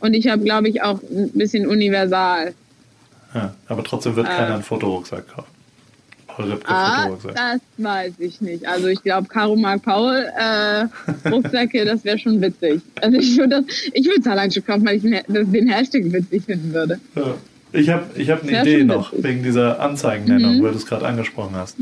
[0.00, 2.54] Und ich habe, glaube ich, auch ein bisschen universal.
[3.34, 4.30] Ja, aber trotzdem wird Äh.
[4.30, 5.49] keiner einen Fotorucksack kaufen.
[6.44, 7.34] Ripke Ah, Fotorucksack.
[7.34, 8.66] das weiß ich nicht.
[8.66, 12.80] Also ich glaube, Caro mag Paul äh, Rucksäcke, das wäre schon witzig.
[13.00, 16.04] Also ich würde das, ich würde es allein schon kaufen, weil ich den, den Hashtag
[16.12, 17.00] witzig finden würde.
[17.14, 17.34] Ja.
[17.72, 19.24] Ich habe ich hab eine Idee noch, witzig.
[19.24, 20.62] wegen dieser Anzeigennennung, Mhm.
[20.64, 21.76] weil du es gerade angesprochen hast.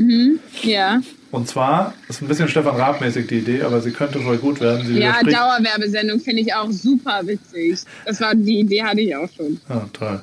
[0.62, 4.60] Ja, Und zwar, ist ein bisschen Stefan Raab-mäßig die Idee, aber sie könnte voll gut
[4.60, 4.86] werden.
[4.86, 7.80] Sie ja Dauerwerbesendung finde ich auch super witzig.
[8.04, 9.58] Das war die Idee hatte ich auch schon.
[9.70, 10.20] Ah, toll.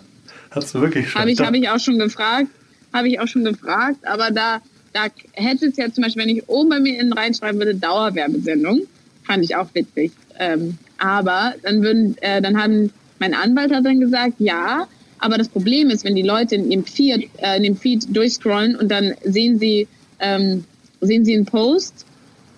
[0.52, 1.22] Hast du wirklich schon.
[1.22, 2.48] Habe ich, hab ich auch schon gefragt.
[2.96, 4.08] Habe ich auch schon gefragt.
[4.08, 4.62] Aber da,
[4.94, 8.84] da hätte es ja zum Beispiel, wenn ich oben bei mir innen reinschreiben würde, Dauerwerbesendung,
[9.24, 10.14] fand ich auch witzig.
[10.40, 14.88] Ähm, aber dann würden, äh, dann haben, mein Anwalt hat dann gesagt, ja,
[15.20, 18.78] aber das Problem ist, wenn die Leute in ihrem Feed, äh, in dem Feed durchscrollen
[18.78, 19.90] und dann sehen sie,
[20.22, 20.64] ähm,
[21.02, 22.06] sehen sie einen Post,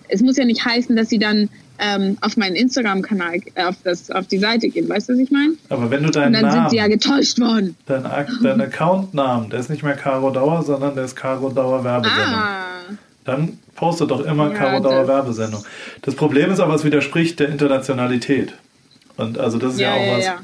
[0.08, 1.48] es muss ja nicht heißen, dass sie dann
[1.78, 4.88] ähm, auf meinen Instagram-Kanal, äh, auf, das, auf die Seite gehen.
[4.88, 5.54] Weißt du, was ich meine?
[5.68, 7.76] aber wenn du Und deinen dann sind Namen, sie ja getäuscht worden.
[7.86, 8.04] dein,
[8.42, 12.24] dein Account-Namen, der ist nicht mehr Caro Dauer, sondern der ist Caro Dauer Werbesendung.
[12.34, 12.64] Ah.
[13.24, 15.64] Dann poste doch immer Ja, Caro Dauer das- Werbesendung.
[16.02, 18.54] Das Problem ist aber, es widerspricht der Internationalität.
[19.16, 20.24] Und also das ist ja, Ja, auch was.
[20.24, 20.38] ja.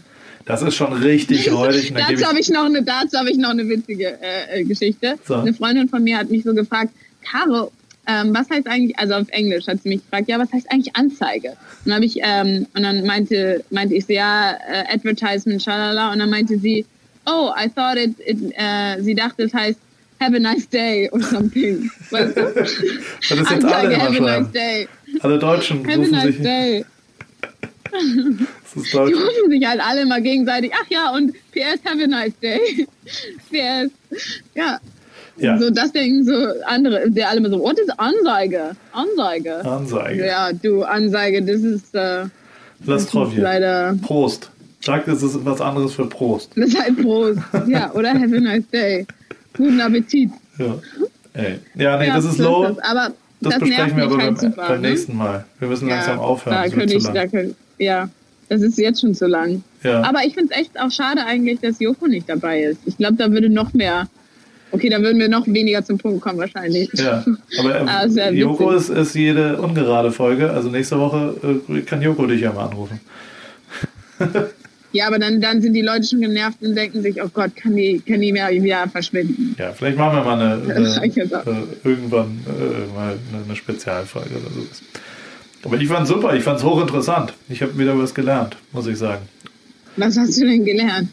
[0.47, 1.94] Das ist schon richtig räudig.
[1.97, 5.15] Dazu habe ich noch eine, dazu habe ich noch eine witzige äh, äh, Geschichte.
[5.27, 5.36] So.
[5.36, 6.90] Eine Freundin von mir hat mich so gefragt,
[7.23, 7.73] Caro,
[8.06, 10.94] ähm, was heißt eigentlich, also auf Englisch hat sie mich gefragt, ja, was heißt eigentlich
[10.97, 11.56] Anzeige?
[11.85, 16.18] Und dann ich, ähm, und dann meinte, meinte ich so, ja, äh, Advertisement, schalala, und
[16.18, 16.85] dann meinte sie,
[17.26, 19.78] oh, I thought it, it äh, sie dachte, es heißt
[20.20, 21.90] Have a nice day or something.
[22.10, 22.52] Weißt du?
[22.55, 24.89] Das ist jetzt alle Anzeige, immer have a nice day.
[25.20, 26.43] Alle Deutschen Have a rufen nice sich.
[26.43, 26.85] day.
[27.90, 32.06] Das ist Die rufen sich halt alle mal gegenseitig, ach ja, und PS, have a
[32.06, 32.86] nice day.
[33.51, 33.90] PS.
[34.55, 34.81] Ja.
[35.36, 35.59] Ja.
[35.59, 36.32] So, das denken so
[36.66, 38.77] andere, der alle mal so, what is Anzeige?
[38.93, 39.65] Anzeige.
[39.65, 40.27] Anzeige.
[40.27, 42.27] Ja, du, Anzeige, das ist, äh,
[42.86, 43.43] Lass das drauf hier.
[43.43, 44.51] leider, Prost.
[44.81, 46.51] Sag, es ist was anderes für Prost.
[46.56, 47.40] das ist halt Prost.
[47.66, 49.06] ja, oder have a nice day.
[49.56, 50.31] Guten Appetit.
[50.59, 50.74] Ja.
[51.32, 51.59] Ey.
[51.74, 52.62] Ja, nee, ja, das ist so low.
[52.69, 52.78] das.
[52.78, 54.69] Aber Das, das, besprechen wir aber halt beim, super.
[54.69, 54.90] beim ne?
[54.90, 55.44] nächsten Mal.
[55.59, 56.56] Wir müssen langsam ja, aufhören.
[56.56, 58.09] Da das könnte ich, da könnte, ja,
[58.48, 59.62] das ist jetzt schon zu lang.
[59.82, 60.02] Ja.
[60.02, 62.81] Aber ich finde es echt auch schade eigentlich, dass Joko nicht dabei ist.
[62.85, 64.06] Ich glaube, da würde noch mehr.
[64.74, 66.90] Okay, da würden wir noch weniger zum Punkt kommen wahrscheinlich.
[66.94, 67.24] Ja,
[67.60, 70.51] aber ähm, Ah, Joko ist, ist jede ungerade Folge.
[70.51, 73.01] Also nächste Woche äh, kann Joko dich ja mal anrufen.
[74.94, 77.74] Ja, aber dann, dann sind die Leute schon genervt und denken sich, oh Gott, kann
[77.74, 79.56] die, kann die mehr wieder verschwinden.
[79.59, 84.55] Ja, vielleicht machen wir mal eine, eine äh, irgendwann äh, mal eine, eine Spezialfolge oder
[84.55, 84.66] so.
[85.64, 87.34] Aber ich fand's super, ich fand's hochinteressant.
[87.48, 89.22] Ich habe wieder was gelernt, muss ich sagen.
[89.96, 91.09] Was hast du denn gelernt?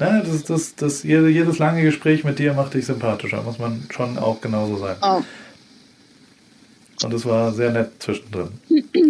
[0.00, 3.82] Na, das, das, das, jede, jedes lange Gespräch mit dir macht dich sympathischer, muss man
[3.90, 4.96] schon auch genauso sein.
[5.02, 5.20] Oh,
[7.04, 8.48] Und es war sehr nett zwischendrin.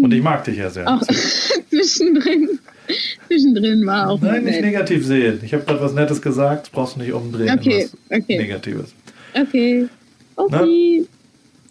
[0.03, 0.89] Und ich mag dich ja sehr.
[0.89, 1.01] auch
[1.71, 2.59] zwischendrin.
[3.29, 4.65] Zwischendrin war auch Nein, nicht nett.
[4.65, 5.41] negativ sehen.
[5.45, 7.57] Ich habe gerade was Nettes gesagt, brauchst du nicht umdrehen.
[7.57, 8.39] Okay, okay.
[8.39, 8.93] Negatives.
[9.41, 9.89] Okay.
[10.35, 11.07] Okay.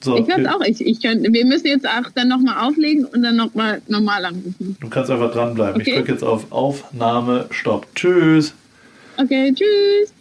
[0.02, 0.62] So, Ich wir- auch.
[0.62, 4.78] Ich, ich könnte, wir müssen jetzt auch dann nochmal auflegen und dann nochmal normal anrufen.
[4.80, 5.82] Du kannst einfach dranbleiben.
[5.82, 5.98] Ich Okay.
[5.98, 7.86] drücke jetzt auf Aufnahme, Stopp.
[7.96, 8.54] Tschüss.
[9.22, 10.14] Okay, tschüss.